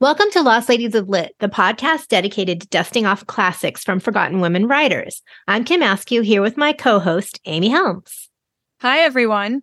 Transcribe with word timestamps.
Welcome 0.00 0.30
to 0.30 0.40
Lost 0.40 0.70
Ladies 0.70 0.94
of 0.94 1.10
Lit, 1.10 1.36
the 1.40 1.48
podcast 1.50 2.08
dedicated 2.08 2.62
to 2.62 2.68
dusting 2.68 3.04
off 3.04 3.26
classics 3.26 3.84
from 3.84 4.00
forgotten 4.00 4.40
women 4.40 4.66
writers. 4.66 5.20
I'm 5.46 5.62
Kim 5.62 5.82
Askew 5.82 6.22
here 6.22 6.40
with 6.40 6.56
my 6.56 6.72
co 6.72 7.00
host, 7.00 7.38
Amy 7.44 7.68
Helms. 7.68 8.30
Hi, 8.80 9.00
everyone. 9.00 9.60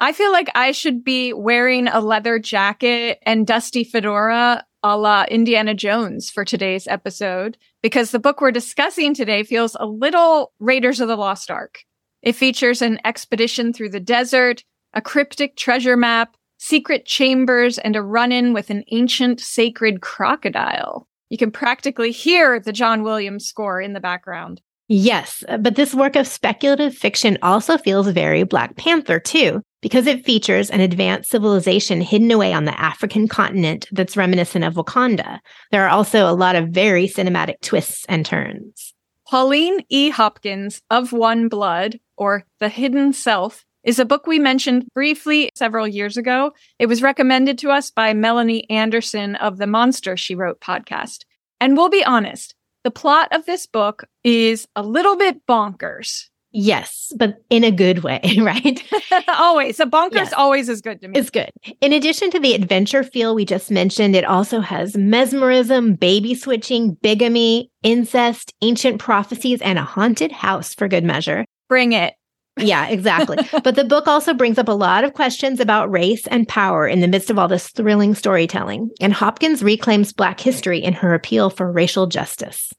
I 0.00 0.12
feel 0.12 0.32
like 0.32 0.50
I 0.56 0.72
should 0.72 1.04
be 1.04 1.32
wearing 1.32 1.86
a 1.86 2.00
leather 2.00 2.40
jacket 2.40 3.20
and 3.22 3.46
dusty 3.46 3.84
fedora 3.84 4.64
a 4.82 4.96
la 4.98 5.24
Indiana 5.30 5.74
Jones 5.74 6.28
for 6.28 6.44
today's 6.44 6.88
episode 6.88 7.56
because 7.80 8.10
the 8.10 8.18
book 8.18 8.40
we're 8.40 8.50
discussing 8.50 9.14
today 9.14 9.44
feels 9.44 9.76
a 9.78 9.86
little 9.86 10.54
Raiders 10.58 10.98
of 10.98 11.06
the 11.06 11.14
Lost 11.14 11.52
Ark. 11.52 11.84
It 12.22 12.32
features 12.32 12.82
an 12.82 12.98
expedition 13.04 13.72
through 13.72 13.90
the 13.90 14.00
desert, 14.00 14.64
a 14.92 15.00
cryptic 15.00 15.54
treasure 15.54 15.96
map, 15.96 16.36
secret 16.58 17.06
chambers, 17.06 17.78
and 17.78 17.96
a 17.96 18.02
run 18.02 18.30
in 18.32 18.52
with 18.52 18.70
an 18.70 18.84
ancient 18.92 19.40
sacred 19.40 20.00
crocodile. 20.02 21.08
You 21.30 21.38
can 21.38 21.50
practically 21.50 22.10
hear 22.10 22.60
the 22.60 22.72
John 22.72 23.02
Williams 23.02 23.46
score 23.46 23.80
in 23.80 23.92
the 23.92 24.00
background. 24.00 24.60
Yes, 24.90 25.44
but 25.60 25.76
this 25.76 25.94
work 25.94 26.16
of 26.16 26.26
speculative 26.26 26.94
fiction 26.94 27.36
also 27.42 27.76
feels 27.76 28.08
very 28.08 28.42
Black 28.42 28.76
Panther 28.76 29.20
too, 29.20 29.60
because 29.82 30.06
it 30.06 30.24
features 30.24 30.70
an 30.70 30.80
advanced 30.80 31.30
civilization 31.30 32.00
hidden 32.00 32.30
away 32.30 32.54
on 32.54 32.64
the 32.64 32.80
African 32.80 33.28
continent 33.28 33.86
that's 33.92 34.16
reminiscent 34.16 34.64
of 34.64 34.74
Wakanda. 34.74 35.40
There 35.70 35.84
are 35.84 35.90
also 35.90 36.26
a 36.26 36.32
lot 36.32 36.56
of 36.56 36.70
very 36.70 37.06
cinematic 37.06 37.60
twists 37.60 38.06
and 38.08 38.24
turns. 38.24 38.94
Pauline 39.28 39.84
E. 39.90 40.08
Hopkins 40.08 40.80
of 40.88 41.12
One 41.12 41.48
Blood, 41.48 42.00
or 42.16 42.46
The 42.58 42.70
Hidden 42.70 43.12
Self, 43.12 43.66
is 43.84 43.98
a 43.98 44.04
book 44.04 44.26
we 44.26 44.38
mentioned 44.38 44.86
briefly 44.94 45.50
several 45.54 45.86
years 45.86 46.16
ago. 46.16 46.52
It 46.78 46.86
was 46.86 47.02
recommended 47.02 47.58
to 47.58 47.70
us 47.70 47.90
by 47.90 48.12
Melanie 48.14 48.68
Anderson 48.70 49.36
of 49.36 49.58
the 49.58 49.66
Monster 49.66 50.16
She 50.16 50.34
Wrote 50.34 50.60
podcast. 50.60 51.24
And 51.60 51.76
we'll 51.76 51.88
be 51.88 52.04
honest, 52.04 52.54
the 52.84 52.90
plot 52.90 53.28
of 53.32 53.46
this 53.46 53.66
book 53.66 54.04
is 54.24 54.66
a 54.76 54.82
little 54.82 55.16
bit 55.16 55.46
bonkers. 55.46 56.28
Yes, 56.50 57.12
but 57.16 57.36
in 57.50 57.62
a 57.62 57.70
good 57.70 58.02
way, 58.02 58.20
right? 58.40 58.82
always. 59.28 59.78
A 59.80 59.86
bonkers 59.86 60.14
yes. 60.14 60.32
always 60.32 60.68
is 60.68 60.80
good 60.80 61.00
to 61.02 61.08
me. 61.08 61.18
It's 61.18 61.30
good. 61.30 61.50
In 61.80 61.92
addition 61.92 62.30
to 62.30 62.40
the 62.40 62.54
adventure 62.54 63.04
feel 63.04 63.34
we 63.34 63.44
just 63.44 63.70
mentioned, 63.70 64.16
it 64.16 64.24
also 64.24 64.60
has 64.60 64.96
mesmerism, 64.96 65.94
baby 65.94 66.34
switching, 66.34 66.94
bigamy, 67.02 67.70
incest, 67.82 68.54
ancient 68.62 68.98
prophecies, 68.98 69.60
and 69.60 69.78
a 69.78 69.84
haunted 69.84 70.32
house 70.32 70.74
for 70.74 70.88
good 70.88 71.04
measure. 71.04 71.44
Bring 71.68 71.92
it. 71.92 72.14
Yeah, 72.58 72.88
exactly. 72.88 73.38
but 73.62 73.74
the 73.74 73.84
book 73.84 74.06
also 74.06 74.34
brings 74.34 74.58
up 74.58 74.68
a 74.68 74.72
lot 74.72 75.04
of 75.04 75.14
questions 75.14 75.60
about 75.60 75.90
race 75.90 76.26
and 76.26 76.46
power 76.48 76.86
in 76.86 77.00
the 77.00 77.08
midst 77.08 77.30
of 77.30 77.38
all 77.38 77.48
this 77.48 77.68
thrilling 77.70 78.14
storytelling. 78.14 78.90
And 79.00 79.12
Hopkins 79.12 79.62
reclaims 79.62 80.12
Black 80.12 80.40
history 80.40 80.82
in 80.82 80.92
her 80.94 81.14
appeal 81.14 81.50
for 81.50 81.70
racial 81.70 82.06
justice. 82.06 82.72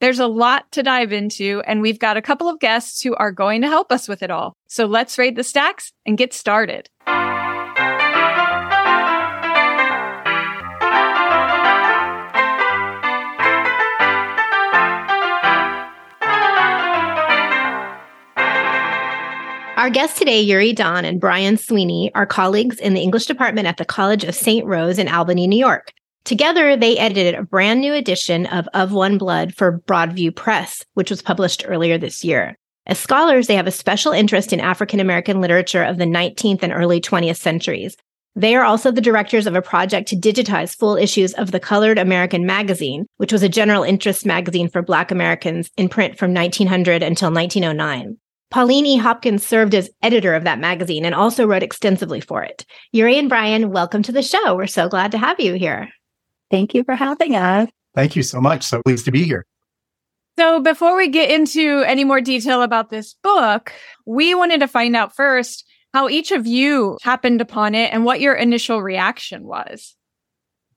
There's 0.00 0.18
a 0.18 0.26
lot 0.26 0.70
to 0.72 0.82
dive 0.82 1.12
into, 1.12 1.62
and 1.66 1.80
we've 1.80 1.98
got 1.98 2.16
a 2.16 2.22
couple 2.22 2.48
of 2.48 2.60
guests 2.60 3.00
who 3.00 3.14
are 3.14 3.32
going 3.32 3.62
to 3.62 3.68
help 3.68 3.90
us 3.90 4.08
with 4.08 4.22
it 4.22 4.30
all. 4.30 4.54
So 4.68 4.86
let's 4.86 5.16
raid 5.16 5.36
the 5.36 5.44
stacks 5.44 5.92
and 6.04 6.18
get 6.18 6.34
started. 6.34 6.88
Our 19.84 19.90
guests 19.90 20.18
today, 20.18 20.40
Eurie 20.40 20.72
Dahn 20.72 21.04
and 21.04 21.20
Brian 21.20 21.58
Sweeney, 21.58 22.10
are 22.14 22.24
colleagues 22.24 22.78
in 22.78 22.94
the 22.94 23.02
English 23.02 23.26
department 23.26 23.66
at 23.68 23.76
the 23.76 23.84
College 23.84 24.24
of 24.24 24.34
St. 24.34 24.64
Rose 24.64 24.98
in 24.98 25.08
Albany, 25.08 25.46
New 25.46 25.58
York. 25.58 25.92
Together, 26.24 26.74
they 26.74 26.96
edited 26.96 27.34
a 27.34 27.42
brand 27.42 27.82
new 27.82 27.92
edition 27.92 28.46
of 28.46 28.66
Of 28.72 28.92
One 28.92 29.18
Blood 29.18 29.54
for 29.54 29.80
Broadview 29.80 30.34
Press, 30.34 30.82
which 30.94 31.10
was 31.10 31.20
published 31.20 31.66
earlier 31.68 31.98
this 31.98 32.24
year. 32.24 32.56
As 32.86 32.98
scholars, 32.98 33.46
they 33.46 33.56
have 33.56 33.66
a 33.66 33.70
special 33.70 34.12
interest 34.12 34.54
in 34.54 34.58
African 34.60 35.00
American 35.00 35.42
literature 35.42 35.84
of 35.84 35.98
the 35.98 36.06
19th 36.06 36.62
and 36.62 36.72
early 36.72 36.98
20th 36.98 37.36
centuries. 37.36 37.94
They 38.34 38.56
are 38.56 38.64
also 38.64 38.90
the 38.90 39.02
directors 39.02 39.46
of 39.46 39.54
a 39.54 39.60
project 39.60 40.08
to 40.08 40.16
digitize 40.16 40.74
full 40.74 40.96
issues 40.96 41.34
of 41.34 41.50
the 41.50 41.60
Colored 41.60 41.98
American 41.98 42.46
Magazine, 42.46 43.04
which 43.18 43.34
was 43.34 43.42
a 43.42 43.50
general 43.50 43.82
interest 43.82 44.24
magazine 44.24 44.70
for 44.70 44.80
Black 44.80 45.10
Americans 45.10 45.68
in 45.76 45.90
print 45.90 46.16
from 46.16 46.32
1900 46.32 47.02
until 47.02 47.30
1909. 47.30 48.16
Pauline 48.50 48.86
E. 48.86 48.96
Hopkins 48.96 49.44
served 49.44 49.74
as 49.74 49.90
editor 50.02 50.34
of 50.34 50.44
that 50.44 50.58
magazine 50.58 51.04
and 51.04 51.14
also 51.14 51.46
wrote 51.46 51.62
extensively 51.62 52.20
for 52.20 52.42
it. 52.42 52.64
Eurie 52.92 53.18
and 53.18 53.28
Brian, 53.28 53.70
welcome 53.70 54.02
to 54.02 54.12
the 54.12 54.22
show. 54.22 54.54
We're 54.54 54.66
so 54.66 54.88
glad 54.88 55.10
to 55.12 55.18
have 55.18 55.40
you 55.40 55.54
here. 55.54 55.88
Thank 56.50 56.74
you 56.74 56.84
for 56.84 56.94
having 56.94 57.34
us. 57.34 57.68
Thank 57.94 58.16
you 58.16 58.22
so 58.22 58.40
much. 58.40 58.62
So 58.62 58.80
pleased 58.84 59.04
to 59.06 59.12
be 59.12 59.24
here. 59.24 59.46
So, 60.36 60.60
before 60.60 60.96
we 60.96 61.08
get 61.08 61.30
into 61.30 61.84
any 61.86 62.02
more 62.02 62.20
detail 62.20 62.62
about 62.62 62.90
this 62.90 63.14
book, 63.22 63.72
we 64.04 64.34
wanted 64.34 64.60
to 64.60 64.68
find 64.68 64.96
out 64.96 65.14
first 65.14 65.64
how 65.92 66.08
each 66.08 66.32
of 66.32 66.44
you 66.44 66.98
happened 67.02 67.40
upon 67.40 67.76
it 67.76 67.92
and 67.92 68.04
what 68.04 68.20
your 68.20 68.34
initial 68.34 68.82
reaction 68.82 69.44
was. 69.44 69.94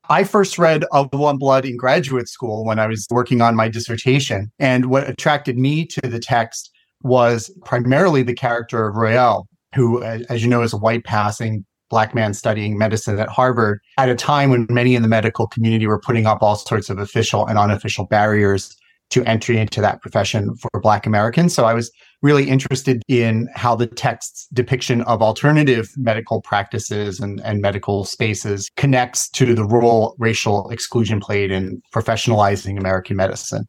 I 0.10 0.24
first 0.24 0.60
read 0.60 0.86
Of 0.92 1.10
One 1.12 1.38
Blood 1.38 1.66
in 1.66 1.76
graduate 1.76 2.30
school 2.30 2.64
when 2.66 2.80
I 2.80 2.88
was 2.88 3.08
working 3.10 3.42
on 3.42 3.56
my 3.56 3.68
dissertation. 3.68 4.52
And 4.60 4.86
what 4.86 5.10
attracted 5.10 5.58
me 5.58 5.86
to 5.88 6.02
the 6.02 6.20
text 6.20 6.72
was 7.04 7.52
primarily 7.66 8.24
the 8.24 8.34
character 8.34 8.88
of 8.88 8.96
Reuel, 8.96 9.48
who, 9.76 10.04
as 10.04 10.44
you 10.44 10.50
know, 10.50 10.62
is 10.62 10.74
a 10.74 10.78
white 10.78 11.04
passing 11.04 11.66
black 11.90 12.14
man 12.14 12.34
studying 12.34 12.78
medicine 12.78 13.18
at 13.20 13.30
Harvard 13.30 13.80
at 13.98 14.10
a 14.10 14.16
time 14.16 14.50
when 14.50 14.68
many 14.70 14.96
in 14.96 15.02
the 15.02 15.08
medical 15.08 15.48
community 15.48 15.88
were 15.88 16.00
putting 16.00 16.26
up 16.26 16.42
all 16.42 16.56
sorts 16.56 16.90
of 16.90 17.00
official 17.00 17.46
and 17.46 17.58
unofficial 17.58 18.06
barriers 18.06 18.76
to 19.10 19.24
entry 19.24 19.58
into 19.58 19.80
that 19.80 20.02
profession 20.02 20.54
for 20.58 20.82
black 20.82 21.06
Americans. 21.06 21.54
So 21.54 21.64
I 21.64 21.74
was 21.74 21.90
really 22.22 22.50
interested 22.50 23.02
in 23.08 23.48
how 23.56 23.76
the 23.76 23.88
text's 23.88 24.48
depiction 24.52 25.02
of 25.04 25.22
alternative 25.22 25.90
medical 25.96 26.42
practices 26.42 27.20
and, 27.20 27.40
and 27.46 27.62
medical 27.62 28.04
spaces 28.04 28.70
connects 28.76 29.30
to 29.30 29.54
the 29.54 29.64
role 29.64 30.16
racial 30.18 30.70
exclusion 30.70 31.20
played 31.20 31.52
in 31.52 31.82
professionalizing 31.94 32.78
American 32.78 33.16
medicine. 33.16 33.66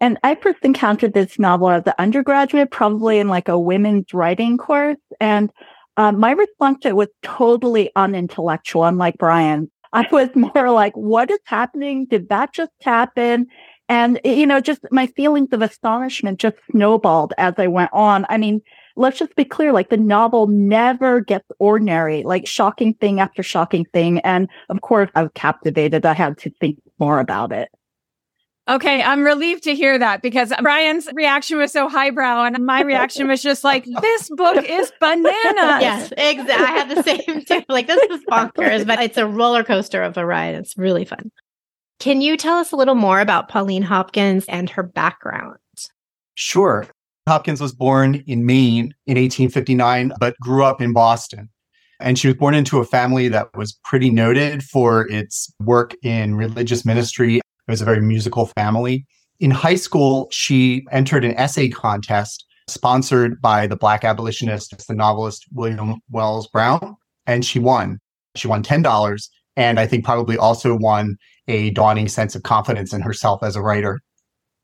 And 0.00 0.18
I 0.22 0.34
first 0.34 0.58
encountered 0.62 1.14
this 1.14 1.38
novel 1.38 1.70
as 1.70 1.82
an 1.86 1.94
undergraduate, 1.98 2.70
probably 2.70 3.18
in 3.18 3.28
like 3.28 3.48
a 3.48 3.58
women's 3.58 4.12
writing 4.12 4.58
course. 4.58 4.98
And 5.20 5.50
uh, 5.96 6.12
my 6.12 6.32
response 6.32 6.80
to 6.80 6.88
it 6.88 6.96
was 6.96 7.08
totally 7.22 7.90
unintellectual, 7.96 8.84
unlike 8.84 9.16
Brian. 9.18 9.70
I 9.92 10.06
was 10.12 10.28
more 10.34 10.70
like, 10.70 10.94
what 10.94 11.30
is 11.30 11.38
happening? 11.44 12.06
Did 12.06 12.28
that 12.28 12.52
just 12.52 12.72
happen? 12.82 13.46
And, 13.88 14.20
you 14.24 14.46
know, 14.46 14.60
just 14.60 14.80
my 14.90 15.06
feelings 15.06 15.48
of 15.52 15.62
astonishment 15.62 16.40
just 16.40 16.56
snowballed 16.70 17.32
as 17.38 17.54
I 17.56 17.68
went 17.68 17.90
on. 17.92 18.26
I 18.28 18.36
mean, 18.36 18.60
let's 18.96 19.18
just 19.18 19.36
be 19.36 19.44
clear, 19.44 19.72
like 19.72 19.90
the 19.90 19.96
novel 19.96 20.48
never 20.48 21.20
gets 21.20 21.46
ordinary, 21.58 22.24
like 22.24 22.46
shocking 22.46 22.94
thing 22.94 23.20
after 23.20 23.42
shocking 23.42 23.84
thing. 23.92 24.18
And 24.20 24.48
of 24.68 24.80
course, 24.80 25.08
I 25.14 25.22
was 25.22 25.30
captivated. 25.34 26.04
I 26.04 26.14
had 26.14 26.36
to 26.38 26.50
think 26.60 26.78
more 26.98 27.20
about 27.20 27.52
it. 27.52 27.68
Okay, 28.68 29.00
I'm 29.00 29.22
relieved 29.22 29.62
to 29.64 29.76
hear 29.76 29.96
that 29.96 30.22
because 30.22 30.52
Brian's 30.60 31.08
reaction 31.14 31.56
was 31.56 31.70
so 31.70 31.88
highbrow 31.88 32.44
and 32.44 32.66
my 32.66 32.82
reaction 32.82 33.28
was 33.28 33.40
just 33.40 33.62
like, 33.62 33.84
this 33.84 34.28
book 34.30 34.64
is 34.64 34.92
bananas. 35.00 35.32
yes, 35.54 36.12
exactly. 36.16 36.52
I 36.52 36.70
had 36.70 36.88
the 36.88 37.02
same 37.02 37.44
too. 37.44 37.62
Like, 37.68 37.86
this 37.86 38.02
is 38.10 38.24
bonkers, 38.28 38.86
but 38.86 39.00
it's 39.00 39.16
a 39.16 39.26
roller 39.26 39.62
coaster 39.62 40.02
of 40.02 40.16
a 40.16 40.26
ride. 40.26 40.54
It's 40.56 40.76
really 40.76 41.04
fun. 41.04 41.30
Can 42.00 42.20
you 42.20 42.36
tell 42.36 42.56
us 42.56 42.72
a 42.72 42.76
little 42.76 42.94
more 42.94 43.20
about 43.20 43.48
Pauline 43.48 43.82
Hopkins 43.82 44.44
and 44.48 44.68
her 44.70 44.82
background? 44.82 45.58
Sure. 46.34 46.86
Hopkins 47.28 47.60
was 47.60 47.72
born 47.72 48.24
in 48.26 48.46
Maine 48.46 48.94
in 49.06 49.16
1859, 49.16 50.12
but 50.18 50.38
grew 50.40 50.64
up 50.64 50.80
in 50.80 50.92
Boston. 50.92 51.48
And 52.00 52.18
she 52.18 52.28
was 52.28 52.36
born 52.36 52.54
into 52.54 52.78
a 52.78 52.84
family 52.84 53.28
that 53.28 53.48
was 53.56 53.78
pretty 53.84 54.10
noted 54.10 54.62
for 54.62 55.08
its 55.08 55.52
work 55.60 55.94
in 56.02 56.34
religious 56.34 56.84
ministry 56.84 57.40
it 57.66 57.70
was 57.70 57.82
a 57.82 57.84
very 57.86 58.00
musical 58.00 58.46
family. 58.56 59.06
In 59.40 59.50
high 59.50 59.74
school, 59.74 60.28
she 60.30 60.86
entered 60.90 61.24
an 61.24 61.36
essay 61.36 61.68
contest 61.68 62.44
sponsored 62.68 63.40
by 63.40 63.66
the 63.66 63.76
Black 63.76 64.04
abolitionist, 64.04 64.86
the 64.88 64.94
novelist 64.94 65.44
William 65.52 66.00
Wells 66.10 66.48
Brown, 66.48 66.96
and 67.26 67.44
she 67.44 67.58
won. 67.58 67.98
She 68.34 68.48
won 68.48 68.62
$10 68.62 69.28
and 69.56 69.80
I 69.80 69.86
think 69.86 70.04
probably 70.04 70.36
also 70.36 70.76
won 70.76 71.16
a 71.48 71.70
dawning 71.70 72.08
sense 72.08 72.34
of 72.34 72.42
confidence 72.42 72.92
in 72.92 73.00
herself 73.00 73.42
as 73.42 73.56
a 73.56 73.62
writer. 73.62 74.00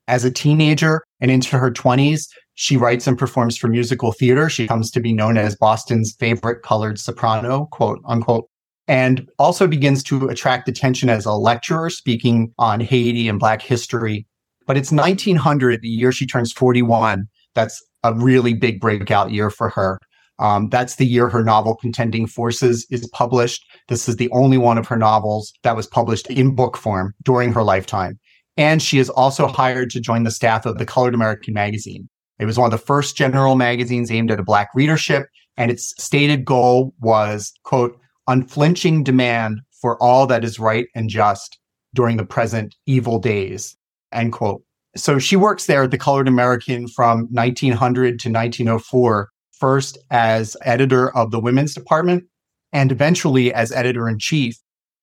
As 0.09 0.25
a 0.25 0.31
teenager 0.31 1.03
and 1.21 1.31
into 1.31 1.59
her 1.59 1.71
20s, 1.71 2.29
she 2.55 2.77
writes 2.77 3.07
and 3.07 3.19
performs 3.19 3.57
for 3.57 3.69
musical 3.69 4.13
theater. 4.13 4.51
She 4.51 4.67
comes 4.67 4.91
to 4.91 5.01
be 5.01 5.13
known 5.13 5.39
as 5.39 5.57
Boston's 5.57 6.15
favorite 6.19 6.63
colored 6.63 6.99
soprano, 6.99 7.67
quote 7.73 8.01
unquote 8.07 8.49
and 8.93 9.27
also 9.39 9.67
begins 9.67 10.03
to 10.03 10.29
attract 10.29 10.69
attention 10.69 11.09
as 11.09 11.25
a 11.25 11.33
lecturer 11.33 11.89
speaking 11.89 12.53
on 12.59 12.79
Haiti 12.79 13.27
and 13.27 13.41
Black 13.41 13.63
history. 13.63 14.27
But 14.67 14.77
it's 14.77 14.93
1900, 14.93 15.81
the 15.81 15.89
year 15.89 16.13
she 16.13 16.27
turns 16.27 16.53
41. 16.53 17.25
That's 17.55 17.83
a 18.05 18.13
really 18.13 18.53
big 18.53 18.83
breakout 18.83 19.31
year 19.31 19.49
for 19.49 19.71
her. 19.71 19.99
Um, 20.39 20.69
that's 20.69 20.97
the 20.97 21.07
year 21.07 21.31
her 21.31 21.43
novel 21.43 21.75
Contending 21.77 22.27
Forces 22.27 22.87
is 22.91 23.09
published. 23.15 23.65
This 23.89 24.11
is 24.11 24.17
the 24.17 24.29
only 24.31 24.59
one 24.59 24.77
of 24.77 24.87
her 24.89 24.99
novels 24.99 25.55
that 25.63 25.75
was 25.75 25.87
published 25.87 26.29
in 26.29 26.55
book 26.55 26.77
form 26.77 27.15
during 27.23 27.51
her 27.55 27.63
lifetime. 27.63 28.19
And 28.59 28.83
she 28.83 28.99
is 28.99 29.09
also 29.09 29.47
hired 29.47 29.89
to 29.93 30.01
join 30.01 30.25
the 30.25 30.31
staff 30.31 30.67
of 30.67 30.77
the 30.77 30.85
Colored 30.85 31.15
American 31.15 31.55
magazine. 31.55 32.11
It 32.39 32.45
was 32.45 32.59
one 32.59 32.67
of 32.71 32.79
the 32.79 32.87
first 32.87 33.17
general 33.17 33.57
magazines 33.57 34.11
aimed 34.11 34.31
at 34.31 34.41
a 34.41 34.45
Black 34.45 34.69
readership, 34.75 35.29
and 35.57 35.71
its 35.71 35.95
stated 35.97 36.45
goal 36.45 36.93
was, 37.01 37.55
quote, 37.63 37.99
unflinching 38.27 39.05
demand 39.05 39.61
for 39.81 40.01
all 40.03 40.27
that 40.27 40.45
is 40.45 40.59
right 40.59 40.87
and 40.95 41.09
just 41.09 41.59
during 41.95 42.17
the 42.17 42.25
present 42.25 42.75
evil 42.87 43.19
days, 43.19 43.77
end 44.13 44.33
quote. 44.33 44.63
So 44.97 45.19
she 45.19 45.37
works 45.37 45.67
there 45.67 45.85
at 45.85 45.91
the 45.91 45.99
Colored 45.99 46.29
American 46.29 46.87
from 46.89 47.29
1900 47.31 48.19
to 48.21 48.29
1904, 48.29 49.29
first 49.53 49.99
as 50.11 50.57
editor 50.63 51.15
of 51.17 51.31
the 51.31 51.41
women's 51.41 51.75
department 51.75 52.25
and 52.73 52.93
eventually 52.93 53.53
as 53.53 53.73
editor 53.73 54.09
in 54.09 54.19
chief, 54.19 54.57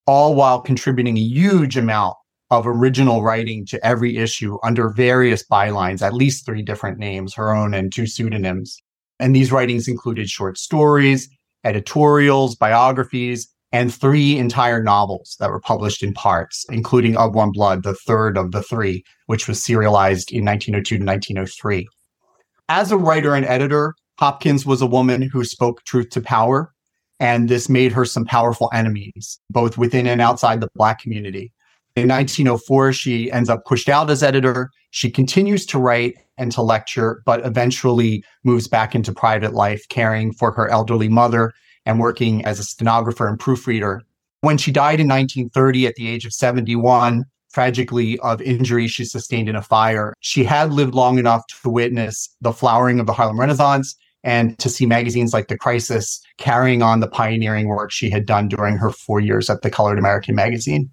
all 0.05 0.35
while 0.35 0.61
contributing 0.61 1.17
a 1.17 1.21
huge 1.21 1.77
amount 1.77 2.15
of 2.51 2.65
original 2.65 3.21
writing 3.21 3.65
to 3.67 3.85
every 3.85 4.17
issue 4.17 4.57
under 4.63 4.89
various 4.89 5.45
bylines, 5.45 6.01
at 6.01 6.13
least 6.13 6.45
three 6.45 6.63
different 6.63 6.97
names, 6.97 7.33
her 7.35 7.53
own 7.53 7.73
and 7.73 7.93
two 7.93 8.07
pseudonyms. 8.07 8.81
And 9.19 9.35
these 9.35 9.51
writings 9.51 9.87
included 9.87 10.29
short 10.29 10.57
stories, 10.57 11.29
editorials, 11.63 12.55
biographies, 12.55 13.47
and 13.71 13.93
three 13.93 14.37
entire 14.37 14.81
novels 14.81 15.35
that 15.39 15.49
were 15.49 15.59
published 15.59 16.01
in 16.01 16.13
parts, 16.13 16.65
including 16.69 17.15
Of 17.15 17.35
One 17.35 17.51
Blood, 17.51 17.83
the 17.83 17.93
third 17.93 18.37
of 18.37 18.51
the 18.51 18.63
three, 18.63 19.03
which 19.27 19.47
was 19.47 19.63
serialized 19.63 20.31
in 20.31 20.43
1902 20.45 20.97
to 20.97 21.05
1903. 21.05 21.87
As 22.67 22.91
a 22.91 22.97
writer 22.97 23.35
and 23.35 23.45
editor, 23.45 23.95
Hopkins 24.17 24.65
was 24.65 24.81
a 24.81 24.87
woman 24.87 25.21
who 25.21 25.43
spoke 25.43 25.83
truth 25.83 26.09
to 26.11 26.21
power, 26.21 26.73
and 27.19 27.47
this 27.47 27.69
made 27.69 27.91
her 27.91 28.05
some 28.05 28.25
powerful 28.25 28.69
enemies, 28.73 29.39
both 29.49 29.77
within 29.77 30.07
and 30.07 30.21
outside 30.21 30.61
the 30.61 30.69
Black 30.75 30.99
community. 30.99 31.51
In 31.95 32.07
1904, 32.07 32.93
she 32.93 33.31
ends 33.31 33.49
up 33.49 33.65
pushed 33.65 33.89
out 33.89 34.09
as 34.09 34.23
editor. 34.23 34.71
She 34.91 35.11
continues 35.11 35.65
to 35.67 35.79
write 35.79 36.15
and 36.39 36.51
to 36.53 36.61
lecture, 36.61 37.21
but 37.25 37.45
eventually 37.45 38.23
moves 38.43 38.67
back 38.67 38.95
into 38.95 39.13
private 39.13 39.53
life, 39.53 39.87
caring 39.89 40.33
for 40.33 40.51
her 40.51 40.67
elderly 40.69 41.09
mother 41.09 41.53
and 41.85 41.99
working 41.99 42.43
as 42.45 42.59
a 42.59 42.63
stenographer 42.63 43.27
and 43.27 43.39
proofreader. 43.39 44.01
When 44.41 44.57
she 44.57 44.71
died 44.71 44.99
in 44.99 45.07
1930 45.07 45.87
at 45.87 45.95
the 45.95 46.07
age 46.07 46.25
of 46.25 46.33
71, 46.33 47.25
tragically 47.53 48.17
of 48.19 48.41
injuries 48.41 48.91
she 48.91 49.05
sustained 49.05 49.49
in 49.49 49.55
a 49.55 49.61
fire, 49.61 50.13
she 50.21 50.43
had 50.43 50.71
lived 50.71 50.95
long 50.95 51.19
enough 51.19 51.45
to 51.47 51.69
witness 51.69 52.29
the 52.41 52.53
flowering 52.53 52.99
of 52.99 53.05
the 53.05 53.13
Harlem 53.13 53.39
Renaissance 53.39 53.95
and 54.23 54.57
to 54.59 54.69
see 54.69 54.85
magazines 54.85 55.33
like 55.33 55.47
The 55.47 55.57
Crisis 55.57 56.21
carrying 56.37 56.81
on 56.81 56.99
the 56.99 57.07
pioneering 57.07 57.67
work 57.67 57.91
she 57.91 58.09
had 58.09 58.25
done 58.25 58.47
during 58.47 58.77
her 58.77 58.91
four 58.91 59.19
years 59.19 59.49
at 59.49 59.61
the 59.61 59.69
Colored 59.69 59.99
American 59.99 60.35
magazine. 60.35 60.89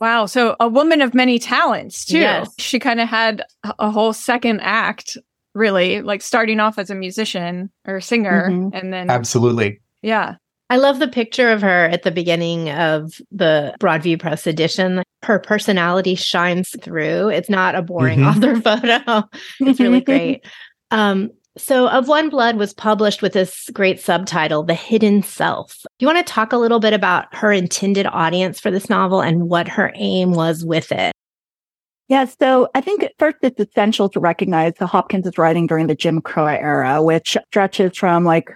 Wow. 0.00 0.26
So 0.26 0.54
a 0.60 0.68
woman 0.68 1.02
of 1.02 1.14
many 1.14 1.38
talents, 1.38 2.04
too. 2.04 2.18
Yes. 2.18 2.48
She 2.58 2.78
kind 2.78 3.00
of 3.00 3.08
had 3.08 3.42
a 3.78 3.90
whole 3.90 4.12
second 4.12 4.60
act, 4.60 5.16
really, 5.54 6.02
like 6.02 6.22
starting 6.22 6.60
off 6.60 6.78
as 6.78 6.90
a 6.90 6.94
musician 6.94 7.70
or 7.86 8.00
singer. 8.00 8.48
Mhm. 8.50 8.70
And 8.74 8.92
then, 8.92 9.10
Absolutely. 9.10 9.80
yeah. 10.02 10.36
I 10.70 10.76
love 10.76 10.98
the 10.98 11.08
picture 11.08 11.50
of 11.50 11.62
her 11.62 11.86
at 11.86 12.02
the 12.02 12.10
beginning 12.10 12.68
of 12.70 13.14
the 13.32 13.74
Broadview 13.80 14.20
Press 14.20 14.46
edition. 14.46 15.02
Her 15.24 15.38
personality 15.38 16.14
shines 16.14 16.68
through. 16.82 17.30
It's 17.30 17.48
not 17.48 17.74
a 17.74 17.80
boring 17.82 18.20
Mhm. 18.20 18.36
author 18.36 18.60
photo. 18.60 19.28
It's 19.60 19.80
really 19.80 20.00
great. 20.02 20.44
Um, 20.90 21.30
so, 21.58 21.88
Of 21.88 22.08
One 22.08 22.28
Blood 22.30 22.56
was 22.56 22.72
published 22.72 23.20
with 23.20 23.32
this 23.32 23.68
great 23.72 24.00
subtitle, 24.00 24.62
The 24.62 24.74
Hidden 24.74 25.22
Self. 25.22 25.78
Do 25.98 26.04
you 26.04 26.06
want 26.06 26.24
to 26.24 26.32
talk 26.32 26.52
a 26.52 26.58
little 26.58 26.80
bit 26.80 26.92
about 26.92 27.34
her 27.34 27.52
intended 27.52 28.06
audience 28.06 28.60
for 28.60 28.70
this 28.70 28.88
novel 28.88 29.20
and 29.20 29.48
what 29.48 29.68
her 29.68 29.92
aim 29.94 30.32
was 30.32 30.64
with 30.64 30.92
it? 30.92 31.12
Yeah, 32.08 32.24
so 32.24 32.68
I 32.74 32.80
think 32.80 33.06
first 33.18 33.36
it's 33.42 33.60
essential 33.60 34.08
to 34.10 34.20
recognize 34.20 34.72
that 34.78 34.86
Hopkins 34.86 35.26
is 35.26 35.36
writing 35.36 35.66
during 35.66 35.88
the 35.88 35.94
Jim 35.94 36.22
Crow 36.22 36.46
era, 36.46 37.02
which 37.02 37.36
stretches 37.48 37.98
from 37.98 38.24
like 38.24 38.48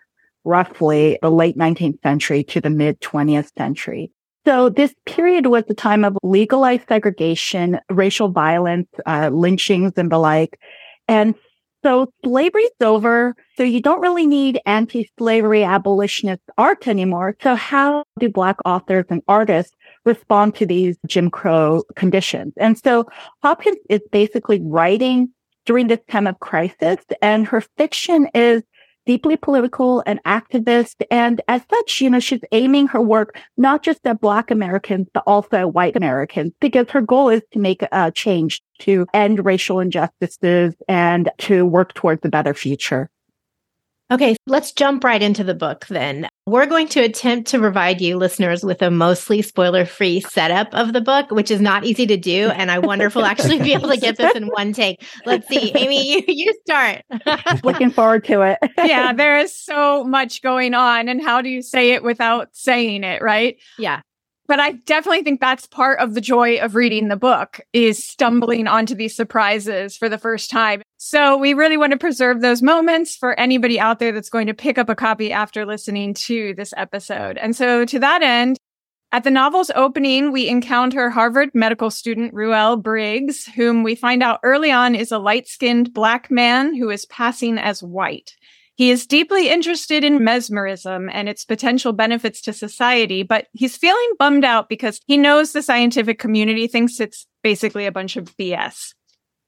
roughly 0.44 1.18
the 1.20 1.30
late 1.30 1.56
19th 1.56 2.00
century 2.02 2.42
to 2.44 2.60
the 2.60 2.70
mid 2.70 3.00
20th 3.00 3.50
century. 3.56 4.10
So 4.46 4.70
this 4.70 4.94
period 5.06 5.46
was 5.46 5.64
the 5.68 5.74
time 5.74 6.04
of 6.04 6.16
legalized 6.22 6.88
segregation, 6.88 7.78
racial 7.90 8.28
violence, 8.28 8.88
uh, 9.06 9.30
lynchings 9.32 9.92
and 9.96 10.10
the 10.10 10.18
like. 10.18 10.58
And 11.06 11.34
so 11.82 12.12
slavery's 12.24 12.70
over. 12.80 13.34
So 13.56 13.62
you 13.62 13.80
don't 13.80 14.00
really 14.00 14.26
need 14.26 14.60
anti-slavery 14.66 15.64
abolitionist 15.64 16.42
art 16.56 16.88
anymore. 16.88 17.36
So 17.42 17.54
how 17.54 18.04
do 18.18 18.28
Black 18.28 18.56
authors 18.64 19.04
and 19.10 19.22
artists 19.28 19.74
respond 20.04 20.54
to 20.56 20.66
these 20.66 20.96
Jim 21.06 21.30
Crow 21.30 21.82
conditions? 21.96 22.52
And 22.56 22.78
so 22.78 23.06
Hopkins 23.42 23.78
is 23.88 24.00
basically 24.10 24.60
writing 24.62 25.30
during 25.64 25.86
this 25.86 26.00
time 26.08 26.26
of 26.26 26.40
crisis 26.40 26.98
and 27.20 27.46
her 27.46 27.62
fiction 27.76 28.28
is 28.34 28.62
deeply 29.06 29.36
political 29.36 30.02
and 30.06 30.22
activist. 30.24 30.96
And 31.10 31.40
as 31.48 31.62
such, 31.70 32.00
you 32.00 32.10
know, 32.10 32.20
she's 32.20 32.40
aiming 32.52 32.88
her 32.88 33.00
work 33.00 33.38
not 33.56 33.82
just 33.82 34.06
at 34.06 34.20
Black 34.20 34.50
Americans, 34.50 35.08
but 35.12 35.24
also 35.26 35.56
at 35.56 35.74
white 35.74 35.96
Americans, 35.96 36.52
because 36.60 36.90
her 36.90 37.00
goal 37.00 37.28
is 37.28 37.42
to 37.52 37.58
make 37.58 37.82
a 37.92 38.10
change 38.12 38.62
to 38.80 39.06
end 39.14 39.44
racial 39.44 39.80
injustices 39.80 40.74
and 40.88 41.30
to 41.38 41.64
work 41.64 41.94
towards 41.94 42.24
a 42.24 42.28
better 42.28 42.54
future. 42.54 43.10
Okay, 44.12 44.36
let's 44.46 44.72
jump 44.72 45.04
right 45.04 45.22
into 45.22 45.42
the 45.42 45.54
book 45.54 45.86
then. 45.86 46.28
We're 46.44 46.66
going 46.66 46.86
to 46.88 47.00
attempt 47.00 47.48
to 47.48 47.58
provide 47.58 48.02
you 48.02 48.18
listeners 48.18 48.62
with 48.62 48.82
a 48.82 48.90
mostly 48.90 49.40
spoiler 49.40 49.86
free 49.86 50.20
setup 50.20 50.68
of 50.74 50.92
the 50.92 51.00
book, 51.00 51.30
which 51.30 51.50
is 51.50 51.62
not 51.62 51.84
easy 51.84 52.06
to 52.06 52.18
do. 52.18 52.50
And 52.50 52.70
I 52.70 52.78
wonder 52.78 53.06
if 53.06 53.14
we'll 53.14 53.24
actually 53.24 53.60
be 53.60 53.72
able 53.72 53.88
to 53.88 53.96
get 53.96 54.18
this 54.18 54.34
in 54.36 54.48
one 54.48 54.74
take. 54.74 55.02
Let's 55.24 55.48
see. 55.48 55.72
Amy, 55.74 56.12
you, 56.12 56.24
you 56.28 56.52
start. 56.66 57.02
Looking 57.64 57.90
forward 57.90 58.24
to 58.26 58.42
it. 58.42 58.58
Yeah. 58.82 59.12
There 59.14 59.38
is 59.38 59.56
so 59.56 60.04
much 60.04 60.42
going 60.42 60.74
on. 60.74 61.08
And 61.08 61.22
how 61.22 61.40
do 61.40 61.48
you 61.48 61.62
say 61.62 61.92
it 61.92 62.02
without 62.02 62.48
saying 62.52 63.04
it? 63.04 63.22
Right. 63.22 63.56
yeah. 63.78 64.02
But 64.52 64.60
I 64.60 64.72
definitely 64.72 65.22
think 65.22 65.40
that's 65.40 65.66
part 65.66 65.98
of 65.98 66.12
the 66.12 66.20
joy 66.20 66.58
of 66.58 66.74
reading 66.74 67.08
the 67.08 67.16
book 67.16 67.62
is 67.72 68.06
stumbling 68.06 68.66
onto 68.66 68.94
these 68.94 69.16
surprises 69.16 69.96
for 69.96 70.10
the 70.10 70.18
first 70.18 70.50
time. 70.50 70.82
So 70.98 71.38
we 71.38 71.54
really 71.54 71.78
want 71.78 71.92
to 71.92 71.98
preserve 71.98 72.42
those 72.42 72.60
moments 72.60 73.16
for 73.16 73.32
anybody 73.40 73.80
out 73.80 73.98
there 73.98 74.12
that's 74.12 74.28
going 74.28 74.48
to 74.48 74.52
pick 74.52 74.76
up 74.76 74.90
a 74.90 74.94
copy 74.94 75.32
after 75.32 75.64
listening 75.64 76.12
to 76.26 76.52
this 76.54 76.74
episode. 76.76 77.38
And 77.38 77.56
so 77.56 77.86
to 77.86 77.98
that 78.00 78.22
end, 78.22 78.58
at 79.10 79.24
the 79.24 79.30
novel's 79.30 79.70
opening, 79.74 80.32
we 80.32 80.48
encounter 80.48 81.08
Harvard 81.08 81.48
medical 81.54 81.90
student 81.90 82.34
Reuel 82.34 82.76
Briggs, 82.76 83.46
whom 83.46 83.82
we 83.82 83.94
find 83.94 84.22
out 84.22 84.40
early 84.42 84.70
on 84.70 84.94
is 84.94 85.12
a 85.12 85.18
light-skinned 85.18 85.94
black 85.94 86.30
man 86.30 86.74
who 86.74 86.90
is 86.90 87.06
passing 87.06 87.56
as 87.56 87.82
white. 87.82 88.36
He 88.74 88.90
is 88.90 89.06
deeply 89.06 89.48
interested 89.50 90.02
in 90.02 90.24
mesmerism 90.24 91.10
and 91.12 91.28
its 91.28 91.44
potential 91.44 91.92
benefits 91.92 92.40
to 92.42 92.52
society, 92.52 93.22
but 93.22 93.46
he's 93.52 93.76
feeling 93.76 94.12
bummed 94.18 94.44
out 94.44 94.68
because 94.68 95.00
he 95.06 95.16
knows 95.18 95.52
the 95.52 95.62
scientific 95.62 96.18
community 96.18 96.66
thinks 96.66 96.98
it's 96.98 97.26
basically 97.42 97.86
a 97.86 97.92
bunch 97.92 98.16
of 98.16 98.34
BS. 98.36 98.94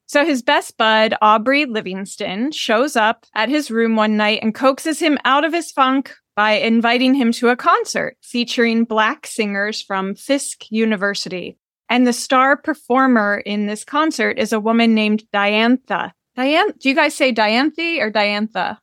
So 0.07 0.26
his 0.26 0.43
best 0.43 0.76
bud, 0.76 1.14
Aubrey 1.23 1.64
Livingston, 1.64 2.52
shows 2.52 2.95
up 2.97 3.25
at 3.35 3.49
his 3.49 3.71
room 3.71 3.97
one 3.97 4.16
night 4.19 4.40
and 4.43 4.54
coaxes 4.54 4.99
him 4.99 5.19
out 5.25 5.45
of 5.45 5.54
his 5.54 5.73
funk 5.73 6.14
by 6.37 6.52
inviting 6.52 7.14
him 7.14 7.33
to 7.33 7.49
a 7.49 7.57
concert 7.57 8.16
featuring 8.23 8.85
black 8.85 9.26
singers 9.26 9.81
from 9.81 10.14
Fisk 10.14 10.71
University. 10.71 11.57
And 11.88 12.07
the 12.07 12.12
star 12.12 12.57
performer 12.57 13.38
in 13.38 13.66
this 13.66 13.85
concert 13.85 14.38
is 14.38 14.52
a 14.52 14.61
woman 14.61 14.95
named 14.95 15.23
Diantha. 15.33 16.12
Diane, 16.37 16.73
do 16.78 16.88
you 16.88 16.95
guys 16.95 17.14
say 17.14 17.33
Dianthe 17.33 18.00
or 18.00 18.11
Diantha? 18.11 18.78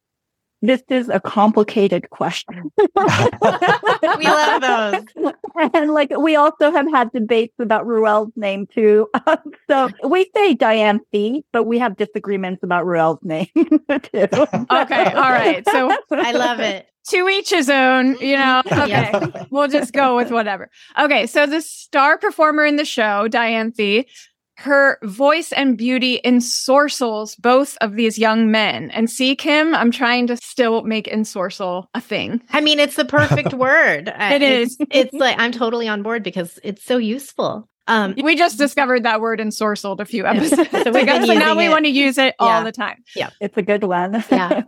This 0.62 0.84
is 0.90 1.10
a 1.10 1.20
complicated 1.20 2.10
question. 2.10 2.72
We 4.18 4.26
love 4.26 4.62
those. 4.62 5.04
and 5.74 5.92
like 5.94 6.12
we 6.18 6.36
also 6.36 6.72
have 6.72 6.90
had 6.92 7.12
debates 7.12 7.54
about 7.60 7.86
Reuel's 7.86 8.32
name 8.36 8.68
too. 8.68 9.10
so 9.70 9.90
we 10.04 10.30
say 10.36 10.54
Diane 10.54 11.00
Fee, 11.12 11.44
but 11.52 11.64
we 11.64 11.80
have 11.80 11.98
disagreements 11.98 12.64
about 12.64 12.86
Reuel's 12.86 13.20
name 13.24 13.48
too. 13.56 14.28
Okay, 14.72 15.06
all 15.14 15.32
right. 15.32 15.64
So 15.68 15.92
I 16.12 16.32
love 16.34 16.60
it. 16.60 16.88
to 17.08 17.28
each 17.30 17.50
his 17.50 17.70
own, 17.70 18.18
you 18.20 18.38
know. 18.38 18.62
Mm-hmm. 18.66 18.82
Okay. 18.82 18.90
Yes. 18.90 19.48
we'll 19.50 19.68
just 19.68 19.94
go 19.94 20.16
with 20.16 20.32
whatever. 20.32 20.70
Okay, 21.00 21.26
so 21.28 21.46
the 21.48 21.62
star 21.62 22.18
performer 22.18 22.66
in 22.66 22.76
the 22.76 22.86
show, 22.86 23.28
Dianthe, 23.28 24.06
her 24.62 24.98
voice 25.04 25.52
and 25.52 25.78
beauty 25.78 26.20
ensorcels 26.26 27.36
both 27.40 27.78
of 27.82 27.96
these 27.96 28.18
young 28.20 28.52
men. 28.52 28.92
And 28.92 29.10
see, 29.10 29.36
Kim, 29.36 29.74
I'm 29.76 29.92
trying 29.92 30.28
to 30.28 30.38
still 30.38 30.84
make 30.84 31.06
ensorcel 31.08 31.86
a 31.94 32.02
thing. 32.02 32.42
I 32.52 32.62
mean, 32.62 32.80
it's 32.80 32.96
the 32.96 33.06
perfect 33.06 33.54
word. 33.66 34.10
Uh, 34.10 34.30
It 34.34 34.42
it's- 34.42 34.72
is. 34.72 34.78
It's 34.92 35.14
like 35.14 35.40
I'm 35.40 35.52
totally 35.52 35.88
on 35.88 36.04
board 36.04 36.24
because 36.24 36.60
it's 36.64 36.84
so 36.84 36.98
useful. 36.98 37.68
Um, 37.88 38.14
We 38.22 38.36
just 38.36 38.58
discovered 38.58 39.04
that 39.04 39.20
word 39.22 39.40
ensorcelled 39.40 40.00
a 40.00 40.06
few 40.06 40.26
episodes 40.26 40.70
So 40.84 40.90
ago, 40.92 41.26
so 41.26 41.34
now 41.34 41.58
we 41.58 41.66
it. 41.66 41.70
want 41.70 41.86
to 41.86 41.92
use 41.92 42.18
it 42.18 42.36
all 42.40 42.64
the 42.64 42.72
time. 42.72 43.04
Yeah. 43.16 43.32
it's 43.42 43.58
a 43.58 43.62
good 43.64 43.84
one. 43.84 44.24
Yeah. 44.32 44.62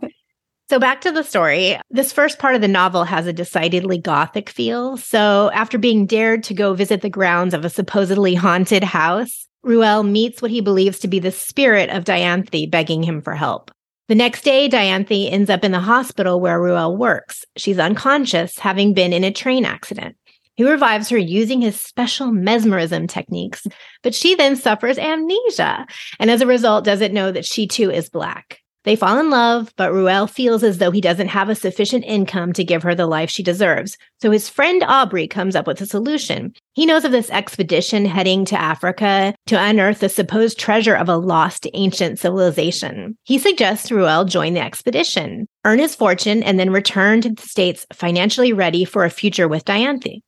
So 0.70 0.78
back 0.78 1.02
to 1.02 1.12
the 1.12 1.22
story. 1.22 1.78
This 1.90 2.10
first 2.10 2.38
part 2.38 2.54
of 2.54 2.62
the 2.62 2.68
novel 2.68 3.04
has 3.04 3.26
a 3.26 3.32
decidedly 3.34 3.98
gothic 3.98 4.48
feel. 4.48 4.96
So 4.96 5.50
after 5.52 5.76
being 5.76 6.06
dared 6.06 6.42
to 6.44 6.54
go 6.54 6.72
visit 6.74 7.02
the 7.02 7.10
grounds 7.10 7.52
of 7.52 7.64
a 7.66 7.70
supposedly 7.70 8.34
haunted 8.34 8.82
house, 8.82 9.46
Reuel 9.64 10.02
meets 10.02 10.42
what 10.42 10.50
he 10.50 10.60
believes 10.60 10.98
to 11.00 11.08
be 11.08 11.18
the 11.18 11.32
spirit 11.32 11.90
of 11.90 12.04
Dianthe 12.04 12.70
begging 12.70 13.02
him 13.02 13.22
for 13.22 13.34
help. 13.34 13.70
The 14.08 14.14
next 14.14 14.42
day, 14.42 14.68
Dianthe 14.68 15.32
ends 15.32 15.48
up 15.48 15.64
in 15.64 15.72
the 15.72 15.80
hospital 15.80 16.38
where 16.38 16.60
Reuel 16.60 16.96
works. 16.96 17.44
She's 17.56 17.78
unconscious, 17.78 18.58
having 18.58 18.92
been 18.92 19.14
in 19.14 19.24
a 19.24 19.32
train 19.32 19.64
accident. 19.64 20.16
He 20.56 20.64
revives 20.64 21.08
her 21.08 21.18
using 21.18 21.62
his 21.62 21.80
special 21.80 22.30
mesmerism 22.30 23.06
techniques, 23.06 23.66
but 24.02 24.14
she 24.14 24.34
then 24.34 24.56
suffers 24.56 24.98
amnesia 24.98 25.86
and 26.20 26.30
as 26.30 26.42
a 26.42 26.46
result 26.46 26.84
doesn't 26.84 27.14
know 27.14 27.32
that 27.32 27.46
she 27.46 27.66
too 27.66 27.90
is 27.90 28.08
Black. 28.08 28.60
They 28.84 28.96
fall 28.96 29.18
in 29.18 29.30
love, 29.30 29.72
but 29.76 29.92
Reuel 29.92 30.26
feels 30.26 30.62
as 30.62 30.76
though 30.76 30.90
he 30.90 31.00
doesn't 31.00 31.28
have 31.28 31.48
a 31.48 31.54
sufficient 31.54 32.04
income 32.04 32.52
to 32.52 32.64
give 32.64 32.82
her 32.82 32.94
the 32.94 33.06
life 33.06 33.30
she 33.30 33.42
deserves. 33.42 33.96
So 34.20 34.30
his 34.30 34.48
friend 34.48 34.84
Aubrey 34.86 35.26
comes 35.26 35.56
up 35.56 35.66
with 35.66 35.80
a 35.80 35.86
solution. 35.86 36.52
He 36.74 36.84
knows 36.84 37.04
of 37.04 37.12
this 37.12 37.30
expedition 37.30 38.04
heading 38.04 38.44
to 38.46 38.60
Africa 38.60 39.34
to 39.46 39.60
unearth 39.60 40.00
the 40.00 40.10
supposed 40.10 40.58
treasure 40.58 40.94
of 40.94 41.08
a 41.08 41.16
lost 41.16 41.66
ancient 41.72 42.18
civilization. 42.18 43.16
He 43.24 43.38
suggests 43.38 43.90
Reuel 43.90 44.26
join 44.26 44.52
the 44.52 44.60
expedition, 44.60 45.48
earn 45.64 45.78
his 45.78 45.94
fortune, 45.94 46.42
and 46.42 46.60
then 46.60 46.70
return 46.70 47.22
to 47.22 47.30
the 47.30 47.42
States 47.42 47.86
financially 47.92 48.52
ready 48.52 48.84
for 48.84 49.04
a 49.04 49.10
future 49.10 49.48
with 49.48 49.64
Dianthe. 49.64 50.20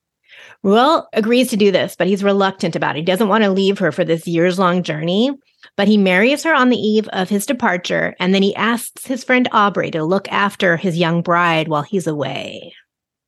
Reuel 0.62 1.06
agrees 1.12 1.50
to 1.50 1.56
do 1.56 1.70
this, 1.70 1.94
but 1.96 2.06
he's 2.06 2.24
reluctant 2.24 2.74
about 2.74 2.96
it. 2.96 3.00
He 3.00 3.04
doesn't 3.04 3.28
want 3.28 3.44
to 3.44 3.50
leave 3.50 3.78
her 3.78 3.92
for 3.92 4.04
this 4.04 4.26
years 4.26 4.58
long 4.58 4.82
journey. 4.82 5.30
But 5.76 5.88
he 5.88 5.96
marries 5.96 6.42
her 6.44 6.54
on 6.54 6.68
the 6.68 6.76
eve 6.76 7.08
of 7.08 7.28
his 7.28 7.46
departure, 7.46 8.14
and 8.20 8.34
then 8.34 8.42
he 8.42 8.54
asks 8.54 9.06
his 9.06 9.24
friend 9.24 9.48
Aubrey 9.52 9.90
to 9.90 10.04
look 10.04 10.30
after 10.30 10.76
his 10.76 10.98
young 10.98 11.22
bride 11.22 11.68
while 11.68 11.82
he's 11.82 12.06
away. 12.06 12.74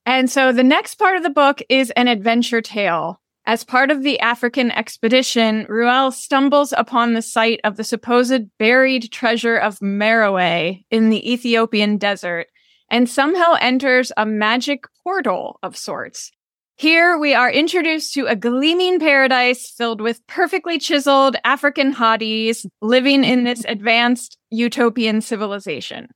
And 0.07 0.31
so 0.31 0.53
the 0.53 0.65
next 0.65 0.95
part 0.95 1.17
of 1.17 1.23
the 1.23 1.31
book 1.31 1.61
is 1.69 1.91
an 1.91 2.09
adventure 2.09 2.63
tale. 2.63 3.21
As 3.45 3.65
part 3.65 3.91
of 3.91 4.03
the 4.03 4.21
African 4.21 4.71
expedition, 4.71 5.65
Reuel 5.69 6.13
stumbles 6.13 6.75
upon 6.77 7.15
the 7.15 7.23
site 7.23 7.61
of 7.65 7.77
the 7.77 7.85
supposed 7.85 8.57
buried 8.59 9.11
treasure 9.11 9.57
of 9.57 9.81
Meroe 9.81 10.83
in 10.91 11.09
the 11.09 11.33
Ethiopian 11.33 11.97
desert 11.97 12.49
and 12.91 13.09
somehow 13.09 13.55
enters 13.61 14.13
a 14.17 14.27
magic 14.27 14.85
portal 15.03 15.59
of 15.63 15.77
sorts. 15.77 16.31
Here 16.79 17.19
we 17.19 17.35
are 17.35 17.51
introduced 17.51 18.15
to 18.15 18.27
a 18.27 18.37
gleaming 18.37 19.01
paradise 19.01 19.69
filled 19.69 20.01
with 20.01 20.25
perfectly 20.29 20.79
chiseled 20.79 21.35
African 21.43 21.93
hotties 21.93 22.65
living 22.81 23.25
in 23.25 23.43
this 23.43 23.65
advanced 23.65 24.39
utopian 24.51 25.21
civilization. 25.21 26.07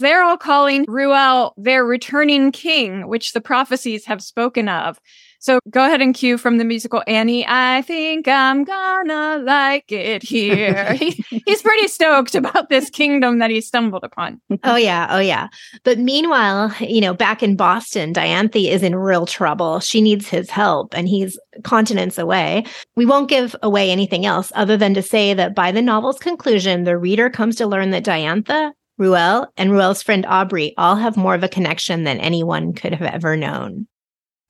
They're 0.00 0.24
all 0.24 0.36
calling 0.36 0.84
Reuel 0.88 1.54
their 1.56 1.84
returning 1.84 2.50
king, 2.50 3.06
which 3.06 3.34
the 3.34 3.40
prophecies 3.40 4.06
have 4.06 4.20
spoken 4.20 4.68
of. 4.68 4.98
So 5.44 5.60
go 5.68 5.84
ahead 5.84 6.00
and 6.00 6.14
cue 6.14 6.38
from 6.38 6.56
the 6.56 6.64
musical 6.64 7.02
Annie. 7.06 7.44
I 7.46 7.82
think 7.82 8.26
I'm 8.26 8.64
gonna 8.64 9.42
like 9.44 9.92
it 9.92 10.22
here. 10.22 10.94
he, 10.98 11.22
he's 11.44 11.60
pretty 11.60 11.86
stoked 11.86 12.34
about 12.34 12.70
this 12.70 12.88
kingdom 12.88 13.40
that 13.40 13.50
he 13.50 13.60
stumbled 13.60 14.04
upon. 14.04 14.40
oh, 14.64 14.76
yeah. 14.76 15.06
Oh, 15.10 15.18
yeah. 15.18 15.48
But 15.82 15.98
meanwhile, 15.98 16.74
you 16.80 17.02
know, 17.02 17.12
back 17.12 17.42
in 17.42 17.56
Boston, 17.56 18.14
Dianthe 18.14 18.70
is 18.70 18.82
in 18.82 18.96
real 18.96 19.26
trouble. 19.26 19.80
She 19.80 20.00
needs 20.00 20.26
his 20.26 20.48
help 20.48 20.96
and 20.96 21.06
he's 21.06 21.38
continents 21.62 22.16
away. 22.16 22.64
We 22.96 23.04
won't 23.04 23.28
give 23.28 23.54
away 23.62 23.90
anything 23.90 24.24
else 24.24 24.50
other 24.54 24.78
than 24.78 24.94
to 24.94 25.02
say 25.02 25.34
that 25.34 25.54
by 25.54 25.72
the 25.72 25.82
novel's 25.82 26.18
conclusion, 26.18 26.84
the 26.84 26.96
reader 26.96 27.28
comes 27.28 27.56
to 27.56 27.66
learn 27.66 27.90
that 27.90 28.06
Dianthe 28.06 28.72
Reuel 28.96 29.46
and 29.58 29.72
Reuel's 29.72 30.02
friend 30.02 30.24
Aubrey 30.24 30.72
all 30.78 30.96
have 30.96 31.18
more 31.18 31.34
of 31.34 31.42
a 31.42 31.48
connection 31.48 32.04
than 32.04 32.18
anyone 32.18 32.72
could 32.72 32.94
have 32.94 33.14
ever 33.14 33.36
known. 33.36 33.86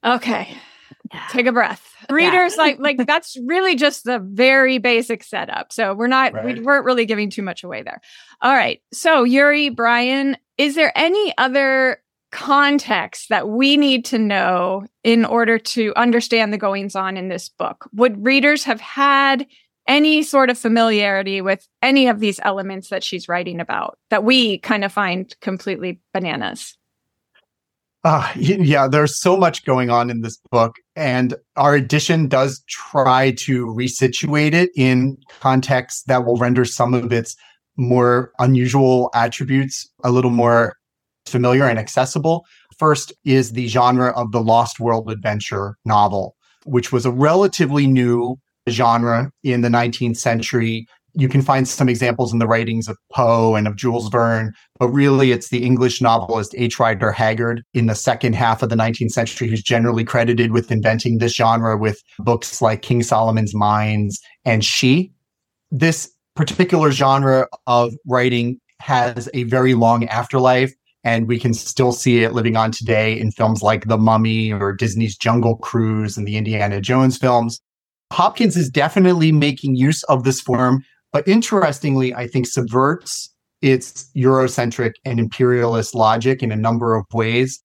Okay. 0.04 0.56
Take 1.30 1.46
a 1.46 1.52
breath. 1.52 1.94
Readers 2.10 2.54
yeah. 2.56 2.62
like 2.62 2.78
like 2.78 3.06
that's 3.06 3.36
really 3.44 3.76
just 3.76 4.04
the 4.04 4.18
very 4.18 4.78
basic 4.78 5.22
setup. 5.22 5.72
So 5.72 5.94
we're 5.94 6.06
not 6.06 6.32
right. 6.32 6.44
we 6.44 6.60
weren't 6.60 6.84
really 6.84 7.06
giving 7.06 7.30
too 7.30 7.42
much 7.42 7.62
away 7.62 7.82
there. 7.82 8.00
All 8.42 8.52
right. 8.52 8.80
So 8.92 9.24
Eurie, 9.24 9.68
Brian, 9.68 10.36
is 10.58 10.74
there 10.74 10.92
any 10.96 11.32
other 11.38 11.98
context 12.32 13.28
that 13.28 13.48
we 13.48 13.76
need 13.76 14.04
to 14.06 14.18
know 14.18 14.84
in 15.04 15.24
order 15.24 15.56
to 15.56 15.92
understand 15.94 16.52
the 16.52 16.58
goings 16.58 16.96
on 16.96 17.16
in 17.16 17.28
this 17.28 17.48
book? 17.48 17.88
Would 17.94 18.24
readers 18.24 18.64
have 18.64 18.80
had 18.80 19.46
any 19.86 20.22
sort 20.22 20.50
of 20.50 20.58
familiarity 20.58 21.40
with 21.40 21.68
any 21.82 22.08
of 22.08 22.18
these 22.18 22.40
elements 22.42 22.88
that 22.88 23.04
she's 23.04 23.28
writing 23.28 23.60
about 23.60 23.98
that 24.10 24.24
we 24.24 24.58
kind 24.58 24.84
of 24.84 24.92
find 24.92 25.34
completely 25.40 26.00
bananas? 26.12 26.76
Uh, 28.04 28.30
yeah, 28.36 28.86
there's 28.86 29.18
so 29.18 29.36
much 29.36 29.64
going 29.64 29.88
on 29.88 30.10
in 30.10 30.20
this 30.20 30.38
book, 30.50 30.76
and 30.94 31.34
our 31.56 31.74
edition 31.74 32.28
does 32.28 32.62
try 32.68 33.30
to 33.32 33.66
resituate 33.66 34.52
it 34.52 34.70
in 34.76 35.16
context 35.40 36.06
that 36.06 36.26
will 36.26 36.36
render 36.36 36.66
some 36.66 36.92
of 36.92 37.12
its 37.12 37.34
more 37.76 38.30
unusual 38.38 39.10
attributes 39.14 39.90
a 40.04 40.10
little 40.10 40.30
more 40.30 40.76
familiar 41.24 41.64
and 41.64 41.78
accessible. 41.78 42.44
First 42.78 43.12
is 43.24 43.52
the 43.52 43.68
genre 43.68 44.10
of 44.10 44.32
the 44.32 44.42
Lost 44.42 44.78
World 44.78 45.10
adventure 45.10 45.78
novel, 45.86 46.36
which 46.66 46.92
was 46.92 47.06
a 47.06 47.10
relatively 47.10 47.86
new 47.86 48.36
genre 48.68 49.30
in 49.42 49.62
the 49.62 49.68
19th 49.68 50.18
century 50.18 50.86
you 51.14 51.28
can 51.28 51.42
find 51.42 51.66
some 51.68 51.88
examples 51.88 52.32
in 52.32 52.40
the 52.40 52.46
writings 52.46 52.88
of 52.88 52.98
Poe 53.12 53.54
and 53.54 53.68
of 53.68 53.76
Jules 53.76 54.08
Verne, 54.08 54.52
but 54.78 54.88
really 54.88 55.30
it's 55.30 55.48
the 55.48 55.64
English 55.64 56.00
novelist 56.00 56.54
H. 56.58 56.78
Rider 56.78 57.12
Haggard 57.12 57.62
in 57.72 57.86
the 57.86 57.94
second 57.94 58.34
half 58.34 58.62
of 58.62 58.68
the 58.68 58.76
19th 58.76 59.12
century 59.12 59.48
who's 59.48 59.62
generally 59.62 60.04
credited 60.04 60.50
with 60.50 60.72
inventing 60.72 61.18
this 61.18 61.34
genre 61.34 61.76
with 61.76 62.02
books 62.18 62.60
like 62.60 62.82
King 62.82 63.02
Solomon's 63.02 63.54
Mines 63.54 64.20
and 64.44 64.64
She. 64.64 65.12
This 65.70 66.10
particular 66.34 66.90
genre 66.90 67.46
of 67.66 67.94
writing 68.06 68.58
has 68.80 69.28
a 69.34 69.44
very 69.44 69.74
long 69.74 70.08
afterlife, 70.08 70.72
and 71.04 71.28
we 71.28 71.38
can 71.38 71.54
still 71.54 71.92
see 71.92 72.24
it 72.24 72.32
living 72.32 72.56
on 72.56 72.72
today 72.72 73.18
in 73.18 73.30
films 73.30 73.62
like 73.62 73.86
The 73.86 73.98
Mummy 73.98 74.52
or 74.52 74.72
Disney's 74.72 75.16
Jungle 75.16 75.56
Cruise 75.58 76.16
and 76.16 76.26
the 76.26 76.36
Indiana 76.36 76.80
Jones 76.80 77.16
films. 77.16 77.60
Hopkins 78.12 78.56
is 78.56 78.68
definitely 78.68 79.32
making 79.32 79.76
use 79.76 80.02
of 80.04 80.24
this 80.24 80.40
form 80.40 80.84
but 81.14 81.28
interestingly, 81.28 82.12
I 82.12 82.26
think 82.26 82.44
subverts 82.44 83.32
its 83.62 84.10
Eurocentric 84.16 84.94
and 85.04 85.20
imperialist 85.20 85.94
logic 85.94 86.42
in 86.42 86.50
a 86.50 86.56
number 86.56 86.96
of 86.96 87.04
ways. 87.14 87.62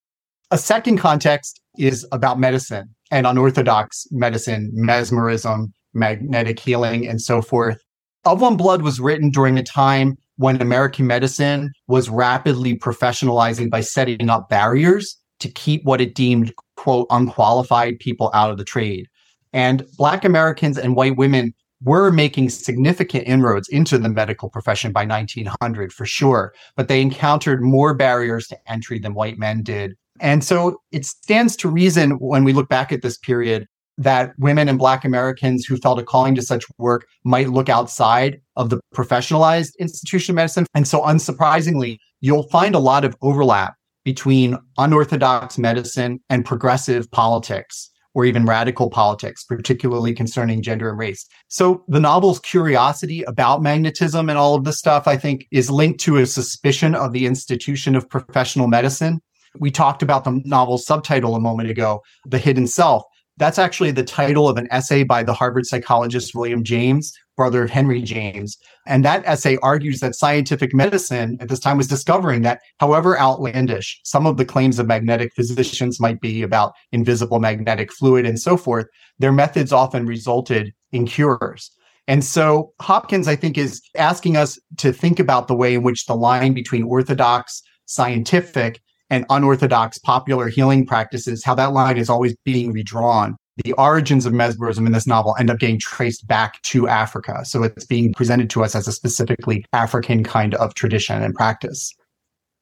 A 0.51 0.57
second 0.57 0.99
context 0.99 1.59
is 1.75 2.07
about 2.11 2.39
medicine 2.39 2.93
and 3.09 3.25
unorthodox 3.25 4.05
medicine, 4.11 4.69
mesmerism, 4.73 5.73
magnetic 5.95 6.59
healing, 6.59 7.07
and 7.07 7.19
so 7.19 7.41
forth. 7.41 7.79
Of 8.23 8.39
One 8.39 8.55
Blood 8.55 8.83
was 8.83 8.99
written 8.99 9.31
during 9.31 9.57
a 9.57 9.63
time 9.63 10.15
when 10.35 10.61
American 10.61 11.07
medicine 11.07 11.71
was 11.87 12.07
rapidly 12.07 12.77
professionalizing 12.77 13.71
by 13.71 13.81
setting 13.81 14.29
up 14.29 14.47
barriers 14.47 15.17
to 15.39 15.49
keep 15.49 15.83
what 15.85 16.01
it 16.01 16.13
deemed, 16.13 16.53
quote, 16.75 17.07
unqualified 17.09 17.97
people 17.97 18.29
out 18.35 18.51
of 18.51 18.59
the 18.59 18.63
trade. 18.63 19.07
And 19.53 19.87
Black 19.97 20.23
Americans 20.23 20.77
and 20.77 20.95
white 20.95 21.17
women 21.17 21.55
were 21.83 22.11
making 22.11 22.49
significant 22.49 23.27
inroads 23.27 23.67
into 23.69 23.97
the 23.97 24.09
medical 24.09 24.49
profession 24.49 24.91
by 24.91 25.05
1900 25.05 25.93
for 25.93 26.05
sure, 26.05 26.53
but 26.75 26.87
they 26.87 27.01
encountered 27.01 27.61
more 27.61 27.93
barriers 27.93 28.47
to 28.47 28.57
entry 28.71 28.99
than 28.99 29.13
white 29.13 29.37
men 29.37 29.63
did. 29.63 29.95
And 30.19 30.43
so 30.43 30.81
it 30.91 31.05
stands 31.05 31.55
to 31.57 31.69
reason 31.69 32.11
when 32.19 32.43
we 32.43 32.53
look 32.53 32.67
back 32.67 32.91
at 32.91 33.01
this 33.01 33.17
period 33.17 33.67
that 33.97 34.33
women 34.37 34.69
and 34.69 34.79
Black 34.79 35.03
Americans 35.03 35.65
who 35.65 35.77
felt 35.77 35.99
a 35.99 36.03
calling 36.03 36.33
to 36.35 36.41
such 36.41 36.65
work 36.77 37.05
might 37.25 37.49
look 37.49 37.69
outside 37.69 38.41
of 38.55 38.69
the 38.69 38.79
professionalized 38.95 39.71
institution 39.77 40.33
of 40.33 40.37
medicine. 40.37 40.65
And 40.73 40.87
so, 40.87 41.01
unsurprisingly, 41.01 41.97
you'll 42.21 42.47
find 42.49 42.75
a 42.75 42.79
lot 42.79 43.03
of 43.03 43.15
overlap 43.21 43.75
between 44.05 44.57
unorthodox 44.77 45.57
medicine 45.57 46.19
and 46.29 46.45
progressive 46.45 47.11
politics 47.11 47.91
or 48.19 48.25
even 48.25 48.45
radical 48.45 48.89
politics, 48.89 49.45
particularly 49.45 50.13
concerning 50.13 50.61
gender 50.61 50.89
and 50.89 50.99
race. 50.99 51.25
So 51.47 51.85
the 51.87 52.01
novel's 52.01 52.39
curiosity 52.39 53.23
about 53.23 53.61
magnetism 53.61 54.27
and 54.27 54.37
all 54.37 54.55
of 54.55 54.65
this 54.65 54.77
stuff, 54.77 55.07
I 55.07 55.15
think, 55.15 55.47
is 55.51 55.71
linked 55.71 56.01
to 56.01 56.17
a 56.17 56.25
suspicion 56.25 56.95
of 56.95 57.13
the 57.13 57.25
institution 57.25 57.95
of 57.95 58.09
professional 58.09 58.67
medicine. 58.67 59.21
We 59.57 59.71
talked 59.71 60.03
about 60.03 60.25
the 60.25 60.41
novel's 60.43 60.85
subtitle 60.85 61.33
a 61.33 61.39
moment 61.39 61.69
ago, 61.69 62.01
The 62.25 62.39
Hidden 62.39 62.67
Self. 62.67 63.03
That's 63.39 63.57
actually 63.57 63.91
the 63.91 64.03
title 64.03 64.49
of 64.49 64.57
an 64.57 64.67
essay 64.69 65.03
by 65.03 65.23
the 65.23 65.33
Harvard 65.33 65.65
psychologist 65.65 66.35
William 66.35 66.61
James, 66.61 67.13
brother 67.37 67.63
of 67.63 67.69
Henry 67.69 68.01
James. 68.01 68.57
And 68.85 69.05
that 69.05 69.23
essay 69.25 69.57
argues 69.63 70.01
that 70.01 70.15
scientific 70.15 70.73
medicine 70.73 71.37
at 71.39 71.47
this 71.47 71.61
time 71.61 71.77
was 71.77 71.87
discovering 71.87 72.41
that, 72.41 72.59
however 72.81 73.17
outlandish 73.17 74.01
some 74.03 74.27
of 74.27 74.35
the 74.35 74.43
claims 74.43 74.77
of 74.77 74.87
magnetic 74.87 75.33
physicians 75.33 76.01
might 76.01 76.19
be 76.19 76.41
about 76.41 76.73
invisible 76.91 77.39
magnetic 77.39 77.93
fluid 77.93 78.25
and 78.25 78.39
so 78.39 78.57
forth, 78.57 78.87
their 79.19 79.31
methods 79.31 79.71
often 79.71 80.05
resulted 80.05 80.73
in 80.91 81.05
cures. 81.05 81.71
And 82.09 82.25
so 82.25 82.73
Hopkins, 82.81 83.29
I 83.29 83.37
think, 83.37 83.57
is 83.57 83.81
asking 83.95 84.35
us 84.35 84.59
to 84.77 84.91
think 84.91 85.17
about 85.17 85.47
the 85.47 85.55
way 85.55 85.75
in 85.75 85.83
which 85.83 86.07
the 86.07 86.15
line 86.15 86.53
between 86.53 86.83
orthodox 86.83 87.61
scientific 87.85 88.81
and 89.09 89.25
unorthodox 89.29 89.97
popular 89.97 90.47
healing 90.47 90.85
practices, 90.85 91.43
how 91.43 91.55
that 91.55 91.73
line 91.73 91.97
is 91.97 92.09
always 92.09 92.35
being 92.45 92.71
redrawn. 92.71 93.35
The 93.63 93.73
origins 93.73 94.25
of 94.25 94.33
mesmerism 94.33 94.85
in 94.85 94.93
this 94.93 95.05
novel 95.05 95.35
end 95.37 95.49
up 95.49 95.59
getting 95.59 95.79
traced 95.79 96.27
back 96.27 96.61
to 96.63 96.87
Africa. 96.87 97.43
So 97.43 97.63
it's 97.63 97.85
being 97.85 98.13
presented 98.13 98.49
to 98.51 98.63
us 98.63 98.73
as 98.73 98.87
a 98.87 98.93
specifically 98.93 99.65
African 99.73 100.23
kind 100.23 100.55
of 100.55 100.75
tradition 100.75 101.21
and 101.21 101.33
practice. 101.33 101.93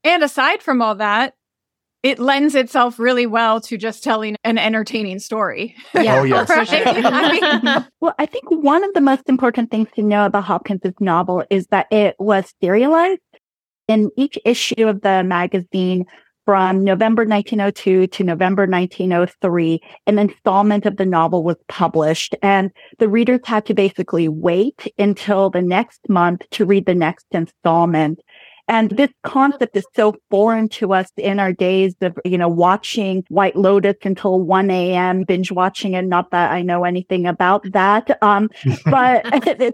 And 0.03 0.23
aside 0.23 0.63
from 0.63 0.81
all 0.81 0.95
that, 0.95 1.35
it 2.03 2.19
lends 2.19 2.55
itself 2.55 2.99
really 2.99 3.25
well 3.25 3.59
to 3.61 3.77
just 3.77 4.03
telling 4.03 4.37
an 4.43 4.57
entertaining 4.57 5.19
story. 5.19 5.75
Yeah. 5.93 6.19
Oh, 6.19 6.23
yes. 6.23 6.49
I 6.49 7.31
mean, 7.31 7.85
well, 8.01 8.15
I 8.17 8.25
think 8.25 8.45
one 8.49 8.83
of 8.83 8.93
the 8.93 9.01
most 9.01 9.23
important 9.27 9.71
things 9.71 9.89
to 9.95 10.03
know 10.03 10.25
about 10.25 10.45
Hopkins's 10.45 10.93
novel 10.99 11.43
is 11.49 11.67
that 11.67 11.87
it 11.91 12.15
was 12.19 12.53
serialized. 12.61 13.21
In 13.87 14.11
each 14.17 14.37
issue 14.43 14.87
of 14.87 15.01
the 15.01 15.23
magazine, 15.23 16.05
from 16.47 16.81
November 16.81 17.25
1902 17.25 18.07
to 18.07 18.23
November 18.23 18.65
1903, 18.65 19.81
an 20.07 20.17
installment 20.17 20.85
of 20.85 20.95
the 20.95 21.05
novel 21.05 21.43
was 21.43 21.57
published 21.67 22.35
and 22.41 22.71
the 22.99 23.09
readers 23.09 23.41
had 23.43 23.65
to 23.65 23.73
basically 23.73 24.29
wait 24.29 24.89
until 24.97 25.49
the 25.49 25.61
next 25.61 25.99
month 26.07 26.43
to 26.51 26.65
read 26.65 26.85
the 26.85 26.95
next 26.95 27.25
installment. 27.31 28.21
And 28.69 28.91
this 28.91 29.09
concept 29.23 29.75
is 29.75 29.85
so 29.93 30.15
foreign 30.29 30.69
to 30.69 30.93
us 30.93 31.11
in 31.17 31.37
our 31.37 31.51
days 31.51 31.95
of, 31.99 32.17
you 32.23 32.37
know, 32.37 32.47
watching 32.47 33.25
White 33.27 33.57
Lotus 33.57 33.97
until 34.05 34.39
1 34.39 34.71
a.m., 34.71 35.25
binge 35.25 35.51
watching 35.51 35.95
it. 35.95 36.05
Not 36.05 36.31
that 36.31 36.51
I 36.51 36.61
know 36.61 36.85
anything 36.85 37.27
about 37.27 37.69
that. 37.73 38.17
Um, 38.23 38.49
but 38.85 39.25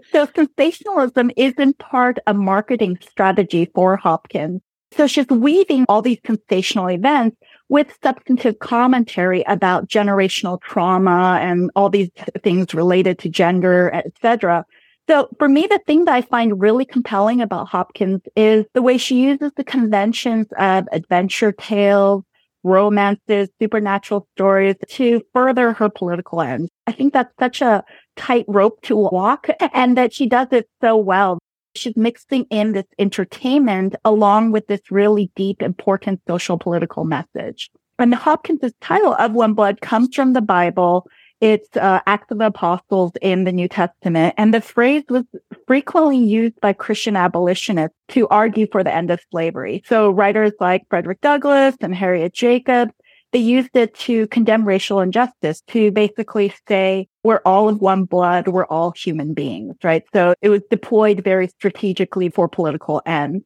so 0.12 0.28
sensationalism 0.34 1.30
is 1.36 1.54
in 1.56 1.74
part 1.74 2.18
a 2.26 2.34
marketing 2.34 2.98
strategy 3.00 3.70
for 3.72 3.96
Hopkins. 3.96 4.60
So 4.96 5.06
she's 5.06 5.26
weaving 5.28 5.86
all 5.88 6.02
these 6.02 6.18
sensational 6.24 6.88
events 6.88 7.36
with 7.68 7.98
substantive 8.02 8.58
commentary 8.60 9.42
about 9.46 9.88
generational 9.88 10.60
trauma 10.60 11.38
and 11.42 11.70
all 11.74 11.90
these 11.90 12.10
things 12.42 12.74
related 12.74 13.18
to 13.20 13.28
gender, 13.28 13.90
etc. 13.92 14.64
So 15.08 15.28
for 15.38 15.48
me, 15.48 15.66
the 15.68 15.80
thing 15.86 16.04
that 16.04 16.14
I 16.14 16.22
find 16.22 16.60
really 16.60 16.84
compelling 16.84 17.40
about 17.40 17.68
Hopkins 17.68 18.20
is 18.36 18.64
the 18.72 18.82
way 18.82 18.96
she 18.96 19.22
uses 19.22 19.52
the 19.56 19.64
conventions 19.64 20.46
of 20.58 20.86
adventure 20.92 21.52
tales, 21.52 22.24
romances, 22.62 23.48
supernatural 23.60 24.26
stories 24.34 24.76
to 24.88 25.20
further 25.34 25.72
her 25.74 25.90
political 25.90 26.40
ends. 26.40 26.70
I 26.86 26.92
think 26.92 27.12
that's 27.12 27.32
such 27.38 27.60
a 27.60 27.84
tight 28.16 28.46
rope 28.48 28.80
to 28.82 28.96
walk 28.96 29.48
and 29.74 29.96
that 29.98 30.12
she 30.14 30.26
does 30.26 30.48
it 30.52 30.68
so 30.80 30.96
well. 30.96 31.38
She's 31.74 31.96
mixing 31.96 32.44
in 32.50 32.72
this 32.72 32.86
entertainment 32.98 33.96
along 34.04 34.52
with 34.52 34.66
this 34.66 34.90
really 34.90 35.30
deep, 35.34 35.62
important 35.62 36.20
social 36.28 36.58
political 36.58 37.04
message. 37.04 37.70
And 37.98 38.12
the 38.12 38.16
Hopkins' 38.16 38.72
title 38.80 39.14
of 39.14 39.32
One 39.32 39.54
Blood 39.54 39.80
comes 39.80 40.14
from 40.14 40.32
the 40.32 40.40
Bible 40.40 41.06
it's 41.44 41.76
uh, 41.76 42.00
Acts 42.06 42.30
of 42.30 42.38
the 42.38 42.46
Apostles 42.46 43.12
in 43.20 43.44
the 43.44 43.52
New 43.52 43.68
Testament. 43.68 44.34
And 44.38 44.54
the 44.54 44.62
phrase 44.62 45.02
was 45.10 45.24
frequently 45.66 46.16
used 46.16 46.58
by 46.60 46.72
Christian 46.72 47.16
abolitionists 47.16 47.96
to 48.08 48.26
argue 48.28 48.66
for 48.72 48.82
the 48.82 48.94
end 48.94 49.10
of 49.10 49.20
slavery. 49.30 49.82
So 49.86 50.10
writers 50.10 50.52
like 50.58 50.88
Frederick 50.88 51.20
Douglass 51.20 51.76
and 51.82 51.94
Harriet 51.94 52.32
Jacobs, 52.32 52.92
they 53.34 53.40
used 53.40 53.74
it 53.74 53.92
to 53.94 54.28
condemn 54.28 54.64
racial 54.64 55.00
injustice, 55.00 55.60
to 55.66 55.90
basically 55.90 56.54
say, 56.68 57.08
we're 57.24 57.42
all 57.44 57.68
of 57.68 57.80
one 57.80 58.04
blood, 58.04 58.46
we're 58.46 58.66
all 58.66 58.92
human 58.92 59.34
beings, 59.34 59.74
right? 59.82 60.04
So 60.14 60.34
it 60.40 60.50
was 60.50 60.62
deployed 60.70 61.24
very 61.24 61.48
strategically 61.48 62.28
for 62.28 62.48
political 62.48 63.02
ends. 63.04 63.44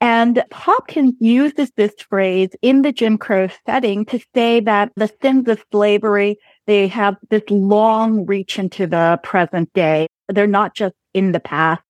And 0.00 0.42
Hopkins 0.52 1.14
uses 1.20 1.70
this 1.76 1.92
phrase 2.08 2.48
in 2.62 2.80
the 2.82 2.92
Jim 2.92 3.18
Crow 3.18 3.48
setting 3.66 4.06
to 4.06 4.18
say 4.34 4.60
that 4.60 4.92
the 4.96 5.12
sins 5.20 5.46
of 5.48 5.62
slavery, 5.72 6.38
they 6.66 6.88
have 6.88 7.16
this 7.28 7.42
long 7.50 8.24
reach 8.24 8.58
into 8.58 8.86
the 8.86 9.20
present 9.22 9.70
day. 9.74 10.06
They're 10.28 10.46
not 10.46 10.74
just 10.74 10.94
in 11.12 11.32
the 11.32 11.40
past. 11.40 11.82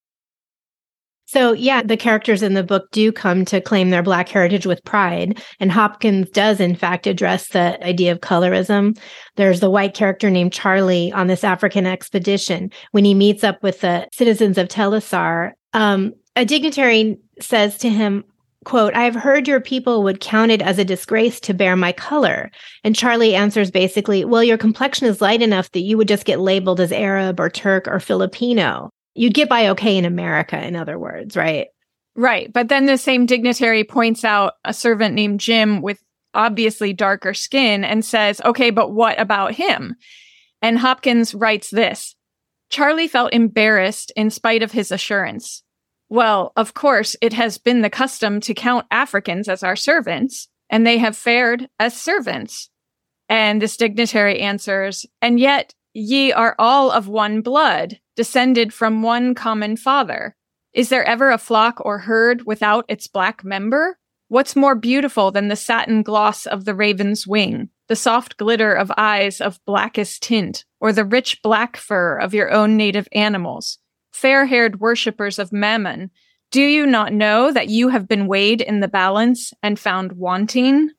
So, 1.28 1.52
yeah, 1.52 1.82
the 1.82 1.99
characters 1.99 2.43
in 2.43 2.54
the 2.54 2.62
book 2.62 2.91
do 2.91 3.12
come 3.12 3.45
to 3.45 3.60
claim 3.60 3.91
their 3.91 4.02
Black 4.02 4.30
heritage 4.30 4.64
with 4.64 4.82
pride. 4.84 5.43
And 5.60 5.71
Hopkins 5.71 6.30
does, 6.30 6.58
in 6.58 6.75
fact, 6.75 7.06
address 7.06 7.49
the 7.49 7.78
idea 7.86 8.12
of 8.12 8.21
colorism. 8.21 8.99
There's 9.36 9.60
the 9.60 9.69
white 9.69 9.93
character 9.93 10.30
named 10.30 10.54
Charlie 10.54 11.12
on 11.12 11.26
this 11.26 11.45
African 11.45 11.84
expedition. 11.84 12.71
When 12.93 13.04
he 13.04 13.12
meets 13.12 13.45
up 13.45 13.62
with 13.62 13.82
the 13.82 14.08
citizens 14.10 14.56
of 14.56 14.69
Telassar, 14.69 15.52
um, 15.75 16.14
a 16.34 16.47
dignitary 16.47 17.19
says 17.41 17.76
to 17.78 17.91
him, 17.91 18.25
quote, 18.64 18.95
I've 18.95 19.14
heard 19.14 19.47
your 19.47 19.60
people 19.60 20.02
would 20.04 20.21
count 20.21 20.50
it 20.50 20.62
as 20.62 20.78
a 20.78 20.84
disgrace 20.84 21.41
to 21.41 21.52
bear 21.52 21.76
my 21.76 21.93
color. 21.93 22.50
And 22.84 22.97
Charlie 22.97 23.34
answers 23.34 23.71
basically, 23.71 24.25
well, 24.25 24.43
your 24.43 24.56
complexion 24.56 25.06
is 25.06 25.21
light 25.21 25.43
enough 25.43 25.71
that 25.73 25.80
you 25.80 25.99
would 25.99 26.08
just 26.08 26.25
get 26.25 26.41
labeled 26.41 26.80
as 26.80 26.91
Arab 26.91 27.38
or 27.38 27.50
Turk 27.50 27.86
or 27.86 28.00
Filipino. 28.00 28.88
You'd 29.19 29.35
get 29.35 29.49
by 29.49 29.69
okay 29.71 29.97
in 29.97 30.04
America, 30.04 30.65
in 30.65 30.76
other 30.76 30.99
words, 30.99 31.37
right? 31.37 31.69
Right. 32.15 32.52
But 32.52 32.69
then 32.69 32.87
the 32.87 32.99
same 32.99 33.26
dignitary 33.26 33.85
points 33.85 34.25
out 34.25 34.54
a 34.65 34.73
servant 34.73 35.15
named 35.15 35.41
Jim 35.41 35.83
with 35.83 36.02
obviously 36.35 36.93
darker 36.93 37.35
skin 37.35 37.85
and 37.85 38.04
says, 38.04 38.41
okay, 38.45 38.71
but 38.71 38.93
what 38.93 39.21
about 39.21 39.54
him? 39.54 39.97
And 40.63 40.78
Hopkins 40.78 41.35
writes 41.35 41.71
this 41.71 42.15
Charlie 42.71 43.09
felt 43.09 43.33
embarrassed 43.33 44.13
in 44.15 44.31
spite 44.31 44.63
of 44.63 44.73
his 44.73 44.93
assurance. 44.93 45.63
Well, 46.09 46.52
of 46.57 46.75
course, 46.75 47.17
it 47.21 47.33
has 47.33 47.59
been 47.59 47.83
the 47.83 47.91
custom 47.91 48.41
to 48.43 48.54
count 48.54 48.87
Africans 48.91 49.49
as 49.49 49.63
our 49.63 49.76
servants, 49.76 50.49
and 50.71 50.87
they 50.87 50.99
have 50.99 51.17
fared 51.17 51.69
as 51.78 52.00
servants. 52.00 52.71
And 53.28 53.61
this 53.61 53.76
dignitary 53.76 54.41
answers, 54.41 55.07
And 55.21 55.39
yet 55.39 55.75
ye 55.93 56.33
are 56.33 56.54
all 56.59 56.91
of 56.91 57.09
one 57.09 57.43
blood, 57.43 57.99
descended 58.19 58.75
from 58.75 59.00
one 59.02 59.33
common 59.33 59.76
father. 59.76 60.35
Is 60.73 60.89
there 60.89 61.04
ever 61.04 61.31
a 61.31 61.39
flock 61.39 61.81
or 61.85 61.99
herd 61.99 62.45
without 62.47 62.85
its 62.89 63.07
black 63.07 63.45
member? 63.45 63.97
What's 64.26 64.57
more 64.57 64.75
beautiful 64.75 65.31
than 65.31 65.47
the 65.47 65.54
satin 65.54 66.02
gloss 66.02 66.45
of 66.45 66.65
the 66.65 66.75
raven's 66.75 67.28
wing, 67.28 67.69
the 67.87 67.95
soft 67.95 68.37
glitter 68.37 68.73
of 68.75 68.91
eyes 68.97 69.41
of 69.41 69.65
blackest 69.67 70.25
tint, 70.25 70.65
or 70.81 70.93
the 70.93 71.04
rich 71.04 71.41
black 71.45 71.76
fur 71.76 72.19
of 72.19 72.35
your 72.35 72.50
own 72.50 72.76
native 72.76 73.07
animals? 73.13 73.78
fair 74.19 74.47
haired 74.47 74.81
worshippers 74.81 75.39
of 75.39 75.52
Mammon, 75.52 76.11
do 76.50 76.61
you 76.61 76.87
not 76.87 77.13
know 77.13 77.52
that 77.52 77.69
you 77.69 77.89
have 77.89 78.09
been 78.09 78.26
weighed 78.26 78.61
in 78.61 78.81
the 78.81 78.89
balance 78.89 79.52
and 79.63 79.78
found 79.78 80.13
wanting? 80.13 80.91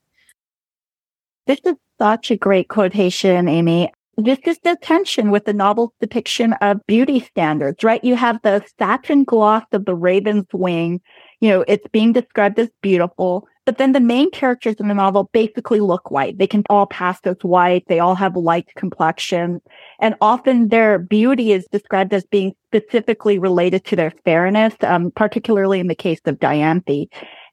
This 1.45 1.59
is 1.65 1.75
such 1.99 2.31
a 2.31 2.37
great 2.37 2.69
quotation, 2.69 3.49
Amy. 3.49 3.91
This 4.19 4.39
is 4.45 4.59
the 4.65 4.75
tension 4.81 5.31
with 5.31 5.45
the 5.45 5.53
novel's 5.53 5.91
depiction 6.01 6.51
of 6.59 6.85
beauty 6.87 7.21
standards, 7.21 7.85
right? 7.85 8.03
You 8.03 8.17
have 8.17 8.41
the 8.43 8.61
satin 8.77 9.23
gloss 9.23 9.63
of 9.71 9.85
the 9.85 9.95
raven's 9.95 10.47
wing. 10.51 10.99
You 11.39 11.49
know, 11.49 11.65
it's 11.69 11.87
being 11.93 12.11
described 12.11 12.59
as 12.59 12.69
beautiful. 12.81 13.47
But 13.65 13.77
then 13.77 13.93
the 13.93 14.01
main 14.01 14.29
characters 14.31 14.75
in 14.75 14.89
the 14.89 14.93
novel 14.93 15.29
basically 15.31 15.79
look 15.79 16.11
white. 16.11 16.37
They 16.37 16.47
can 16.47 16.63
all 16.69 16.87
pass 16.87 17.19
as 17.23 17.37
white. 17.43 17.85
They 17.87 17.99
all 17.99 18.15
have 18.15 18.35
light 18.35 18.67
complexions. 18.75 19.61
And 20.01 20.15
often 20.19 20.67
their 20.67 20.99
beauty 20.99 21.53
is 21.53 21.65
described 21.71 22.13
as 22.13 22.25
being 22.25 22.51
specifically 22.73 23.39
related 23.39 23.85
to 23.85 23.95
their 23.95 24.11
fairness, 24.25 24.73
um, 24.81 25.11
particularly 25.15 25.79
in 25.79 25.87
the 25.87 25.95
case 25.95 26.19
of 26.25 26.39
Dianthe. 26.39 27.07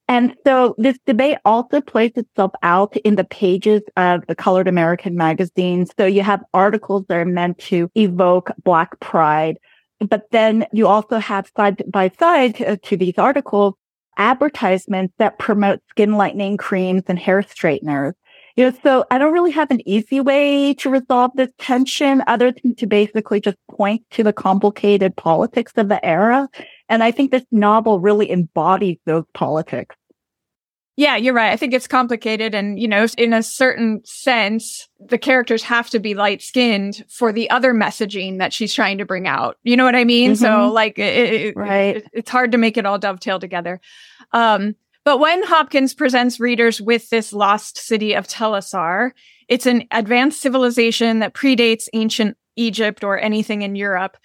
And 0.09 0.37
so 0.47 0.75
this 0.79 0.99
debate 1.05 1.39
also 1.45 1.81
plays 1.81 2.13
itself 2.15 2.53
out 2.63 2.97
in 2.99 3.17
the 3.17 3.25
pages 3.25 3.83
of 3.97 4.25
the 4.29 4.37
Colored 4.37 4.69
American 4.69 5.17
magazine. 5.17 5.87
So 5.99 6.07
you 6.07 6.23
have 6.23 6.45
articles 6.55 7.05
that 7.09 7.17
are 7.17 7.25
meant 7.25 7.59
to 7.59 7.91
evoke 7.97 8.51
Black 8.63 9.01
pride. 9.01 9.59
But 9.99 10.31
then 10.31 10.67
you 10.73 10.87
also 10.87 11.19
have 11.19 11.51
side 11.57 11.83
by 11.91 12.11
side 12.19 12.81
to 12.83 12.97
these 12.97 13.19
articles 13.19 13.75
advertisements 14.19 15.15
that 15.19 15.39
promote 15.39 15.81
skin 15.91 16.13
lightening 16.13 16.57
creams 16.57 17.03
and 17.09 17.19
hair 17.19 17.43
straighteners. 17.43 18.15
You 18.57 18.71
know, 18.71 18.79
so 18.83 19.05
I 19.11 19.19
don't 19.19 19.35
really 19.35 19.51
have 19.51 19.71
an 19.71 19.87
easy 19.87 20.21
way 20.21 20.73
to 20.75 20.89
resolve 20.89 21.33
this 21.35 21.51
tension 21.59 22.23
other 22.27 22.53
than 22.53 22.75
to 22.77 22.87
basically 22.87 23.41
just 23.41 23.59
point 23.71 24.03
to 24.13 24.23
the 24.23 24.33
complicated 24.33 25.15
politics 25.17 25.73
of 25.77 25.89
the 25.89 26.03
era. 26.03 26.49
And 26.89 27.03
I 27.03 27.11
think 27.11 27.31
this 27.31 27.45
novel 27.51 28.01
really 28.01 28.31
embodies 28.31 28.99
those 29.07 29.25
politics. 29.35 29.97
Yeah, 30.99 31.17
you're 31.17 31.35
right. 31.35 31.53
I 31.53 31.57
think 31.57 31.75
it's 31.75 31.87
complicated. 31.87 32.55
And, 32.55 32.81
you 32.81 32.89
know, 32.89 33.07
in 33.19 33.35
a 33.35 33.43
certain 33.43 34.01
sense, 34.07 34.89
the 34.99 35.19
characters 35.19 35.63
have 35.63 35.91
to 35.91 35.99
be 35.99 36.15
light 36.15 36.41
skinned 36.41 37.05
for 37.11 37.33
the 37.33 37.51
other 37.51 37.75
messaging 37.75 38.39
that 38.39 38.55
she's 38.55 38.73
trying 38.73 38.97
to 38.97 39.05
bring 39.05 39.29
out. 39.29 39.59
You 39.63 39.77
know 39.77 39.85
what 39.85 39.95
I 39.95 40.05
mean? 40.05 40.33
Mm-hmm. 40.33 40.43
So, 40.43 40.73
like, 40.73 40.99
it, 40.99 41.55
right. 41.55 41.99
It, 41.99 42.07
it's 42.15 42.31
hard 42.31 42.53
to 42.53 42.59
make 42.59 42.79
it 42.79 42.87
all 42.87 42.99
dovetail 42.99 43.39
together. 43.39 43.79
Um, 44.33 44.75
but 45.05 45.19
when 45.19 45.43
Hopkins 45.43 45.93
presents 45.93 46.41
readers 46.41 46.81
with 46.81 47.11
this 47.11 47.35
lost 47.35 47.77
city 47.77 48.15
of 48.15 48.27
Telassar, 48.27 49.11
it's 49.49 49.67
an 49.67 49.85
advanced 49.91 50.41
civilization 50.41 51.19
that 51.19 51.35
predates 51.35 51.89
ancient 51.93 52.39
Egypt 52.57 53.05
or 53.05 53.19
anything 53.19 53.61
in 53.61 53.77
Europe. 53.77 54.17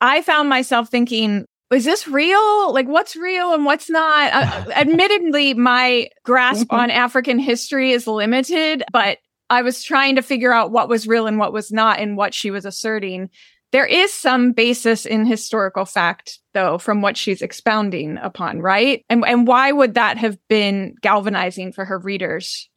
I 0.00 0.22
found 0.22 0.48
myself 0.48 0.88
thinking 0.88 1.46
is 1.72 1.84
this 1.84 2.06
real? 2.06 2.72
Like, 2.72 2.86
what's 2.86 3.16
real 3.16 3.52
and 3.52 3.64
what's 3.64 3.90
not? 3.90 4.32
Uh, 4.32 4.70
admittedly, 4.74 5.54
my 5.54 6.08
grasp 6.24 6.72
on 6.72 6.90
African 6.90 7.38
history 7.38 7.92
is 7.92 8.06
limited, 8.06 8.84
but 8.92 9.18
I 9.50 9.62
was 9.62 9.82
trying 9.82 10.16
to 10.16 10.22
figure 10.22 10.52
out 10.52 10.70
what 10.70 10.88
was 10.88 11.08
real 11.08 11.26
and 11.26 11.38
what 11.38 11.52
was 11.52 11.72
not 11.72 11.98
and 11.98 12.16
what 12.16 12.34
she 12.34 12.50
was 12.50 12.64
asserting. 12.64 13.30
There 13.72 13.86
is 13.86 14.12
some 14.12 14.52
basis 14.52 15.06
in 15.06 15.26
historical 15.26 15.84
fact, 15.84 16.38
though, 16.54 16.78
from 16.78 17.02
what 17.02 17.16
she's 17.16 17.42
expounding 17.42 18.16
upon, 18.18 18.60
right? 18.60 19.04
And, 19.08 19.24
and 19.26 19.46
why 19.46 19.72
would 19.72 19.94
that 19.94 20.18
have 20.18 20.38
been 20.48 20.94
galvanizing 21.00 21.72
for 21.72 21.84
her 21.84 21.98
readers 21.98 22.68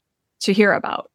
to 0.41 0.54
hear 0.54 0.73
about? 0.73 1.12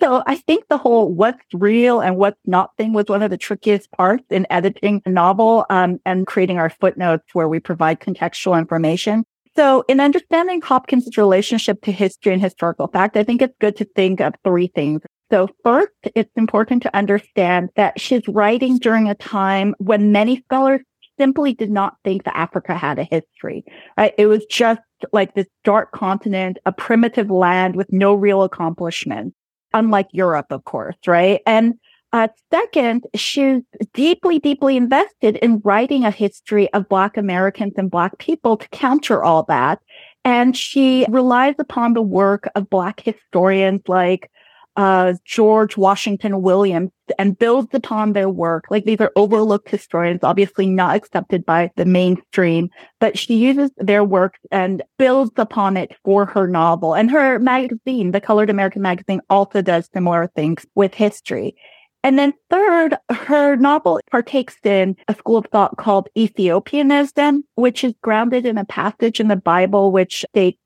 So 0.00 0.22
I 0.26 0.36
think 0.36 0.64
the 0.68 0.78
whole 0.78 1.12
what's 1.12 1.44
real 1.52 2.00
and 2.00 2.16
what's 2.16 2.40
not 2.46 2.70
thing 2.78 2.94
was 2.94 3.06
one 3.06 3.22
of 3.22 3.30
the 3.30 3.36
trickiest 3.36 3.90
parts 3.92 4.24
in 4.30 4.46
editing 4.48 5.02
a 5.04 5.10
novel 5.10 5.66
um, 5.68 6.00
and 6.06 6.26
creating 6.26 6.58
our 6.58 6.70
footnotes 6.70 7.24
where 7.34 7.48
we 7.48 7.60
provide 7.60 8.00
contextual 8.00 8.58
information. 8.58 9.24
So 9.56 9.84
in 9.88 10.00
understanding 10.00 10.62
Hopkins' 10.62 11.18
relationship 11.18 11.82
to 11.82 11.92
history 11.92 12.32
and 12.32 12.40
historical 12.40 12.86
fact, 12.86 13.16
I 13.16 13.24
think 13.24 13.42
it's 13.42 13.56
good 13.60 13.76
to 13.76 13.84
think 13.96 14.20
of 14.20 14.34
three 14.42 14.68
things. 14.68 15.02
So 15.30 15.48
first, 15.62 15.92
it's 16.14 16.30
important 16.34 16.82
to 16.84 16.96
understand 16.96 17.68
that 17.76 18.00
she's 18.00 18.26
writing 18.26 18.78
during 18.78 19.08
a 19.08 19.14
time 19.14 19.74
when 19.78 20.12
many 20.12 20.42
scholars 20.44 20.80
simply 21.18 21.52
did 21.52 21.70
not 21.70 21.96
think 22.04 22.24
that 22.24 22.36
Africa 22.36 22.74
had 22.74 22.98
a 22.98 23.04
history, 23.04 23.64
right? 23.98 24.14
It 24.16 24.26
was 24.26 24.44
just 24.46 24.80
like 25.12 25.34
this 25.34 25.46
dark 25.64 25.92
continent, 25.92 26.58
a 26.64 26.72
primitive 26.72 27.30
land 27.30 27.76
with 27.76 27.92
no 27.92 28.14
real 28.14 28.42
accomplishments 28.42 29.36
unlike 29.72 30.08
Europe, 30.12 30.46
of 30.50 30.64
course, 30.64 30.96
right? 31.06 31.40
And 31.46 31.74
uh, 32.12 32.28
second, 32.52 33.04
she's 33.14 33.62
deeply, 33.94 34.40
deeply 34.40 34.76
invested 34.76 35.36
in 35.36 35.60
writing 35.64 36.04
a 36.04 36.10
history 36.10 36.72
of 36.72 36.88
Black 36.88 37.16
Americans 37.16 37.74
and 37.76 37.90
Black 37.90 38.18
people 38.18 38.56
to 38.56 38.68
counter 38.70 39.22
all 39.22 39.44
that. 39.44 39.80
And 40.24 40.56
she 40.56 41.06
relies 41.08 41.54
upon 41.58 41.94
the 41.94 42.02
work 42.02 42.48
of 42.54 42.68
Black 42.68 43.00
historians 43.00 43.82
like 43.86 44.30
uh, 44.76 45.14
George 45.24 45.76
Washington 45.76 46.42
Williams 46.42 46.90
and 47.18 47.38
builds 47.38 47.68
upon 47.74 48.12
their 48.12 48.28
work. 48.28 48.64
Like 48.70 48.84
these 48.84 49.00
are 49.00 49.12
overlooked 49.16 49.68
historians, 49.68 50.20
obviously 50.22 50.66
not 50.66 50.96
accepted 50.96 51.44
by 51.44 51.70
the 51.76 51.84
mainstream, 51.84 52.70
but 53.00 53.18
she 53.18 53.36
uses 53.36 53.70
their 53.76 54.04
work 54.04 54.38
and 54.50 54.82
builds 54.98 55.32
upon 55.36 55.76
it 55.76 55.96
for 56.04 56.24
her 56.26 56.46
novel. 56.46 56.94
And 56.94 57.10
her 57.10 57.38
magazine, 57.38 58.12
the 58.12 58.20
Colored 58.20 58.50
American 58.50 58.82
magazine, 58.82 59.20
also 59.28 59.60
does 59.62 59.88
similar 59.92 60.30
things 60.34 60.64
with 60.74 60.94
history. 60.94 61.56
And 62.02 62.18
then 62.18 62.32
third, 62.48 62.96
her 63.10 63.56
novel 63.56 64.00
partakes 64.10 64.56
in 64.64 64.96
a 65.08 65.14
school 65.14 65.36
of 65.36 65.46
thought 65.52 65.76
called 65.76 66.08
Ethiopianism, 66.16 67.42
which 67.56 67.84
is 67.84 67.92
grounded 68.00 68.46
in 68.46 68.56
a 68.56 68.64
passage 68.64 69.20
in 69.20 69.28
the 69.28 69.36
Bible, 69.36 69.92
which 69.92 70.24
states 70.30 70.58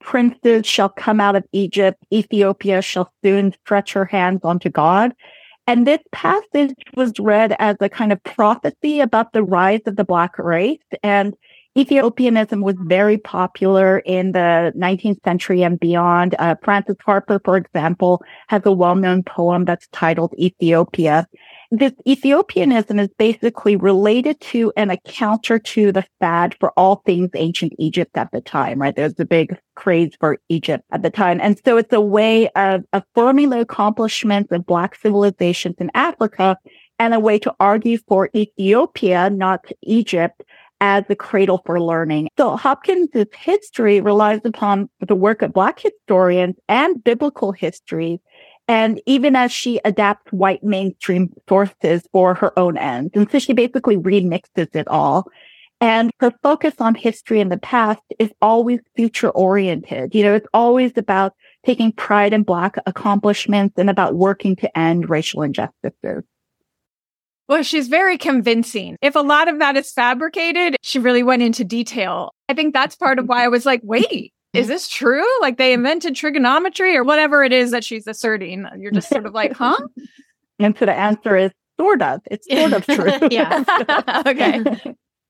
princes 0.00 0.66
shall 0.66 0.88
come 0.88 1.20
out 1.20 1.36
of 1.36 1.44
Egypt. 1.52 2.02
Ethiopia 2.12 2.82
shall 2.82 3.12
soon 3.24 3.52
stretch 3.52 3.92
her 3.92 4.04
hands 4.04 4.40
onto 4.42 4.68
God. 4.68 5.14
And 5.66 5.86
this 5.86 6.00
passage 6.10 6.74
was 6.96 7.12
read 7.20 7.54
as 7.58 7.76
a 7.80 7.88
kind 7.88 8.12
of 8.12 8.22
prophecy 8.24 9.00
about 9.00 9.32
the 9.32 9.42
rise 9.42 9.82
of 9.86 9.96
the 9.96 10.04
Black 10.04 10.36
race. 10.38 10.80
And 11.02 11.34
Ethiopianism 11.78 12.62
was 12.62 12.74
very 12.80 13.16
popular 13.16 14.00
in 14.00 14.32
the 14.32 14.72
19th 14.76 15.22
century 15.22 15.62
and 15.62 15.78
beyond. 15.78 16.34
Uh, 16.38 16.56
Frances 16.64 16.96
Harper, 17.04 17.40
for 17.44 17.56
example, 17.56 18.22
has 18.48 18.62
a 18.64 18.72
well-known 18.72 19.22
poem 19.22 19.64
that's 19.64 19.86
titled 19.92 20.34
Ethiopia 20.36 21.28
this 21.70 21.92
Ethiopianism 22.06 22.98
is 22.98 23.10
basically 23.16 23.76
related 23.76 24.40
to 24.40 24.72
and 24.76 24.90
a 24.90 24.96
counter 24.98 25.58
to 25.58 25.92
the 25.92 26.04
fad 26.18 26.56
for 26.58 26.72
all 26.76 27.02
things 27.06 27.30
ancient 27.34 27.72
Egypt 27.78 28.16
at 28.16 28.32
the 28.32 28.40
time, 28.40 28.80
right? 28.80 28.96
There's 28.96 29.18
a 29.20 29.24
big 29.24 29.56
craze 29.76 30.12
for 30.18 30.38
Egypt 30.48 30.84
at 30.90 31.02
the 31.02 31.10
time. 31.10 31.40
And 31.40 31.60
so 31.64 31.76
it's 31.76 31.92
a 31.92 32.00
way 32.00 32.48
of 32.50 32.84
affirming 32.92 33.50
the 33.50 33.60
accomplishments 33.60 34.50
of 34.50 34.66
Black 34.66 34.96
civilizations 34.96 35.76
in 35.78 35.90
Africa 35.94 36.56
and 36.98 37.14
a 37.14 37.20
way 37.20 37.38
to 37.38 37.54
argue 37.60 37.98
for 38.08 38.30
Ethiopia, 38.34 39.30
not 39.30 39.64
Egypt, 39.82 40.42
as 40.80 41.04
the 41.08 41.16
cradle 41.16 41.62
for 41.64 41.80
learning. 41.80 42.28
So 42.38 42.56
Hopkins' 42.56 43.10
history 43.36 44.00
relies 44.00 44.40
upon 44.44 44.88
the 45.06 45.14
work 45.14 45.42
of 45.42 45.52
Black 45.52 45.78
historians 45.78 46.56
and 46.68 47.02
biblical 47.04 47.52
histories 47.52 48.18
and 48.68 49.00
even 49.06 49.34
as 49.34 49.50
she 49.50 49.80
adapts 49.84 50.32
white 50.32 50.62
mainstream 50.62 51.32
sources 51.48 52.02
for 52.12 52.34
her 52.34 52.56
own 52.58 52.76
ends. 52.78 53.10
And 53.14 53.30
so 53.30 53.38
she 53.38 53.52
basically 53.52 53.96
remixes 53.96 54.74
it 54.74 54.86
all. 54.88 55.26
And 55.80 56.10
her 56.20 56.32
focus 56.42 56.74
on 56.78 56.94
history 56.94 57.40
and 57.40 57.50
the 57.50 57.58
past 57.58 58.02
is 58.18 58.30
always 58.42 58.80
future 58.96 59.30
oriented. 59.30 60.14
You 60.14 60.24
know, 60.24 60.34
it's 60.34 60.46
always 60.52 60.92
about 60.96 61.32
taking 61.64 61.90
pride 61.90 62.32
in 62.32 62.42
Black 62.42 62.76
accomplishments 62.86 63.74
and 63.78 63.88
about 63.88 64.14
working 64.14 64.56
to 64.56 64.78
end 64.78 65.08
racial 65.08 65.42
injustices. 65.42 66.22
Well, 67.48 67.62
she's 67.64 67.88
very 67.88 68.16
convincing. 68.16 68.96
If 69.02 69.16
a 69.16 69.20
lot 69.20 69.48
of 69.48 69.58
that 69.58 69.76
is 69.76 69.90
fabricated, 69.90 70.76
she 70.82 71.00
really 71.00 71.24
went 71.24 71.42
into 71.42 71.64
detail. 71.64 72.32
I 72.48 72.54
think 72.54 72.72
that's 72.72 72.94
part 72.94 73.18
of 73.18 73.26
why 73.26 73.44
I 73.44 73.48
was 73.48 73.66
like, 73.66 73.80
wait, 73.82 74.32
is 74.52 74.68
this 74.68 74.88
true? 74.88 75.24
Like 75.40 75.58
they 75.58 75.72
invented 75.72 76.16
trigonometry 76.16 76.96
or 76.96 77.04
whatever 77.04 77.44
it 77.44 77.52
is 77.52 77.70
that 77.70 77.84
she's 77.84 78.06
asserting. 78.06 78.66
You're 78.78 78.90
just 78.90 79.08
sort 79.08 79.26
of 79.26 79.34
like, 79.34 79.52
huh? 79.52 79.78
And 80.58 80.76
so 80.76 80.84
the 80.84 80.92
answer 80.92 81.38
is 81.38 81.52
sort 81.80 82.02
of. 82.02 82.20
It's 82.30 82.46
sort 82.50 82.74
of 82.74 82.84
true. 82.84 83.28
yeah. 83.30 83.64
okay. 84.26 84.62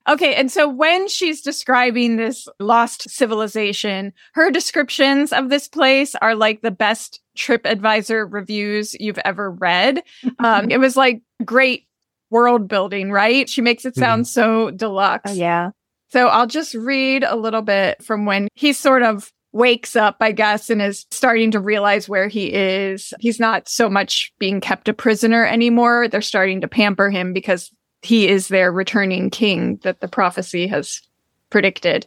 Okay. 0.09 0.35
And 0.35 0.51
so 0.51 0.69
when 0.69 1.07
she's 1.07 1.41
describing 1.41 2.17
this 2.17 2.49
lost 2.59 3.09
civilization, 3.09 4.13
her 4.33 4.51
descriptions 4.51 5.33
of 5.33 5.49
this 5.49 5.69
place 5.69 6.17
are 6.17 6.35
like 6.35 6.63
the 6.63 6.73
best 6.73 7.21
TripAdvisor 7.39 8.27
reviews 8.29 8.97
you've 8.99 9.21
ever 9.25 9.53
read. 9.53 10.03
Um, 10.41 10.69
it 10.69 10.81
was 10.81 10.97
like 10.97 11.23
great 11.45 11.87
world 12.31 12.67
building, 12.67 13.13
right? 13.13 13.49
She 13.49 13.61
makes 13.61 13.85
it 13.85 13.95
sound 13.95 14.25
mm. 14.25 14.29
so 14.29 14.71
deluxe. 14.73 15.31
Oh, 15.31 15.35
yeah. 15.35 15.71
So 16.11 16.27
I'll 16.27 16.47
just 16.47 16.75
read 16.75 17.25
a 17.25 17.37
little 17.37 17.63
bit 17.63 18.03
from 18.03 18.27
when 18.27 18.49
he 18.55 18.73
sort 18.73 19.03
of 19.03 19.33
wakes 19.53 19.97
up, 19.97 20.17
I 20.21 20.33
guess, 20.33 20.71
and 20.71 20.81
is 20.81 21.07
starting 21.11 21.51
to 21.53 21.61
realize 21.61 22.09
where 22.09 22.29
he 22.29 22.53
is. 22.53 23.13
He's 23.19 23.41
not 23.41 23.69
so 23.69 23.89
much 23.89 24.33
being 24.39 24.61
kept 24.61 24.89
a 24.89 24.95
prisoner 24.95 25.45
anymore. 25.45 26.09
They're 26.09 26.21
starting 26.21 26.61
to 26.61 26.69
pamper 26.69 27.11
him 27.11 27.33
because 27.33 27.71
he 28.03 28.29
is 28.29 28.49
their 28.49 28.73
returning 28.73 29.31
king 29.31 29.79
that 29.83 30.01
the 30.01 30.09
prophecy 30.09 30.67
has 30.69 31.01
predicted. 31.51 32.07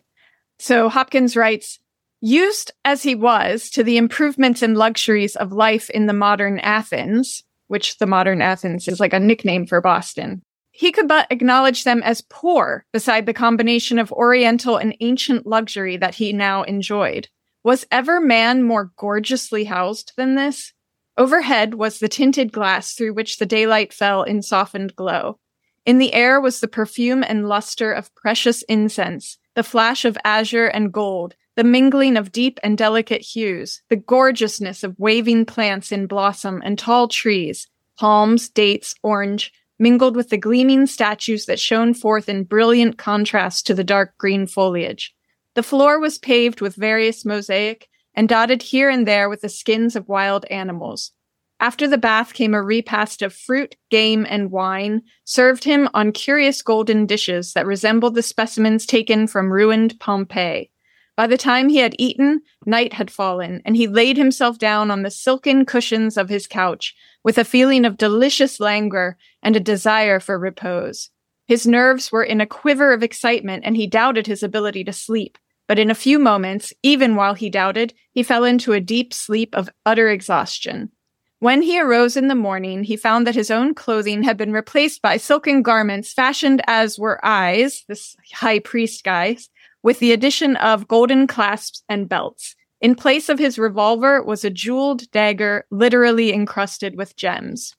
So 0.59 0.89
Hopkins 0.89 1.35
writes, 1.35 1.79
used 2.21 2.71
as 2.85 3.03
he 3.03 3.15
was 3.15 3.69
to 3.71 3.83
the 3.83 3.97
improvements 3.97 4.61
and 4.61 4.77
luxuries 4.77 5.35
of 5.35 5.51
life 5.51 5.89
in 5.89 6.05
the 6.05 6.13
modern 6.13 6.59
Athens, 6.59 7.43
which 7.67 7.97
the 7.97 8.07
modern 8.07 8.41
Athens 8.41 8.87
is 8.87 8.99
like 8.99 9.13
a 9.13 9.19
nickname 9.19 9.65
for 9.65 9.81
Boston. 9.81 10.41
He 10.75 10.91
could 10.91 11.07
but 11.07 11.27
acknowledge 11.29 11.83
them 11.83 12.01
as 12.01 12.25
poor 12.29 12.83
beside 12.91 13.27
the 13.27 13.33
combination 13.33 13.99
of 13.99 14.11
oriental 14.11 14.75
and 14.75 14.97
ancient 15.01 15.45
luxury 15.45 15.97
that 15.97 16.15
he 16.15 16.33
now 16.33 16.63
enjoyed. 16.63 17.29
Was 17.63 17.85
ever 17.91 18.19
man 18.19 18.63
more 18.63 18.91
gorgeously 18.97 19.65
housed 19.65 20.13
than 20.17 20.33
this? 20.33 20.73
Overhead 21.15 21.75
was 21.75 21.99
the 21.99 22.09
tinted 22.09 22.51
glass 22.51 22.95
through 22.95 23.13
which 23.13 23.37
the 23.37 23.45
daylight 23.45 23.93
fell 23.93 24.23
in 24.23 24.41
softened 24.41 24.95
glow. 24.95 25.37
In 25.85 25.99
the 25.99 26.11
air 26.11 26.41
was 26.41 26.59
the 26.59 26.67
perfume 26.67 27.23
and 27.23 27.47
luster 27.47 27.93
of 27.93 28.13
precious 28.15 28.63
incense, 28.63 29.37
the 29.53 29.61
flash 29.61 30.05
of 30.05 30.17
azure 30.25 30.67
and 30.67 30.91
gold, 30.91 31.35
the 31.55 31.63
mingling 31.63 32.17
of 32.17 32.31
deep 32.31 32.59
and 32.63 32.75
delicate 32.79 33.21
hues, 33.21 33.83
the 33.89 33.95
gorgeousness 33.95 34.83
of 34.83 34.97
waving 34.97 35.45
plants 35.45 35.91
in 35.91 36.07
blossom 36.07 36.63
and 36.65 36.79
tall 36.79 37.07
trees, 37.07 37.67
palms, 37.95 38.49
dates, 38.49 38.95
orange, 39.03 39.53
mingled 39.83 40.15
with 40.15 40.29
the 40.29 40.37
gleaming 40.37 40.87
statues 40.87 41.45
that 41.45 41.59
shone 41.59 41.93
forth 41.93 42.27
in 42.27 42.45
brilliant 42.45 42.97
contrast 42.97 43.67
to 43.67 43.75
the 43.75 43.83
dark 43.83 44.17
green 44.17 44.47
foliage. 44.47 45.13
The 45.53 45.61
floor 45.61 45.99
was 45.99 46.17
paved 46.17 46.61
with 46.61 46.75
various 46.75 47.23
mosaic 47.23 47.87
and 48.15 48.27
dotted 48.27 48.63
here 48.63 48.89
and 48.89 49.07
there 49.07 49.29
with 49.29 49.41
the 49.41 49.49
skins 49.49 49.95
of 49.95 50.07
wild 50.07 50.45
animals. 50.45 51.11
After 51.59 51.87
the 51.87 51.97
bath 51.97 52.33
came 52.33 52.53
a 52.53 52.61
repast 52.61 53.21
of 53.21 53.33
fruit, 53.33 53.75
game, 53.89 54.25
and 54.27 54.51
wine, 54.51 55.03
served 55.23 55.63
him 55.63 55.87
on 55.93 56.11
curious 56.11 56.61
golden 56.61 57.05
dishes 57.05 57.53
that 57.53 57.65
resembled 57.65 58.15
the 58.15 58.23
specimens 58.23 58.85
taken 58.85 59.27
from 59.27 59.51
ruined 59.51 59.99
Pompeii. 59.99 60.71
By 61.15 61.27
the 61.27 61.37
time 61.37 61.69
he 61.69 61.77
had 61.77 61.95
eaten, 61.99 62.41
night 62.65 62.93
had 62.93 63.11
fallen, 63.11 63.61
and 63.65 63.77
he 63.77 63.87
laid 63.87 64.17
himself 64.17 64.57
down 64.57 64.89
on 64.89 65.03
the 65.03 65.11
silken 65.11 65.63
cushions 65.65 66.17
of 66.17 66.29
his 66.29 66.47
couch, 66.47 66.95
with 67.23 67.37
a 67.37 67.45
feeling 67.45 67.85
of 67.85 67.97
delicious 67.97 68.59
languor 68.59 69.17
and 69.43 69.55
a 69.55 69.59
desire 69.59 70.19
for 70.19 70.39
repose. 70.39 71.11
His 71.45 71.67
nerves 71.67 72.11
were 72.11 72.23
in 72.23 72.41
a 72.41 72.47
quiver 72.47 72.93
of 72.93 73.03
excitement, 73.03 73.63
and 73.65 73.77
he 73.77 73.85
doubted 73.85 74.25
his 74.25 74.41
ability 74.41 74.83
to 74.85 74.93
sleep. 74.93 75.37
But 75.67 75.77
in 75.77 75.91
a 75.91 75.95
few 75.95 76.17
moments, 76.17 76.73
even 76.81 77.15
while 77.15 77.35
he 77.35 77.49
doubted, 77.49 77.93
he 78.11 78.23
fell 78.23 78.43
into 78.43 78.73
a 78.73 78.81
deep 78.81 79.13
sleep 79.13 79.55
of 79.55 79.69
utter 79.85 80.09
exhaustion. 80.09 80.91
When 81.39 81.61
he 81.61 81.79
arose 81.79 82.15
in 82.15 82.27
the 82.27 82.35
morning, 82.35 82.85
he 82.85 82.95
found 82.95 83.27
that 83.27 83.35
his 83.35 83.51
own 83.51 83.73
clothing 83.75 84.23
had 84.23 84.37
been 84.37 84.53
replaced 84.53 85.01
by 85.01 85.17
silken 85.17 85.61
garments 85.61 86.13
fashioned 86.13 86.61
as 86.67 86.97
were 86.97 87.19
Ai's, 87.23 87.83
this 87.87 88.15
high 88.33 88.59
priest 88.59 89.03
guys, 89.03 89.49
with 89.83 89.99
the 89.99 90.11
addition 90.11 90.55
of 90.57 90.87
golden 90.87 91.27
clasps 91.27 91.83
and 91.87 92.09
belts. 92.09 92.55
In 92.81 92.95
place 92.95 93.29
of 93.29 93.39
his 93.39 93.59
revolver 93.59 94.23
was 94.23 94.43
a 94.43 94.49
jeweled 94.49 95.09
dagger, 95.11 95.65
literally 95.71 96.33
encrusted 96.33 96.97
with 96.97 97.15
gems. 97.15 97.75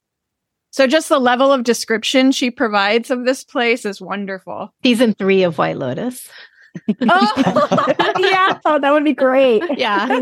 So 0.70 0.86
just 0.86 1.08
the 1.08 1.18
level 1.18 1.52
of 1.52 1.62
description 1.62 2.32
she 2.32 2.50
provides 2.50 3.10
of 3.10 3.24
this 3.24 3.44
place 3.44 3.84
is 3.84 4.00
wonderful. 4.00 4.72
Season 4.82 5.14
three 5.14 5.42
of 5.42 5.58
White 5.58 5.76
Lotus. 5.76 6.28
oh, 7.08 8.14
yeah. 8.18 8.58
Oh, 8.64 8.78
that 8.78 8.92
would 8.92 9.04
be 9.04 9.12
great. 9.12 9.62
Yeah. 9.76 10.20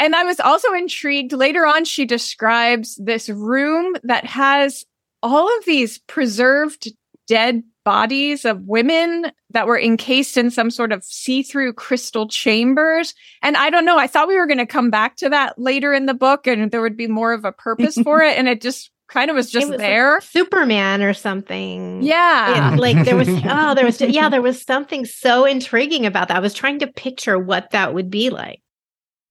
And 0.00 0.16
I 0.16 0.24
was 0.24 0.40
also 0.40 0.72
intrigued. 0.72 1.32
Later 1.32 1.66
on, 1.66 1.84
she 1.84 2.06
describes 2.06 2.96
this 2.96 3.28
room 3.28 3.94
that 4.04 4.24
has 4.24 4.86
all 5.22 5.54
of 5.58 5.64
these 5.66 5.98
preserved 5.98 6.90
dead 7.26 7.62
bodies 7.84 8.46
of 8.46 8.62
women 8.62 9.30
that 9.50 9.66
were 9.66 9.78
encased 9.78 10.36
in 10.36 10.50
some 10.50 10.70
sort 10.70 10.92
of 10.92 11.04
see 11.04 11.42
through 11.42 11.72
crystal 11.72 12.28
chambers. 12.28 13.14
And 13.42 13.56
I 13.56 13.70
don't 13.70 13.84
know, 13.84 13.98
I 13.98 14.06
thought 14.06 14.28
we 14.28 14.36
were 14.36 14.46
going 14.46 14.58
to 14.58 14.66
come 14.66 14.90
back 14.90 15.16
to 15.16 15.28
that 15.30 15.58
later 15.58 15.92
in 15.92 16.06
the 16.06 16.14
book 16.14 16.46
and 16.46 16.70
there 16.70 16.82
would 16.82 16.96
be 16.96 17.06
more 17.06 17.32
of 17.32 17.44
a 17.44 17.52
purpose 17.52 17.98
for 18.04 18.22
it. 18.22 18.38
And 18.38 18.48
it 18.48 18.60
just 18.60 18.90
kind 19.08 19.30
of 19.30 19.34
was 19.34 19.50
just 19.50 19.68
was 19.68 19.78
there. 19.78 20.14
Like 20.14 20.22
Superman 20.22 21.02
or 21.02 21.14
something. 21.14 22.02
Yeah. 22.02 22.74
It, 22.74 22.78
like 22.78 23.04
there 23.04 23.16
was, 23.16 23.28
oh, 23.44 23.74
there 23.74 23.84
was, 23.84 24.00
yeah, 24.00 24.28
there 24.28 24.42
was 24.42 24.62
something 24.62 25.04
so 25.04 25.44
intriguing 25.44 26.06
about 26.06 26.28
that. 26.28 26.36
I 26.36 26.40
was 26.40 26.54
trying 26.54 26.78
to 26.80 26.86
picture 26.86 27.38
what 27.38 27.70
that 27.72 27.92
would 27.92 28.10
be 28.10 28.30
like. 28.30 28.62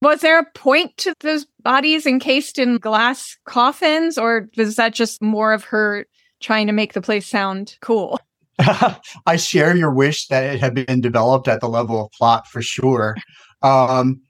Was 0.02 0.22
there 0.22 0.38
a 0.38 0.50
point 0.54 0.96
to 0.98 1.14
those 1.20 1.46
bodies 1.62 2.06
encased 2.06 2.58
in 2.58 2.78
glass 2.78 3.36
coffins, 3.44 4.16
or 4.16 4.48
was 4.56 4.76
that 4.76 4.94
just 4.94 5.20
more 5.20 5.52
of 5.52 5.64
her 5.64 6.06
trying 6.40 6.68
to 6.68 6.72
make 6.72 6.94
the 6.94 7.02
place 7.02 7.26
sound 7.26 7.76
cool? 7.82 8.18
I 9.26 9.36
share 9.36 9.76
your 9.76 9.92
wish 9.92 10.26
that 10.28 10.54
it 10.54 10.60
had 10.60 10.74
been 10.74 11.00
developed 11.00 11.48
at 11.48 11.60
the 11.60 11.68
level 11.68 12.04
of 12.04 12.10
plot 12.12 12.46
for 12.46 12.62
sure. 12.62 13.16
Um, 13.62 14.20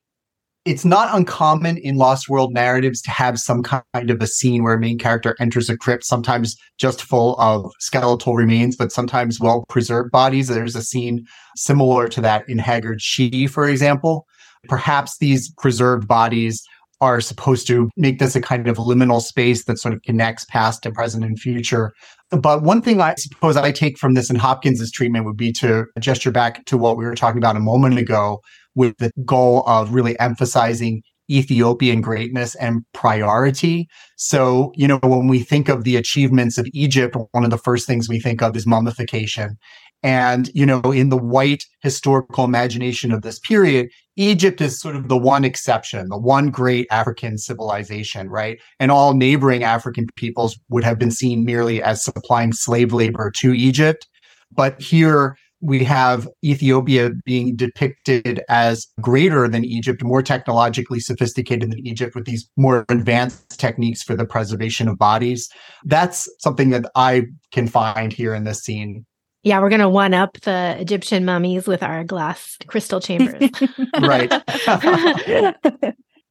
it's 0.66 0.84
not 0.84 1.14
uncommon 1.14 1.78
in 1.78 1.96
Lost 1.96 2.28
World 2.28 2.52
narratives 2.52 3.00
to 3.02 3.10
have 3.10 3.38
some 3.38 3.62
kind 3.62 4.10
of 4.10 4.20
a 4.20 4.26
scene 4.26 4.62
where 4.62 4.74
a 4.74 4.78
main 4.78 4.98
character 4.98 5.34
enters 5.40 5.70
a 5.70 5.76
crypt, 5.76 6.04
sometimes 6.04 6.56
just 6.78 7.02
full 7.02 7.34
of 7.40 7.72
skeletal 7.78 8.34
remains, 8.34 8.76
but 8.76 8.92
sometimes 8.92 9.40
well 9.40 9.64
preserved 9.68 10.10
bodies. 10.10 10.48
There's 10.48 10.76
a 10.76 10.82
scene 10.82 11.26
similar 11.56 12.08
to 12.08 12.20
that 12.20 12.46
in 12.48 12.58
Haggard 12.58 13.00
She, 13.00 13.46
for 13.46 13.68
example. 13.68 14.26
Perhaps 14.68 15.16
these 15.18 15.50
preserved 15.56 16.06
bodies 16.06 16.62
are 17.00 17.22
supposed 17.22 17.66
to 17.66 17.88
make 17.96 18.18
this 18.18 18.36
a 18.36 18.40
kind 18.42 18.68
of 18.68 18.76
liminal 18.76 19.22
space 19.22 19.64
that 19.64 19.78
sort 19.78 19.94
of 19.94 20.02
connects 20.02 20.44
past 20.44 20.84
and 20.84 20.94
present 20.94 21.24
and 21.24 21.40
future. 21.40 21.92
But 22.30 22.62
one 22.62 22.80
thing 22.80 23.00
I 23.00 23.14
suppose 23.16 23.56
I 23.56 23.72
take 23.72 23.98
from 23.98 24.14
this 24.14 24.30
in 24.30 24.36
Hopkins's 24.36 24.92
treatment 24.92 25.24
would 25.24 25.36
be 25.36 25.52
to 25.54 25.86
gesture 25.98 26.30
back 26.30 26.64
to 26.66 26.78
what 26.78 26.96
we 26.96 27.04
were 27.04 27.16
talking 27.16 27.38
about 27.38 27.56
a 27.56 27.60
moment 27.60 27.98
ago 27.98 28.40
with 28.74 28.96
the 28.98 29.10
goal 29.24 29.64
of 29.66 29.92
really 29.92 30.18
emphasizing 30.20 31.02
Ethiopian 31.30 32.00
greatness 32.00 32.54
and 32.56 32.82
priority. 32.92 33.88
So, 34.16 34.72
you 34.74 34.88
know, 34.88 34.98
when 35.02 35.28
we 35.28 35.40
think 35.40 35.68
of 35.68 35.84
the 35.84 35.96
achievements 35.96 36.58
of 36.58 36.66
Egypt, 36.72 37.16
one 37.32 37.44
of 37.44 37.50
the 37.50 37.58
first 37.58 37.86
things 37.86 38.08
we 38.08 38.20
think 38.20 38.42
of 38.42 38.56
is 38.56 38.66
mummification. 38.66 39.56
And, 40.02 40.50
you 40.54 40.64
know, 40.64 40.80
in 40.80 41.10
the 41.10 41.16
white 41.16 41.64
historical 41.82 42.44
imagination 42.44 43.12
of 43.12 43.22
this 43.22 43.38
period, 43.38 43.90
Egypt 44.16 44.60
is 44.60 44.80
sort 44.80 44.96
of 44.96 45.08
the 45.08 45.16
one 45.16 45.44
exception, 45.44 46.08
the 46.08 46.18
one 46.18 46.50
great 46.50 46.86
African 46.90 47.38
civilization, 47.38 48.28
right? 48.28 48.58
And 48.78 48.90
all 48.90 49.14
neighboring 49.14 49.62
African 49.62 50.06
peoples 50.16 50.58
would 50.68 50.84
have 50.84 50.98
been 50.98 51.10
seen 51.10 51.44
merely 51.44 51.82
as 51.82 52.02
supplying 52.04 52.52
slave 52.52 52.92
labor 52.92 53.30
to 53.36 53.52
Egypt. 53.52 54.08
But 54.52 54.80
here 54.80 55.36
we 55.62 55.84
have 55.84 56.26
Ethiopia 56.42 57.10
being 57.24 57.54
depicted 57.54 58.42
as 58.48 58.86
greater 59.00 59.46
than 59.46 59.64
Egypt, 59.64 60.02
more 60.02 60.22
technologically 60.22 61.00
sophisticated 61.00 61.70
than 61.70 61.86
Egypt 61.86 62.14
with 62.14 62.24
these 62.24 62.48
more 62.56 62.84
advanced 62.88 63.58
techniques 63.60 64.02
for 64.02 64.16
the 64.16 64.24
preservation 64.24 64.88
of 64.88 64.98
bodies. 64.98 65.48
That's 65.84 66.28
something 66.38 66.70
that 66.70 66.90
I 66.94 67.26
can 67.52 67.68
find 67.68 68.12
here 68.12 68.34
in 68.34 68.44
this 68.44 68.62
scene. 68.62 69.04
Yeah, 69.42 69.60
we're 69.60 69.70
going 69.70 69.80
to 69.80 69.88
one 69.88 70.12
up 70.12 70.38
the 70.42 70.76
Egyptian 70.78 71.24
mummies 71.24 71.66
with 71.66 71.82
our 71.82 72.04
glass 72.04 72.58
crystal 72.66 73.00
chambers. 73.00 73.50
right. 74.00 74.30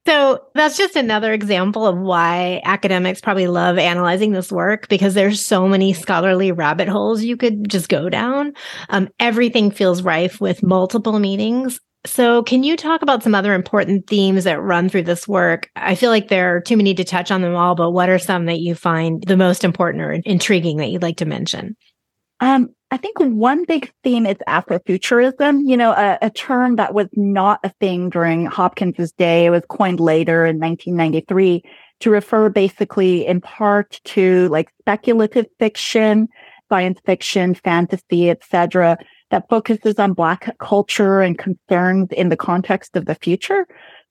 so 0.05 0.41
that's 0.53 0.77
just 0.77 0.95
another 0.95 1.33
example 1.33 1.87
of 1.87 1.97
why 1.97 2.61
academics 2.65 3.19
probably 3.19 3.47
love 3.47 3.79
analyzing 3.79 4.31
this 4.33 4.51
work 4.51 4.87
because 4.89 5.15
there's 5.15 5.43
so 5.43 5.67
many 5.67 5.91
scholarly 5.91 6.51
rabbit 6.51 6.87
holes 6.87 7.23
you 7.23 7.35
could 7.35 7.67
just 7.67 7.89
go 7.89 8.09
down. 8.09 8.53
Um, 8.89 9.09
everything 9.19 9.71
feels 9.71 10.03
rife 10.03 10.39
with 10.39 10.61
multiple 10.61 11.17
meanings. 11.17 11.79
So, 12.05 12.43
can 12.43 12.63
you 12.63 12.77
talk 12.77 13.01
about 13.01 13.23
some 13.23 13.35
other 13.35 13.53
important 13.53 14.07
themes 14.07 14.45
that 14.45 14.61
run 14.61 14.87
through 14.87 15.03
this 15.03 15.27
work? 15.27 15.69
I 15.75 15.95
feel 15.95 16.11
like 16.11 16.29
there 16.29 16.55
are 16.55 16.61
too 16.61 16.77
many 16.77 16.93
to 16.93 17.03
touch 17.03 17.29
on 17.29 17.41
them 17.41 17.55
all, 17.55 17.75
but 17.75 17.91
what 17.91 18.07
are 18.07 18.17
some 18.17 18.45
that 18.45 18.59
you 18.59 18.73
find 18.73 19.21
the 19.23 19.35
most 19.35 19.65
important 19.65 20.01
or 20.03 20.13
intriguing 20.23 20.77
that 20.77 20.91
you'd 20.91 21.01
like 21.01 21.17
to 21.17 21.25
mention? 21.25 21.75
Um, 22.39 22.69
I 22.91 22.97
think 22.97 23.19
one 23.19 23.65
big 23.65 23.91
theme 24.03 24.25
is 24.25 24.37
Afrofuturism, 24.47 25.61
you 25.65 25.77
know, 25.77 25.91
a, 25.91 26.17
a, 26.23 26.29
term 26.31 26.77
that 26.77 26.93
was 26.93 27.07
not 27.13 27.59
a 27.63 27.69
thing 27.79 28.09
during 28.09 28.45
Hopkins's 28.45 29.11
day. 29.11 29.45
It 29.45 29.51
was 29.51 29.61
coined 29.69 29.99
later 29.99 30.45
in 30.45 30.59
1993 30.59 31.63
to 31.99 32.09
refer 32.09 32.49
basically 32.49 33.27
in 33.27 33.41
part 33.41 33.99
to 34.05 34.47
like 34.49 34.71
speculative 34.79 35.45
fiction, 35.59 36.29
science 36.69 36.99
fiction, 37.05 37.53
fantasy, 37.53 38.29
etc., 38.29 38.97
that 39.31 39.47
focuses 39.47 39.99
on 39.99 40.13
Black 40.13 40.57
culture 40.57 41.21
and 41.21 41.37
concerns 41.37 42.07
in 42.11 42.29
the 42.29 42.37
context 42.37 42.95
of 42.95 43.05
the 43.05 43.13
future. 43.13 43.67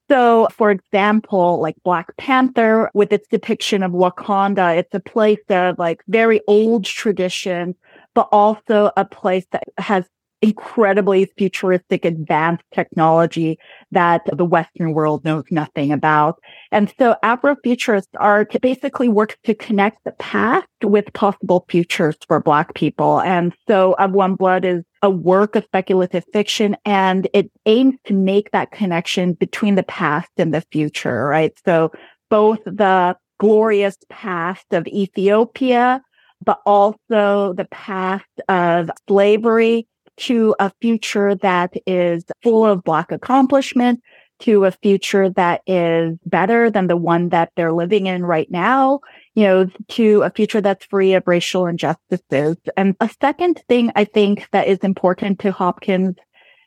So, 0.08 0.48
for 0.52 0.70
example, 0.70 1.60
like 1.60 1.74
Black 1.82 2.16
Panther 2.16 2.90
with 2.94 3.12
its 3.12 3.26
depiction 3.28 3.82
of 3.82 3.92
Wakanda, 3.92 4.78
it's 4.78 4.94
a 4.94 5.00
place 5.00 5.40
that 5.48 5.78
like 5.78 6.02
very 6.06 6.40
old 6.46 6.84
traditions 6.84 7.74
but 8.18 8.28
also 8.32 8.90
a 8.96 9.04
place 9.04 9.46
that 9.52 9.62
has 9.78 10.04
incredibly 10.42 11.26
futuristic 11.38 12.04
advanced 12.04 12.64
technology 12.74 13.56
that 13.92 14.22
the 14.36 14.44
Western 14.44 14.92
world 14.92 15.24
knows 15.24 15.44
nothing 15.52 15.92
about. 15.92 16.40
And 16.72 16.92
so 16.98 17.14
Afrofuturists 17.22 18.08
are 18.16 18.44
basically 18.60 19.08
work 19.08 19.38
to 19.44 19.54
connect 19.54 20.02
the 20.02 20.10
past 20.18 20.66
with 20.82 21.12
possible 21.12 21.64
futures 21.68 22.16
for 22.26 22.40
Black 22.40 22.74
people. 22.74 23.20
And 23.20 23.54
so 23.68 23.92
Of 24.00 24.10
One 24.10 24.34
Blood 24.34 24.64
is 24.64 24.82
a 25.00 25.10
work 25.10 25.54
of 25.54 25.62
speculative 25.62 26.24
fiction 26.32 26.76
and 26.84 27.28
it 27.32 27.52
aims 27.66 27.94
to 28.06 28.14
make 28.14 28.50
that 28.50 28.72
connection 28.72 29.34
between 29.34 29.76
the 29.76 29.84
past 29.84 30.30
and 30.38 30.52
the 30.52 30.64
future, 30.72 31.26
right? 31.26 31.52
So 31.64 31.92
both 32.30 32.58
the 32.64 33.16
glorious 33.38 33.96
past 34.10 34.66
of 34.72 34.88
Ethiopia 34.88 36.02
but 36.44 36.60
also 36.66 37.54
the 37.54 37.66
past 37.70 38.24
of 38.48 38.90
slavery 39.08 39.86
to 40.16 40.54
a 40.58 40.72
future 40.80 41.34
that 41.36 41.72
is 41.86 42.24
full 42.42 42.66
of 42.66 42.82
Black 42.82 43.12
accomplishment, 43.12 44.00
to 44.40 44.64
a 44.64 44.70
future 44.70 45.30
that 45.30 45.62
is 45.66 46.16
better 46.24 46.70
than 46.70 46.86
the 46.86 46.96
one 46.96 47.30
that 47.30 47.50
they're 47.56 47.72
living 47.72 48.06
in 48.06 48.24
right 48.24 48.50
now, 48.50 49.00
you 49.34 49.44
know, 49.44 49.70
to 49.88 50.22
a 50.22 50.30
future 50.30 50.60
that's 50.60 50.84
free 50.86 51.14
of 51.14 51.26
racial 51.26 51.66
injustices. 51.66 52.56
And 52.76 52.94
a 53.00 53.10
second 53.20 53.62
thing 53.68 53.90
I 53.96 54.04
think 54.04 54.48
that 54.52 54.68
is 54.68 54.78
important 54.78 55.40
to 55.40 55.52
Hopkins 55.52 56.16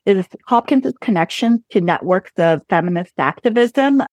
is 0.06 0.26
Hopkins's 0.48 0.96
connection 1.00 1.64
to 1.70 1.80
networks 1.80 2.32
of 2.38 2.62
feminist 2.70 3.14
activism. 3.18 4.04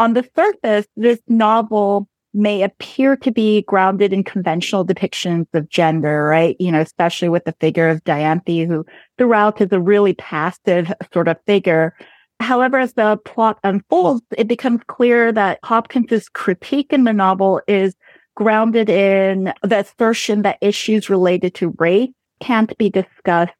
On 0.00 0.14
the 0.14 0.28
surface, 0.34 0.86
this 0.96 1.20
novel 1.28 2.08
may 2.34 2.62
appear 2.62 3.16
to 3.16 3.30
be 3.30 3.62
grounded 3.62 4.12
in 4.12 4.24
conventional 4.24 4.84
depictions 4.84 5.46
of 5.54 5.68
gender, 5.68 6.24
right? 6.24 6.56
You 6.58 6.72
know, 6.72 6.80
especially 6.80 7.28
with 7.28 7.44
the 7.44 7.54
figure 7.60 7.88
of 7.88 8.02
Dianthe, 8.04 8.66
who 8.66 8.84
throughout 9.16 9.60
is 9.60 9.72
a 9.72 9.80
really 9.80 10.14
passive 10.14 10.92
sort 11.12 11.28
of 11.28 11.36
figure. 11.46 11.94
However, 12.40 12.78
as 12.78 12.94
the 12.94 13.16
plot 13.24 13.58
unfolds, 13.62 14.22
it 14.36 14.48
becomes 14.48 14.80
clear 14.88 15.32
that 15.32 15.60
Hopkins's 15.62 16.28
critique 16.28 16.92
in 16.92 17.04
the 17.04 17.12
novel 17.12 17.60
is 17.68 17.94
grounded 18.34 18.90
in 18.90 19.52
the 19.62 19.78
assertion 19.78 20.42
that 20.42 20.58
issues 20.60 21.08
related 21.08 21.54
to 21.54 21.74
race 21.78 22.10
can't 22.40 22.76
be 22.76 22.90
discussed 22.90 23.52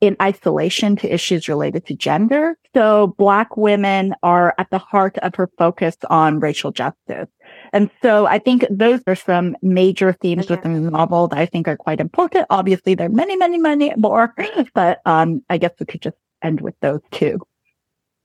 in 0.00 0.16
isolation 0.20 0.96
to 0.96 1.12
issues 1.12 1.48
related 1.48 1.86
to 1.86 1.94
gender. 1.94 2.56
So 2.74 3.14
black 3.18 3.56
women 3.56 4.14
are 4.22 4.54
at 4.58 4.70
the 4.70 4.78
heart 4.78 5.18
of 5.18 5.34
her 5.34 5.50
focus 5.58 5.96
on 6.08 6.40
racial 6.40 6.72
justice. 6.72 7.28
And 7.72 7.90
so 8.02 8.26
I 8.26 8.38
think 8.38 8.64
those 8.70 9.00
are 9.06 9.14
some 9.14 9.56
major 9.62 10.12
themes 10.12 10.48
within 10.48 10.84
the 10.84 10.90
novel 10.90 11.28
that 11.28 11.38
I 11.38 11.46
think 11.46 11.68
are 11.68 11.76
quite 11.76 12.00
important. 12.00 12.46
Obviously, 12.50 12.94
there 12.94 13.06
are 13.06 13.10
many, 13.10 13.36
many, 13.36 13.58
many 13.58 13.92
more, 13.96 14.34
but 14.74 15.00
um, 15.04 15.42
I 15.50 15.58
guess 15.58 15.72
we 15.78 15.86
could 15.86 16.02
just 16.02 16.16
end 16.42 16.60
with 16.60 16.74
those 16.80 17.00
two. 17.10 17.40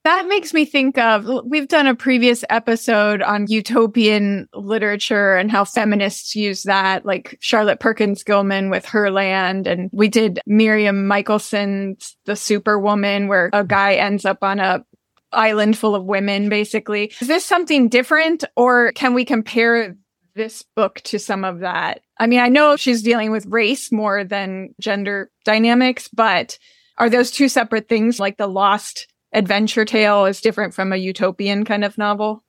That 0.06 0.28
makes 0.28 0.54
me 0.54 0.66
think 0.66 1.00
of 1.00 1.28
we've 1.46 1.68
done 1.68 1.88
a 1.88 1.96
previous 1.96 2.44
episode 2.48 3.24
on 3.24 3.48
utopian 3.48 4.48
literature 4.54 5.36
and 5.36 5.50
how 5.50 5.66
feminists 5.66 6.36
use 6.36 6.62
that, 6.64 7.08
like 7.08 7.40
Charlotte 7.42 7.80
Perkins 7.80 8.24
Gilman 8.24 8.70
with 8.70 8.86
Herland. 8.86 9.66
And 9.66 9.90
we 9.92 10.08
did 10.08 10.40
Miriam 10.46 11.08
Michelson's 11.08 12.16
The 12.26 12.36
Superwoman, 12.36 13.28
where 13.28 13.50
a 13.52 13.64
guy 13.64 13.96
ends 13.96 14.26
up 14.26 14.44
on 14.44 14.60
a 14.60 14.86
island 15.32 15.76
full 15.76 15.96
of 15.96 16.06
women, 16.06 16.50
basically. 16.50 17.12
Is 17.20 17.28
this 17.28 17.44
something 17.44 17.90
different 17.90 18.44
or 18.56 18.92
can 18.92 19.16
we 19.16 19.26
compare 19.26 19.98
this 20.36 20.64
book 20.76 21.02
to 21.06 21.18
some 21.18 21.44
of 21.44 21.62
that? 21.62 22.02
I 22.20 22.28
mean, 22.28 22.42
I 22.42 22.50
know 22.50 22.76
she's 22.76 23.02
dealing 23.02 23.32
with 23.32 23.48
race 23.48 23.92
more 23.92 24.24
than 24.24 24.76
gender 24.80 25.32
dynamics, 25.46 26.10
but 26.10 26.60
are 27.00 27.10
those 27.10 27.32
two 27.32 27.50
separate 27.50 27.90
things 27.90 28.20
like 28.20 28.38
the 28.38 28.46
lost 28.46 29.08
adventure 29.36 29.86
tale 29.86 30.26
is 30.26 30.42
different 30.42 30.74
from 30.74 30.92
a 30.92 30.98
utopian 30.98 31.66
kind 31.66 31.84
of 31.84 31.98
novel? 31.98 32.44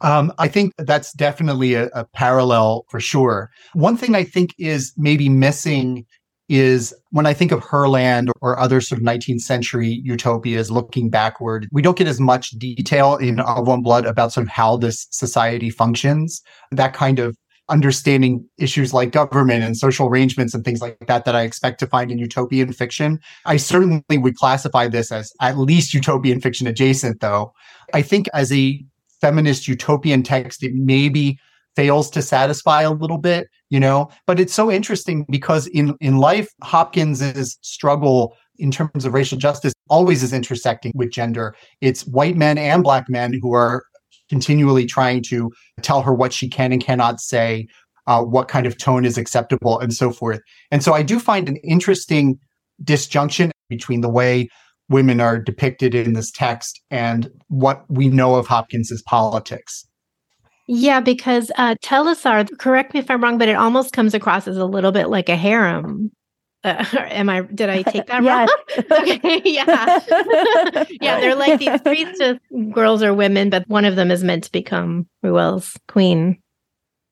Um, 0.00 0.32
I 0.38 0.48
think 0.48 0.72
that's 0.78 1.12
definitely 1.12 1.74
a, 1.74 1.86
a 1.94 2.04
parallel 2.04 2.84
for 2.88 2.98
sure. 2.98 3.50
One 3.74 3.96
thing 3.96 4.14
I 4.14 4.24
think 4.24 4.54
is 4.58 4.92
maybe 4.96 5.28
missing 5.28 6.06
is 6.48 6.94
when 7.10 7.24
I 7.24 7.32
think 7.32 7.52
of 7.52 7.60
Herland 7.60 8.28
or 8.40 8.58
other 8.58 8.80
sort 8.80 9.00
of 9.00 9.06
19th 9.06 9.40
century 9.40 10.00
utopias 10.04 10.70
looking 10.70 11.08
backward, 11.08 11.68
we 11.72 11.82
don't 11.82 11.96
get 11.96 12.08
as 12.08 12.20
much 12.20 12.50
detail 12.50 13.16
in 13.16 13.40
Of 13.40 13.66
One 13.66 13.82
Blood 13.82 14.04
about 14.04 14.32
sort 14.32 14.46
of 14.46 14.50
how 14.50 14.76
this 14.76 15.06
society 15.10 15.70
functions. 15.70 16.42
That 16.70 16.94
kind 16.94 17.18
of 17.18 17.36
understanding 17.68 18.46
issues 18.58 18.92
like 18.92 19.12
government 19.12 19.62
and 19.62 19.76
social 19.76 20.06
arrangements 20.06 20.52
and 20.54 20.64
things 20.64 20.80
like 20.80 20.98
that 21.06 21.24
that 21.24 21.34
I 21.34 21.42
expect 21.42 21.80
to 21.80 21.86
find 21.86 22.10
in 22.10 22.18
utopian 22.18 22.72
fiction. 22.72 23.20
I 23.46 23.56
certainly 23.56 24.18
would 24.18 24.36
classify 24.36 24.88
this 24.88 25.12
as 25.12 25.32
at 25.40 25.58
least 25.58 25.94
utopian 25.94 26.40
fiction 26.40 26.66
adjacent, 26.66 27.20
though. 27.20 27.52
I 27.94 28.02
think 28.02 28.28
as 28.34 28.52
a 28.52 28.84
feminist 29.20 29.68
utopian 29.68 30.22
text, 30.22 30.62
it 30.62 30.72
maybe 30.74 31.38
fails 31.76 32.10
to 32.10 32.20
satisfy 32.20 32.82
a 32.82 32.92
little 32.92 33.18
bit, 33.18 33.48
you 33.70 33.80
know, 33.80 34.10
but 34.26 34.38
it's 34.38 34.52
so 34.52 34.70
interesting 34.70 35.24
because 35.30 35.66
in, 35.68 35.96
in 36.00 36.18
life, 36.18 36.48
Hopkins's 36.62 37.58
struggle 37.62 38.36
in 38.58 38.70
terms 38.70 39.04
of 39.04 39.14
racial 39.14 39.38
justice 39.38 39.72
always 39.88 40.22
is 40.22 40.32
intersecting 40.32 40.92
with 40.94 41.10
gender. 41.10 41.54
It's 41.80 42.06
white 42.06 42.36
men 42.36 42.58
and 42.58 42.82
black 42.82 43.08
men 43.08 43.38
who 43.40 43.54
are 43.54 43.84
continually 44.32 44.86
trying 44.86 45.20
to 45.20 45.52
tell 45.82 46.00
her 46.00 46.14
what 46.14 46.32
she 46.32 46.48
can 46.48 46.72
and 46.72 46.82
cannot 46.82 47.20
say, 47.20 47.68
uh, 48.06 48.22
what 48.22 48.48
kind 48.48 48.66
of 48.66 48.78
tone 48.78 49.04
is 49.04 49.18
acceptable, 49.18 49.78
and 49.78 49.92
so 49.92 50.10
forth. 50.10 50.40
And 50.70 50.82
so 50.82 50.94
I 50.94 51.02
do 51.02 51.20
find 51.20 51.50
an 51.50 51.56
interesting 51.56 52.38
disjunction 52.82 53.52
between 53.68 54.00
the 54.00 54.08
way 54.08 54.48
women 54.88 55.20
are 55.20 55.38
depicted 55.38 55.94
in 55.94 56.14
this 56.14 56.30
text 56.30 56.80
and 56.90 57.30
what 57.48 57.84
we 57.90 58.08
know 58.08 58.36
of 58.36 58.46
Hopkins's 58.46 59.02
politics. 59.02 59.86
Yeah, 60.66 61.00
because 61.00 61.52
uh, 61.58 61.74
Telassar, 61.84 62.48
correct 62.58 62.94
me 62.94 63.00
if 63.00 63.10
I'm 63.10 63.22
wrong, 63.22 63.36
but 63.36 63.48
it 63.48 63.56
almost 63.56 63.92
comes 63.92 64.14
across 64.14 64.48
as 64.48 64.56
a 64.56 64.64
little 64.64 64.92
bit 64.92 65.10
like 65.10 65.28
a 65.28 65.36
harem. 65.36 66.10
Uh, 66.64 66.84
am 66.98 67.28
I? 67.28 67.42
Did 67.42 67.68
I 67.68 67.82
take 67.82 68.06
that 68.06 68.22
wrong? 68.24 68.48
okay, 68.90 69.42
yeah, 69.44 70.00
yeah. 71.00 71.20
They're 71.20 71.34
like 71.34 71.58
these 71.58 71.80
priestess 71.80 72.38
girls 72.70 73.02
or 73.02 73.14
women, 73.14 73.50
but 73.50 73.68
one 73.68 73.84
of 73.84 73.96
them 73.96 74.10
is 74.10 74.22
meant 74.22 74.44
to 74.44 74.52
become 74.52 75.06
Reuel's 75.22 75.76
queen. 75.88 76.38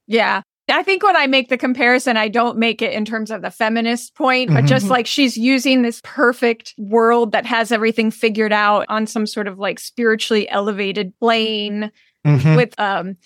Yeah, 0.07 0.43
I 0.69 0.83
think 0.83 1.03
when 1.03 1.17
I 1.17 1.27
make 1.27 1.49
the 1.49 1.59
comparison, 1.59 2.17
I 2.17 2.29
don't 2.29 2.59
make 2.59 2.83
it 2.83 2.93
in 2.93 3.05
terms 3.05 3.31
of 3.31 3.43
the 3.43 3.51
feminist 3.51 4.15
point, 4.15 4.51
but 4.51 4.59
mm-hmm. 4.59 4.67
just 4.67 4.89
like 4.89 5.07
she's 5.07 5.37
using 5.37 5.83
this 5.83 6.01
perfect 6.05 6.75
world 6.79 7.33
that 7.33 7.47
has 7.47 7.73
everything 7.73 8.11
figured 8.11 8.53
out 8.53 8.87
on 8.89 9.07
some 9.07 9.27
sort 9.27 9.49
of 9.49 9.59
like 9.59 9.79
spiritually 9.81 10.49
elevated 10.49 11.13
plane 11.19 11.91
mm-hmm. 12.27 12.57
with 12.57 12.79
um 12.79 13.17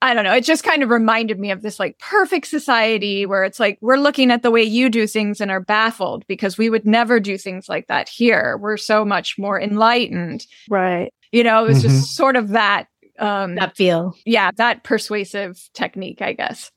I 0.00 0.14
don't 0.14 0.24
know. 0.24 0.34
It 0.34 0.44
just 0.44 0.62
kind 0.62 0.82
of 0.82 0.90
reminded 0.90 1.40
me 1.40 1.50
of 1.50 1.62
this 1.62 1.80
like 1.80 1.98
perfect 1.98 2.46
society 2.46 3.26
where 3.26 3.42
it's 3.42 3.58
like 3.58 3.78
we're 3.80 3.96
looking 3.96 4.30
at 4.30 4.42
the 4.42 4.50
way 4.50 4.62
you 4.62 4.88
do 4.88 5.06
things 5.06 5.40
and 5.40 5.50
are 5.50 5.60
baffled 5.60 6.24
because 6.28 6.56
we 6.56 6.70
would 6.70 6.86
never 6.86 7.18
do 7.18 7.36
things 7.36 7.68
like 7.68 7.88
that 7.88 8.08
here. 8.08 8.56
We're 8.60 8.76
so 8.76 9.04
much 9.04 9.38
more 9.38 9.60
enlightened. 9.60 10.46
Right. 10.70 11.12
You 11.32 11.42
know, 11.42 11.64
it 11.64 11.68
was 11.68 11.78
mm-hmm. 11.78 11.88
just 11.88 12.16
sort 12.16 12.36
of 12.36 12.50
that 12.50 12.86
um 13.18 13.56
that 13.56 13.76
feel. 13.76 14.14
Yeah, 14.24 14.52
that 14.56 14.84
persuasive 14.84 15.60
technique, 15.74 16.22
I 16.22 16.32
guess. 16.32 16.70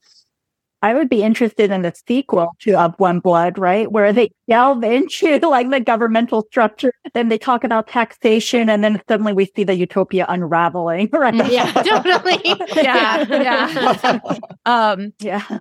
I 0.82 0.94
would 0.94 1.10
be 1.10 1.22
interested 1.22 1.72
in 1.72 1.84
the 1.84 1.94
sequel 2.08 2.50
to 2.62 2.74
Of 2.74 2.96
One 2.98 3.20
Blood, 3.20 3.58
right? 3.58 3.92
Where 3.92 4.12
they 4.12 4.32
delve 4.50 4.84
into 4.84 5.38
like 5.48 5.70
the 5.70 5.80
governmental 5.80 6.44
structure, 6.50 6.94
then 7.14 7.30
they 7.30 7.38
talk 7.38 7.64
about 7.64 7.88
taxation, 7.88 8.70
and 8.70 8.84
then 8.84 9.02
suddenly 9.08 9.34
we 9.34 9.46
see 9.56 9.64
the 9.64 9.76
utopia 9.76 10.26
unraveling, 10.28 11.10
right? 11.14 11.36
Yeah, 11.52 11.72
totally. 11.84 12.42
yeah, 12.76 13.26
yeah. 13.30 14.20
um, 14.66 15.14
yeah. 15.20 15.60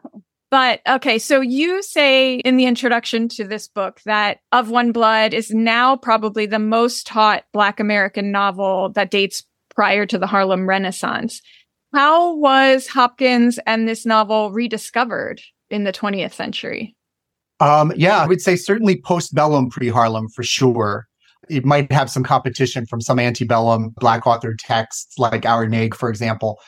But 0.50 0.80
okay, 0.88 1.20
so 1.20 1.40
you 1.40 1.80
say 1.82 2.36
in 2.36 2.56
the 2.56 2.64
introduction 2.64 3.28
to 3.30 3.44
this 3.44 3.68
book 3.68 4.00
that 4.04 4.38
Of 4.50 4.68
One 4.68 4.90
Blood 4.90 5.32
is 5.32 5.52
now 5.52 5.96
probably 5.96 6.46
the 6.46 6.58
most 6.58 7.06
taught 7.06 7.44
Black 7.52 7.78
American 7.78 8.32
novel 8.32 8.88
that 8.94 9.12
dates 9.12 9.44
prior 9.76 10.06
to 10.06 10.18
the 10.18 10.26
Harlem 10.26 10.68
Renaissance. 10.68 11.40
How 11.92 12.36
was 12.36 12.86
Hopkins 12.86 13.58
and 13.66 13.88
this 13.88 14.06
novel 14.06 14.52
rediscovered 14.52 15.40
in 15.70 15.84
the 15.84 15.92
20th 15.92 16.32
century? 16.32 16.94
Um, 17.58 17.92
yeah, 17.96 18.18
I 18.18 18.26
would 18.26 18.40
say 18.40 18.56
certainly 18.56 19.00
postbellum 19.02 19.70
pre 19.70 19.88
Harlem 19.88 20.28
for 20.28 20.42
sure. 20.42 21.06
It 21.48 21.64
might 21.64 21.90
have 21.90 22.08
some 22.08 22.22
competition 22.22 22.86
from 22.86 23.00
some 23.00 23.18
antebellum 23.18 23.90
Black 23.98 24.26
author 24.26 24.54
texts 24.58 25.18
like 25.18 25.44
Our 25.44 25.66
Nig, 25.66 25.94
for 25.94 26.08
example. 26.08 26.60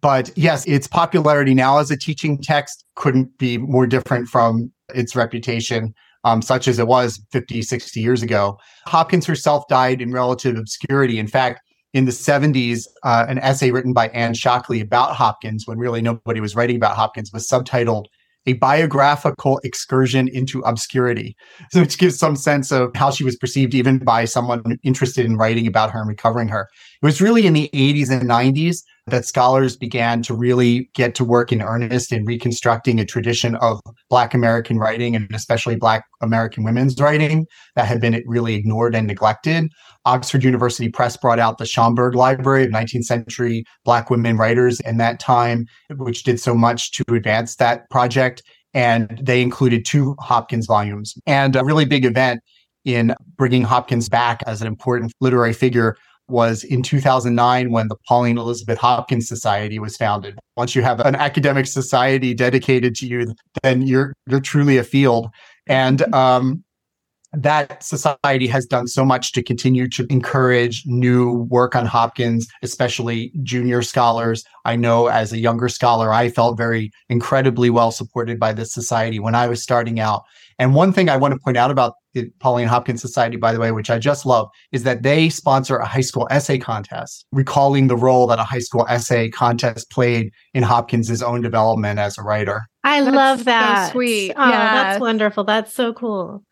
But 0.00 0.30
yes, 0.36 0.66
its 0.66 0.86
popularity 0.86 1.54
now 1.54 1.78
as 1.78 1.90
a 1.90 1.96
teaching 1.96 2.40
text 2.40 2.84
couldn't 2.96 3.38
be 3.38 3.56
more 3.56 3.86
different 3.86 4.28
from 4.28 4.72
its 4.94 5.16
reputation, 5.16 5.94
um, 6.24 6.42
such 6.42 6.68
as 6.68 6.78
it 6.78 6.86
was 6.86 7.20
50, 7.32 7.62
60 7.62 8.00
years 8.00 8.22
ago. 8.22 8.58
Hopkins 8.86 9.26
herself 9.26 9.64
died 9.68 10.02
in 10.02 10.12
relative 10.12 10.56
obscurity. 10.56 11.18
In 11.18 11.28
fact, 11.28 11.60
in 11.96 12.04
the 12.04 12.12
70s, 12.12 12.86
uh, 13.04 13.24
an 13.26 13.38
essay 13.38 13.70
written 13.70 13.94
by 13.94 14.08
Ann 14.08 14.34
Shockley 14.34 14.82
about 14.82 15.16
Hopkins, 15.16 15.66
when 15.66 15.78
really 15.78 16.02
nobody 16.02 16.40
was 16.40 16.54
writing 16.54 16.76
about 16.76 16.94
Hopkins, 16.94 17.32
was 17.32 17.48
subtitled 17.48 18.04
A 18.44 18.52
Biographical 18.52 19.58
Excursion 19.64 20.28
into 20.28 20.60
Obscurity, 20.60 21.34
which 21.72 21.96
gives 21.96 22.18
some 22.18 22.36
sense 22.36 22.70
of 22.70 22.94
how 22.94 23.10
she 23.10 23.24
was 23.24 23.36
perceived 23.36 23.74
even 23.74 23.96
by 23.96 24.26
someone 24.26 24.78
interested 24.82 25.24
in 25.24 25.38
writing 25.38 25.66
about 25.66 25.90
her 25.90 26.00
and 26.00 26.08
recovering 26.08 26.48
her. 26.48 26.68
It 27.02 27.06
was 27.06 27.22
really 27.22 27.46
in 27.46 27.54
the 27.54 27.70
80s 27.72 28.10
and 28.10 28.28
90s 28.28 28.82
that 29.08 29.24
scholars 29.24 29.76
began 29.76 30.20
to 30.22 30.34
really 30.34 30.90
get 30.94 31.14
to 31.14 31.24
work 31.24 31.52
in 31.52 31.62
earnest 31.62 32.12
in 32.12 32.24
reconstructing 32.24 32.98
a 32.98 33.04
tradition 33.04 33.54
of 33.56 33.80
Black 34.10 34.34
American 34.34 34.78
writing 34.78 35.14
and 35.14 35.32
especially 35.32 35.76
Black 35.76 36.04
American 36.20 36.64
women's 36.64 37.00
writing 37.00 37.46
that 37.76 37.86
had 37.86 38.00
been 38.00 38.20
really 38.26 38.54
ignored 38.54 38.96
and 38.96 39.06
neglected. 39.06 39.70
Oxford 40.06 40.42
University 40.42 40.88
Press 40.88 41.16
brought 41.16 41.38
out 41.38 41.58
the 41.58 41.64
Schomburg 41.64 42.14
Library 42.14 42.64
of 42.64 42.70
19th 42.70 43.04
century 43.04 43.64
Black 43.84 44.10
women 44.10 44.36
writers 44.36 44.80
in 44.80 44.96
that 44.96 45.20
time, 45.20 45.66
which 45.96 46.24
did 46.24 46.40
so 46.40 46.54
much 46.54 46.90
to 46.92 47.04
advance 47.14 47.56
that 47.56 47.88
project. 47.90 48.42
And 48.74 49.20
they 49.22 49.40
included 49.40 49.84
two 49.86 50.16
Hopkins 50.18 50.66
volumes. 50.66 51.14
And 51.26 51.54
a 51.54 51.64
really 51.64 51.84
big 51.84 52.04
event 52.04 52.40
in 52.84 53.14
bringing 53.36 53.62
Hopkins 53.62 54.08
back 54.08 54.42
as 54.46 54.60
an 54.60 54.66
important 54.66 55.12
literary 55.20 55.52
figure 55.52 55.96
was 56.28 56.64
in 56.64 56.82
2009 56.82 57.70
when 57.70 57.88
the 57.88 57.96
Pauline 58.08 58.38
Elizabeth 58.38 58.78
Hopkins 58.78 59.28
Society 59.28 59.78
was 59.78 59.96
founded. 59.96 60.38
Once 60.56 60.74
you 60.74 60.82
have 60.82 61.00
an 61.00 61.14
academic 61.14 61.66
society 61.66 62.34
dedicated 62.34 62.94
to 62.96 63.06
you, 63.06 63.34
then 63.62 63.82
you're 63.82 64.12
you're 64.28 64.40
truly 64.40 64.76
a 64.76 64.84
field. 64.84 65.28
And 65.66 66.02
um, 66.14 66.64
that 67.32 67.82
society 67.82 68.46
has 68.46 68.66
done 68.66 68.86
so 68.86 69.04
much 69.04 69.32
to 69.32 69.42
continue 69.42 69.88
to 69.88 70.06
encourage 70.10 70.82
new 70.86 71.46
work 71.50 71.74
on 71.74 71.86
Hopkins, 71.86 72.48
especially 72.62 73.32
junior 73.42 73.82
scholars. 73.82 74.44
I 74.64 74.76
know 74.76 75.06
as 75.08 75.32
a 75.32 75.38
younger 75.38 75.68
scholar, 75.68 76.12
I 76.12 76.28
felt 76.28 76.56
very 76.56 76.90
incredibly 77.08 77.70
well 77.70 77.90
supported 77.90 78.38
by 78.38 78.52
this 78.52 78.72
society 78.72 79.18
when 79.18 79.34
I 79.34 79.46
was 79.46 79.62
starting 79.62 80.00
out. 80.00 80.22
And 80.58 80.74
one 80.74 80.92
thing 80.92 81.10
I 81.10 81.18
want 81.18 81.34
to 81.34 81.40
point 81.40 81.58
out 81.58 81.70
about 81.70 81.94
the 82.14 82.30
Pauline 82.40 82.66
Hopkins 82.66 83.02
Society, 83.02 83.36
by 83.36 83.52
the 83.52 83.60
way, 83.60 83.72
which 83.72 83.90
I 83.90 83.98
just 83.98 84.24
love, 84.24 84.48
is 84.72 84.84
that 84.84 85.02
they 85.02 85.28
sponsor 85.28 85.76
a 85.76 85.84
high 85.84 86.00
school 86.00 86.26
essay 86.30 86.58
contest, 86.58 87.26
recalling 87.30 87.88
the 87.88 87.96
role 87.96 88.26
that 88.28 88.38
a 88.38 88.44
high 88.44 88.60
school 88.60 88.86
essay 88.88 89.28
contest 89.28 89.90
played 89.90 90.32
in 90.54 90.62
Hopkins's 90.62 91.22
own 91.22 91.42
development 91.42 91.98
as 91.98 92.16
a 92.16 92.22
writer. 92.22 92.62
I 92.84 93.02
that's 93.02 93.14
love 93.14 93.44
that. 93.44 93.88
So 93.88 93.92
sweet. 93.92 94.32
Oh, 94.34 94.48
yeah. 94.48 94.74
that's 94.74 95.00
wonderful. 95.00 95.44
That's 95.44 95.74
so 95.74 95.92
cool. 95.92 96.42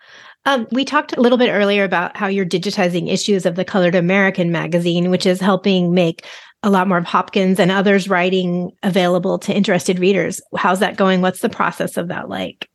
Um, 0.46 0.66
we 0.70 0.84
talked 0.84 1.16
a 1.16 1.20
little 1.20 1.38
bit 1.38 1.50
earlier 1.50 1.84
about 1.84 2.16
how 2.16 2.26
you're 2.26 2.44
digitizing 2.44 3.10
issues 3.10 3.46
of 3.46 3.54
the 3.56 3.64
Colored 3.64 3.94
American 3.94 4.52
magazine, 4.52 5.10
which 5.10 5.24
is 5.24 5.40
helping 5.40 5.94
make 5.94 6.26
a 6.62 6.70
lot 6.70 6.88
more 6.88 6.98
of 6.98 7.04
Hopkins 7.04 7.58
and 7.58 7.70
others' 7.70 8.08
writing 8.08 8.72
available 8.82 9.38
to 9.38 9.54
interested 9.54 9.98
readers. 9.98 10.40
How's 10.56 10.80
that 10.80 10.96
going? 10.96 11.22
What's 11.22 11.40
the 11.40 11.48
process 11.48 11.96
of 11.96 12.08
that 12.08 12.28
like? 12.28 12.68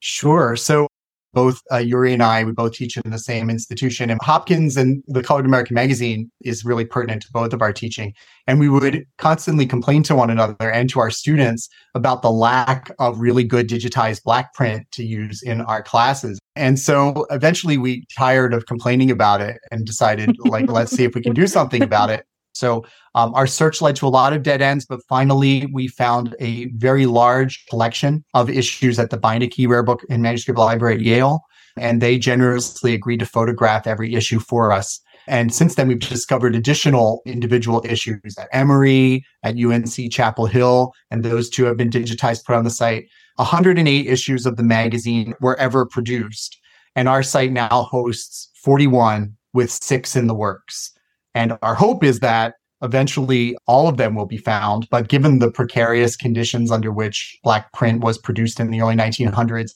Sure. 0.00 0.56
So 0.56 0.88
both 1.32 1.60
uh, 1.72 1.78
Eurie 1.78 2.12
and 2.12 2.22
I, 2.22 2.44
we 2.44 2.52
both 2.52 2.72
teach 2.72 2.96
in 2.96 3.10
the 3.10 3.18
same 3.18 3.48
institution. 3.48 4.10
And 4.10 4.20
Hopkins 4.22 4.76
and 4.76 5.02
the 5.06 5.22
Colored 5.22 5.46
American 5.46 5.74
magazine 5.74 6.30
is 6.42 6.64
really 6.64 6.84
pertinent 6.84 7.22
to 7.22 7.28
both 7.32 7.52
of 7.52 7.62
our 7.62 7.72
teaching. 7.72 8.12
And 8.46 8.60
we 8.60 8.68
would 8.68 9.04
constantly 9.18 9.66
complain 9.66 10.02
to 10.04 10.14
one 10.14 10.30
another 10.30 10.70
and 10.70 10.90
to 10.90 11.00
our 11.00 11.10
students 11.10 11.68
about 11.94 12.22
the 12.22 12.30
lack 12.30 12.90
of 12.98 13.18
really 13.18 13.44
good 13.44 13.68
digitized 13.68 14.22
black 14.24 14.52
print 14.52 14.86
to 14.92 15.04
use 15.04 15.42
in 15.42 15.62
our 15.62 15.82
classes. 15.82 16.38
And 16.54 16.78
so 16.78 17.26
eventually 17.30 17.78
we 17.78 18.04
tired 18.16 18.52
of 18.52 18.66
complaining 18.66 19.10
about 19.10 19.40
it 19.40 19.58
and 19.70 19.86
decided, 19.86 20.36
like, 20.40 20.68
let's 20.68 20.92
see 20.92 21.04
if 21.04 21.14
we 21.14 21.22
can 21.22 21.32
do 21.32 21.46
something 21.46 21.82
about 21.82 22.10
it. 22.10 22.26
So 22.54 22.84
um, 23.14 23.34
our 23.34 23.46
search 23.46 23.80
led 23.80 23.96
to 23.96 24.06
a 24.06 24.08
lot 24.08 24.34
of 24.34 24.42
dead 24.42 24.60
ends, 24.60 24.84
but 24.84 25.00
finally 25.08 25.66
we 25.72 25.88
found 25.88 26.36
a 26.38 26.66
very 26.72 27.06
large 27.06 27.64
collection 27.70 28.24
of 28.34 28.50
issues 28.50 28.98
at 28.98 29.08
the 29.08 29.18
Beinecke 29.18 29.66
Rare 29.66 29.82
Book 29.82 30.02
and 30.10 30.22
Manuscript 30.22 30.58
Library 30.58 30.96
at 30.96 31.00
Yale, 31.00 31.40
and 31.78 32.02
they 32.02 32.18
generously 32.18 32.92
agreed 32.92 33.20
to 33.20 33.26
photograph 33.26 33.86
every 33.86 34.14
issue 34.14 34.38
for 34.38 34.70
us. 34.70 35.00
And 35.26 35.54
since 35.54 35.74
then, 35.74 35.88
we've 35.88 35.98
discovered 35.98 36.54
additional 36.54 37.22
individual 37.26 37.82
issues 37.84 38.36
at 38.38 38.48
Emory, 38.52 39.24
at 39.42 39.56
UNC 39.56 40.10
Chapel 40.10 40.46
Hill, 40.46 40.92
and 41.10 41.24
those 41.24 41.48
two 41.48 41.64
have 41.64 41.76
been 41.76 41.90
digitized, 41.90 42.44
put 42.44 42.56
on 42.56 42.64
the 42.64 42.70
site. 42.70 43.06
108 43.36 44.06
issues 44.06 44.46
of 44.46 44.56
the 44.56 44.62
magazine 44.62 45.34
were 45.40 45.56
ever 45.56 45.86
produced. 45.86 46.58
And 46.94 47.08
our 47.08 47.22
site 47.22 47.52
now 47.52 47.68
hosts 47.90 48.50
41 48.62 49.34
with 49.54 49.70
six 49.70 50.16
in 50.16 50.26
the 50.26 50.34
works. 50.34 50.92
And 51.34 51.56
our 51.62 51.74
hope 51.74 52.04
is 52.04 52.20
that 52.20 52.54
eventually 52.82 53.56
all 53.66 53.88
of 53.88 53.96
them 53.96 54.14
will 54.14 54.26
be 54.26 54.36
found. 54.36 54.88
But 54.90 55.08
given 55.08 55.38
the 55.38 55.50
precarious 55.50 56.16
conditions 56.16 56.70
under 56.70 56.92
which 56.92 57.38
Black 57.42 57.72
print 57.72 58.02
was 58.02 58.18
produced 58.18 58.60
in 58.60 58.70
the 58.70 58.80
early 58.80 58.96
1900s 58.96 59.70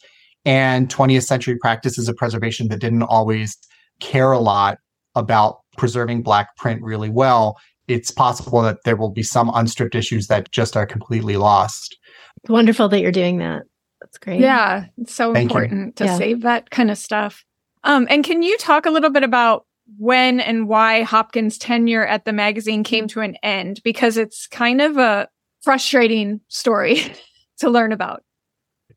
and 0.45 0.89
20th 0.89 1.25
century 1.25 1.57
practices 1.57 2.09
of 2.09 2.17
preservation 2.17 2.69
that 2.69 2.81
didn't 2.81 3.03
always 3.03 3.57
care 4.01 4.33
a 4.33 4.39
lot 4.39 4.79
about 5.17 5.61
preserving 5.77 6.23
Black 6.23 6.57
print 6.57 6.83
really 6.83 7.11
well, 7.11 7.59
it's 7.89 8.11
possible 8.11 8.62
that 8.62 8.79
there 8.85 8.97
will 8.97 9.11
be 9.11 9.23
some 9.23 9.51
unstripped 9.55 9.95
issues 9.95 10.27
that 10.29 10.51
just 10.53 10.77
are 10.77 10.87
completely 10.87 11.37
lost. 11.37 11.99
It's 12.43 12.51
wonderful 12.51 12.89
that 12.89 13.01
you're 13.01 13.12
doing 13.12 13.39
that. 13.39 13.62
That's 14.01 14.19
great. 14.19 14.41
Yeah, 14.41 14.87
it's 14.99 15.14
so 15.14 15.33
Thank 15.33 15.51
important 15.51 15.87
you. 15.87 15.93
to 15.93 16.05
yeah. 16.05 16.19
save 16.19 16.43
that 16.43 16.71
kind 16.71 16.91
of 16.91 16.99
stuff. 16.99 17.45
Um, 17.85 18.07
and 18.11 18.25
can 18.25 18.43
you 18.43 18.57
talk 18.59 18.87
a 18.87 18.91
little 18.91 19.11
bit 19.11 19.23
about 19.23 19.67
when 19.99 20.41
and 20.41 20.69
why 20.69 21.03
Hopkins' 21.03 21.59
tenure 21.59 22.05
at 22.07 22.25
the 22.25 22.33
magazine 22.33 22.85
came 22.85 23.09
to 23.09 23.21
an 23.21 23.37
end? 23.43 23.81
Because 23.85 24.17
it's 24.17 24.47
kind 24.47 24.81
of 24.81 24.97
a 24.97 25.29
frustrating 25.62 26.41
story 26.49 27.03
to 27.59 27.71
learn 27.71 27.93
about. 27.93 28.23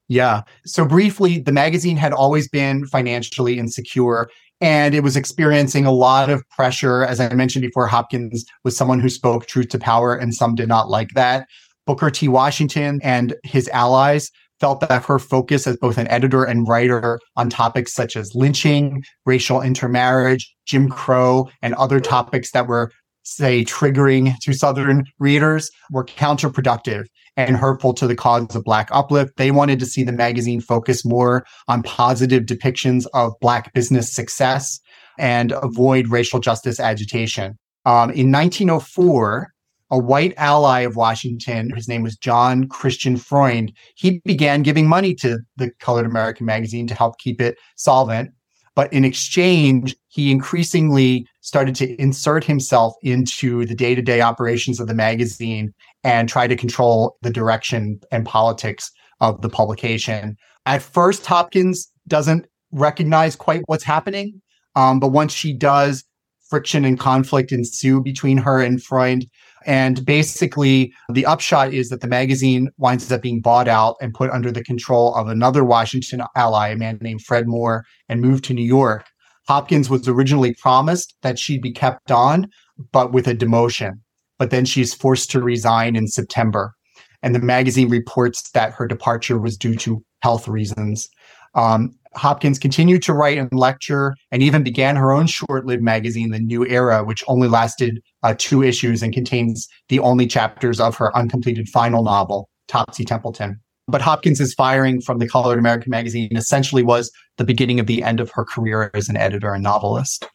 Yeah. 0.08 0.42
So 0.66 0.86
briefly, 0.86 1.40
the 1.40 1.52
magazine 1.52 1.96
had 1.96 2.14
always 2.14 2.50
been 2.50 2.86
financially 2.88 3.60
insecure 3.60 4.28
and 4.62 4.94
it 4.94 5.04
was 5.04 5.16
experiencing 5.16 5.86
a 5.86 5.92
lot 5.92 6.30
of 6.30 6.48
pressure. 6.50 7.04
As 7.04 7.20
I 7.20 7.34
mentioned 7.34 7.64
before, 7.64 7.88
Hopkins 7.88 8.46
was 8.64 8.76
someone 8.76 9.00
who 9.00 9.10
spoke 9.10 9.46
truth 9.46 9.70
to 9.70 9.80
power, 9.80 10.16
and 10.16 10.34
some 10.34 10.56
did 10.56 10.68
not 10.68 10.90
like 10.90 11.10
that. 11.16 11.48
Booker 11.86 12.10
T. 12.10 12.28
Washington 12.28 13.00
and 13.04 13.36
his 13.44 13.68
allies 13.70 14.30
felt 14.60 14.82
that 14.82 15.06
her 15.06 15.20
focus 15.20 15.66
as 15.66 15.78
both 15.78 15.98
an 15.98 16.08
editor 16.10 16.44
and 16.44 16.68
writer 16.68 17.20
on 17.38 17.50
topics 17.50 17.94
such 17.94 18.16
as 18.18 18.36
lynching, 18.36 19.04
racial 19.26 19.62
intermarriage, 19.62 20.54
Jim 20.66 20.90
Crow, 20.90 21.50
and 21.62 21.74
other 21.76 22.00
topics 22.00 22.52
that 22.52 22.68
were, 22.68 22.92
say, 23.36 23.64
triggering 23.64 24.38
to 24.40 24.54
Southern 24.54 25.06
readers 25.20 25.70
were 25.92 26.06
counterproductive 26.06 27.06
and 27.38 27.56
hurtful 27.56 27.94
to 27.94 28.08
the 28.08 28.16
cause 28.16 28.56
of 28.56 28.64
Black 28.64 28.90
uplift. 28.92 29.38
They 29.38 29.52
wanted 29.52 29.80
to 29.80 29.86
see 29.86 30.04
the 30.04 30.12
magazine 30.12 30.62
focus 30.62 31.06
more 31.06 31.46
on 31.68 31.84
positive 31.84 32.44
depictions 32.44 33.06
of 33.14 33.34
Black 33.40 33.74
business 33.74 34.14
success 34.14 34.80
and 35.18 35.52
avoid 35.52 36.10
racial 36.10 36.40
justice 36.40 36.80
agitation. 36.80 37.58
Um, 37.86 38.12
in 38.12 38.32
1904, 38.32 39.54
a 39.92 39.98
white 39.98 40.34
ally 40.38 40.82
of 40.82 40.96
Washington, 40.96 41.72
his 41.76 41.88
name 41.88 42.04
was 42.04 42.16
John 42.16 42.68
Christian 42.68 43.18
Freund, 43.18 43.74
he 43.96 44.22
began 44.26 44.62
giving 44.62 44.88
money 44.88 45.16
to 45.16 45.40
the 45.58 45.72
Colored 45.80 46.06
American 46.06 46.46
magazine 46.46 46.88
to 46.88 46.96
help 46.96 47.18
keep 47.18 47.42
it 47.42 47.58
solvent. 47.76 48.32
But 48.76 48.94
in 48.94 49.04
exchange, 49.04 49.96
he 50.10 50.32
increasingly 50.32 51.28
started 51.50 51.74
to 51.74 52.00
insert 52.00 52.44
himself 52.44 52.94
into 53.02 53.66
the 53.66 53.74
day 53.74 53.96
to 53.96 54.04
day 54.04 54.22
operations 54.22 54.80
of 54.80 54.88
the 54.88 54.94
magazine 54.94 55.74
and 56.04 56.30
try 56.30 56.46
to 56.46 56.56
control 56.56 57.18
the 57.24 57.32
direction 57.32 58.00
and 58.12 58.24
politics 58.24 58.92
of 59.20 59.42
the 59.42 59.50
publication. 59.50 60.38
At 60.68 60.84
first, 60.84 61.26
Hopkins 61.26 61.92
doesn't 62.08 62.46
recognize 62.72 63.36
quite 63.36 63.64
what's 63.66 63.84
happening. 63.84 64.40
Um, 64.76 65.00
but 65.00 65.08
once 65.08 65.34
she 65.34 65.52
does, 65.52 66.04
friction 66.52 66.86
and 66.86 67.00
conflict 67.00 67.52
ensue 67.52 68.00
between 68.00 68.38
her 68.38 68.62
and 68.62 68.82
Freund. 68.84 69.26
And 69.66 70.06
basically, 70.06 70.94
the 71.12 71.26
upshot 71.26 71.74
is 71.74 71.90
that 71.90 72.02
the 72.02 72.08
magazine 72.08 72.70
winds 72.78 73.12
up 73.12 73.24
being 73.24 73.42
bought 73.42 73.68
out 73.68 73.96
and 74.02 74.14
put 74.14 74.30
under 74.30 74.52
the 74.52 74.64
control 74.64 75.16
of 75.16 75.28
another 75.28 75.64
Washington 75.64 76.22
ally, 76.36 76.70
a 76.70 76.76
man 76.76 77.00
named 77.02 77.24
Fred 77.24 77.48
Moore, 77.48 77.86
and 78.08 78.22
moved 78.22 78.44
to 78.46 78.54
New 78.54 78.64
York. 78.64 79.06
Hopkins 79.50 79.90
was 79.90 80.08
originally 80.08 80.54
promised 80.54 81.16
that 81.24 81.40
she'd 81.40 81.64
be 81.64 81.72
kept 81.72 82.12
on, 82.12 82.48
but 82.92 83.12
with 83.12 83.28
a 83.28 83.34
demotion. 83.34 83.94
But 84.38 84.52
then 84.52 84.64
she's 84.64 84.94
forced 84.94 85.32
to 85.32 85.42
resign 85.42 85.96
in 85.96 86.08
September. 86.08 86.76
And 87.24 87.34
the 87.34 87.40
magazine 87.40 87.90
reports 87.90 88.52
that 88.52 88.74
her 88.74 88.86
departure 88.86 89.40
was 89.40 89.58
due 89.58 89.76
to 89.78 90.04
health 90.22 90.48
reasons. 90.48 91.10
Um, 91.56 91.96
Hopkins 92.14 92.60
continued 92.60 93.02
to 93.02 93.14
write 93.14 93.40
and 93.40 93.52
lecture 93.52 94.14
and 94.32 94.44
even 94.44 94.62
began 94.62 94.96
her 94.96 95.12
own 95.12 95.26
short 95.26 95.66
lived 95.66 95.82
magazine, 95.82 96.30
The 96.30 96.40
New 96.40 96.64
Era, 96.68 97.04
which 97.04 97.24
only 97.28 97.48
lasted 97.48 98.04
uh, 98.22 98.36
two 98.38 98.62
issues 98.62 99.02
and 99.02 99.12
contains 99.12 99.68
the 99.88 99.98
only 99.98 100.28
chapters 100.28 100.80
of 100.80 100.96
her 100.98 101.12
uncompleted 101.18 101.68
final 101.70 102.04
novel, 102.04 102.52
Topsy 102.68 103.04
Templeton. 103.04 103.60
But 103.90 104.02
Hopkins's 104.02 104.54
firing 104.54 105.02
from 105.02 105.20
the 105.20 105.28
Colored 105.28 105.60
American 105.60 105.90
magazine 105.90 106.36
essentially 106.36 106.84
was 106.84 107.12
the 107.38 107.44
beginning 107.44 107.80
of 107.80 107.88
the 107.88 108.04
end 108.04 108.20
of 108.20 108.32
her 108.32 108.46
career 108.46 108.92
as 108.94 109.10
an 109.10 109.18
editor 109.18 109.54
and 109.54 109.64
novelist. 109.64 110.28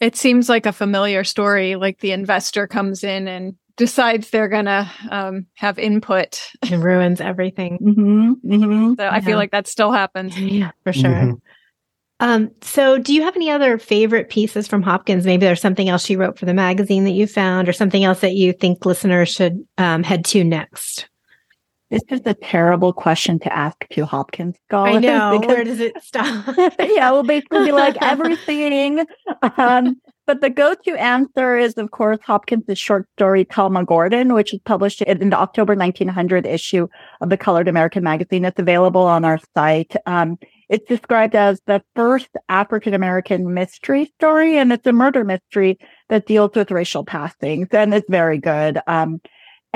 It 0.00 0.16
seems 0.16 0.48
like 0.48 0.66
a 0.66 0.72
familiar 0.72 1.24
story, 1.24 1.76
like 1.76 2.00
the 2.00 2.12
investor 2.12 2.66
comes 2.66 3.02
in 3.02 3.28
and 3.28 3.54
decides 3.76 4.30
they're 4.30 4.48
gonna 4.48 4.90
um, 5.10 5.46
have 5.54 5.78
input 5.78 6.40
and 6.70 6.82
ruins 6.82 7.20
everything. 7.20 7.78
Mm-hmm, 7.82 8.32
mm-hmm. 8.52 8.94
So 8.98 9.08
I 9.08 9.20
feel 9.20 9.36
like 9.36 9.52
that 9.52 9.66
still 9.66 9.92
happens. 9.92 10.38
Yeah, 10.46 10.70
for 10.84 10.92
sure. 10.92 11.10
Mm-hmm. 11.10 11.34
Um, 12.18 12.50
so 12.62 12.96
do 12.96 13.12
you 13.12 13.22
have 13.22 13.36
any 13.36 13.50
other 13.50 13.76
favorite 13.76 14.30
pieces 14.30 14.66
from 14.66 14.82
Hopkins? 14.82 15.26
Maybe 15.26 15.44
there's 15.44 15.60
something 15.60 15.88
else 15.88 16.04
she 16.04 16.16
wrote 16.16 16.38
for 16.38 16.46
the 16.46 16.54
magazine 16.54 17.04
that 17.04 17.10
you 17.10 17.26
found, 17.26 17.68
or 17.68 17.74
something 17.74 18.04
else 18.04 18.20
that 18.20 18.34
you 18.34 18.52
think 18.52 18.86
listeners 18.86 19.28
should 19.28 19.66
um, 19.76 20.02
head 20.02 20.24
to 20.26 20.42
next. 20.42 21.08
This 21.90 22.02
is 22.10 22.22
a 22.24 22.34
terrible 22.34 22.92
question 22.92 23.38
to 23.40 23.52
ask 23.52 23.86
to 23.90 24.04
Hopkins 24.04 24.56
scholars. 24.66 24.96
I 24.96 24.98
know. 24.98 25.38
Because, 25.38 25.54
Where 25.54 25.64
does 25.64 25.80
it 25.80 26.02
stop? 26.02 26.56
yeah, 26.80 27.12
we'll 27.12 27.22
basically 27.22 27.66
be 27.66 27.72
like 27.72 27.96
everything. 28.02 29.06
Um, 29.56 30.00
but 30.26 30.40
the 30.40 30.50
go-to 30.50 30.96
answer 30.96 31.56
is, 31.56 31.74
of 31.74 31.92
course, 31.92 32.18
Hopkins' 32.24 32.76
short 32.76 33.08
story 33.12 33.44
Talma 33.44 33.84
Gordon, 33.84 34.34
which 34.34 34.52
is 34.52 34.58
published 34.64 35.00
in 35.02 35.30
the 35.30 35.38
October 35.38 35.76
1900 35.76 36.44
issue 36.44 36.88
of 37.20 37.30
the 37.30 37.36
Colored 37.36 37.68
American 37.68 38.02
magazine. 38.02 38.44
It's 38.44 38.58
available 38.58 39.02
on 39.02 39.24
our 39.24 39.38
site. 39.54 39.94
Um, 40.06 40.38
it's 40.68 40.88
described 40.88 41.36
as 41.36 41.60
the 41.66 41.80
first 41.94 42.30
African 42.48 42.92
American 42.92 43.54
mystery 43.54 44.12
story, 44.16 44.58
and 44.58 44.72
it's 44.72 44.86
a 44.88 44.92
murder 44.92 45.22
mystery 45.22 45.78
that 46.08 46.26
deals 46.26 46.50
with 46.56 46.72
racial 46.72 47.04
passings, 47.04 47.68
and 47.70 47.94
it's 47.94 48.10
very 48.10 48.38
good. 48.38 48.80
Um, 48.88 49.20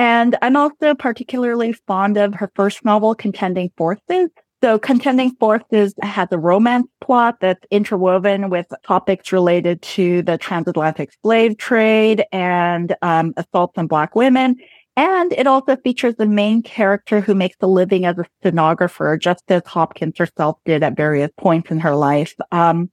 and 0.00 0.34
I'm 0.40 0.56
also 0.56 0.94
particularly 0.94 1.74
fond 1.74 2.16
of 2.16 2.32
her 2.36 2.50
first 2.54 2.86
novel, 2.86 3.14
Contending 3.14 3.70
Forces. 3.76 4.30
So 4.64 4.78
Contending 4.78 5.32
Forces 5.32 5.92
has 6.00 6.26
a 6.30 6.38
romance 6.38 6.86
plot 7.02 7.36
that's 7.42 7.60
interwoven 7.70 8.48
with 8.48 8.64
topics 8.82 9.30
related 9.30 9.82
to 9.82 10.22
the 10.22 10.38
transatlantic 10.38 11.10
slave 11.22 11.58
trade 11.58 12.24
and 12.32 12.96
um, 13.02 13.34
assaults 13.36 13.76
on 13.76 13.88
Black 13.88 14.16
women. 14.16 14.56
And 14.96 15.34
it 15.34 15.46
also 15.46 15.76
features 15.76 16.14
the 16.16 16.24
main 16.24 16.62
character 16.62 17.20
who 17.20 17.34
makes 17.34 17.56
a 17.60 17.66
living 17.66 18.06
as 18.06 18.16
a 18.16 18.24
stenographer, 18.40 19.18
just 19.18 19.44
as 19.48 19.60
Hopkins 19.66 20.16
herself 20.16 20.56
did 20.64 20.82
at 20.82 20.96
various 20.96 21.30
points 21.36 21.70
in 21.70 21.78
her 21.80 21.94
life. 21.94 22.34
Um, 22.52 22.90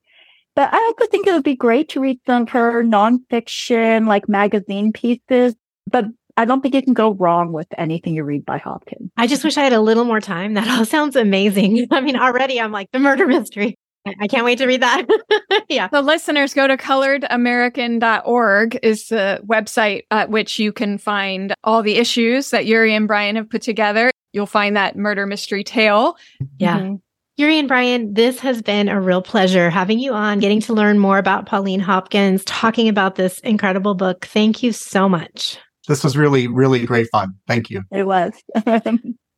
but 0.58 0.74
I 0.74 0.78
also 0.78 1.10
think 1.10 1.26
it 1.26 1.32
would 1.32 1.44
be 1.44 1.56
great 1.56 1.88
to 1.90 2.02
read 2.02 2.20
some 2.26 2.42
of 2.42 2.50
her 2.50 2.84
nonfiction, 2.84 4.10
like 4.10 4.28
magazine 4.28 4.92
pieces. 4.92 5.56
But 5.90 6.08
I 6.38 6.46
don't 6.46 6.62
think 6.62 6.76
you 6.76 6.84
can 6.84 6.94
go 6.94 7.14
wrong 7.14 7.52
with 7.52 7.68
anything 7.78 8.14
you 8.14 8.24
read 8.24 8.46
by 8.46 8.60
Hopkins. 8.60 9.10
I 9.18 9.26
just 9.26 9.44
wish 9.44 9.58
I 9.58 9.64
had 9.64 9.74
a 9.74 9.82
little 9.82 10.06
more 10.06 10.22
time. 10.22 10.54
That 10.54 10.70
all 10.70 10.86
sounds 10.86 11.16
amazing. 11.16 11.88
I 11.92 12.02
mean, 12.02 12.16
already 12.16 12.62
I'm 12.62 12.72
like 12.72 12.92
the 12.92 13.00
murder 13.00 13.28
mystery. 13.28 13.76
I 14.22 14.28
can't 14.28 14.46
wait 14.46 14.60
to 14.60 14.68
read 14.68 14.84
that. 14.84 15.06
yeah. 15.70 15.90
The 15.90 16.02
listeners 16.02 16.54
go 16.54 16.66
to 16.66 16.78
coloredamerican.org 16.78 18.80
is 18.82 19.10
the 19.10 19.42
website 19.46 20.04
at 20.12 20.30
which 20.30 20.60
you 20.60 20.72
can 20.72 20.98
find 20.98 21.54
all 21.66 21.84
the 21.84 21.96
issues 21.96 22.52
that 22.52 22.66
Eurie 22.66 22.96
and 22.96 23.06
Brian 23.06 23.36
have 23.36 23.50
put 23.50 23.64
together. 23.64 24.10
You'll 24.32 24.46
find 24.46 24.78
that 24.78 24.96
murder 24.96 25.26
mystery 25.26 25.66
tale. 25.66 26.16
Yeah. 26.58 26.80
Mm-hmm. 26.80 26.96
Eurie 27.36 27.60
and 27.60 27.68
Brian, 27.68 28.14
this 28.14 28.40
has 28.40 28.62
been 28.62 28.88
a 28.88 29.00
real 29.00 29.22
pleasure 29.22 29.70
having 29.70 30.00
you 30.00 30.14
on, 30.14 30.40
getting 30.40 30.62
to 30.62 30.74
learn 30.74 30.98
more 30.98 31.18
about 31.18 31.46
Pauline 31.46 31.82
Hopkins, 31.82 32.46
talking 32.46 32.88
about 32.88 33.16
this 33.16 33.40
incredible 33.40 33.94
book. 33.94 34.26
Thank 34.26 34.64
you 34.64 34.72
so 34.72 35.10
much. 35.10 35.60
This 35.88 36.04
was 36.04 36.18
really, 36.18 36.48
really 36.48 36.86
great 36.86 37.08
fun. 37.12 37.34
Thank 37.48 37.70
you. 37.70 37.84
It 37.92 38.06
was. 38.06 38.34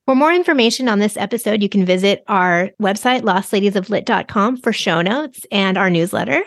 For 0.06 0.16
more 0.16 0.34
information 0.34 0.90
on 0.90 0.98
this 0.98 1.16
episode, 1.18 1.62
you 1.62 1.70
can 1.70 1.86
visit 1.86 2.24
our 2.28 2.72
website, 2.82 3.22
lostladiesoflit.com, 3.22 4.58
for 4.58 4.74
show 4.74 5.04
notes 5.04 5.42
and 5.52 5.78
our 5.78 5.92
newsletter. 5.92 6.42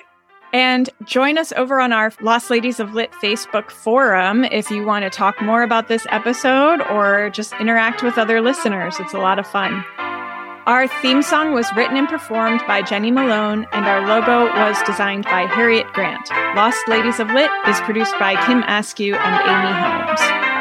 And 0.53 0.90
join 1.05 1.38
us 1.38 1.53
over 1.53 1.80
on 1.80 1.92
our 1.92 2.12
Lost 2.20 2.50
Ladies 2.50 2.80
of 2.80 2.92
Lit 2.92 3.12
Facebook 3.12 3.70
forum 3.70 4.44
if 4.46 4.68
you 4.68 4.84
want 4.84 5.05
to 5.05 5.11
talk 5.11 5.40
more 5.40 5.62
about 5.62 5.86
this 5.86 6.07
episode 6.11 6.82
or 6.90 7.30
just 7.30 7.55
interact 7.61 8.03
with 8.03 8.18
other 8.18 8.40
listeners. 8.40 8.96
It's 8.98 9.14
a 9.14 9.18
lot 9.18 9.38
of 9.38 9.46
fun. 9.46 9.84
Our 10.65 10.87
theme 10.87 11.23
song 11.23 11.55
was 11.55 11.67
written 11.75 11.97
and 11.97 12.09
performed 12.09 12.63
by 12.69 12.83
Jenny 12.83 13.11
Malone, 13.11 13.67
and 13.73 13.85
our 13.85 14.07
logo 14.07 14.45
was 14.45 14.81
designed 14.87 15.25
by 15.25 15.47
Harriet 15.47 15.93
Grant. 15.93 16.31
Lost 16.55 16.87
Ladies 16.87 17.19
of 17.19 17.27
Lit 17.31 17.51
is 17.67 17.81
produced 17.81 18.15
by 18.21 18.37
Kim 18.47 18.63
Askew 18.69 19.17
and 19.17 19.35
Amy 19.43 19.73
Holmes. 19.75 20.51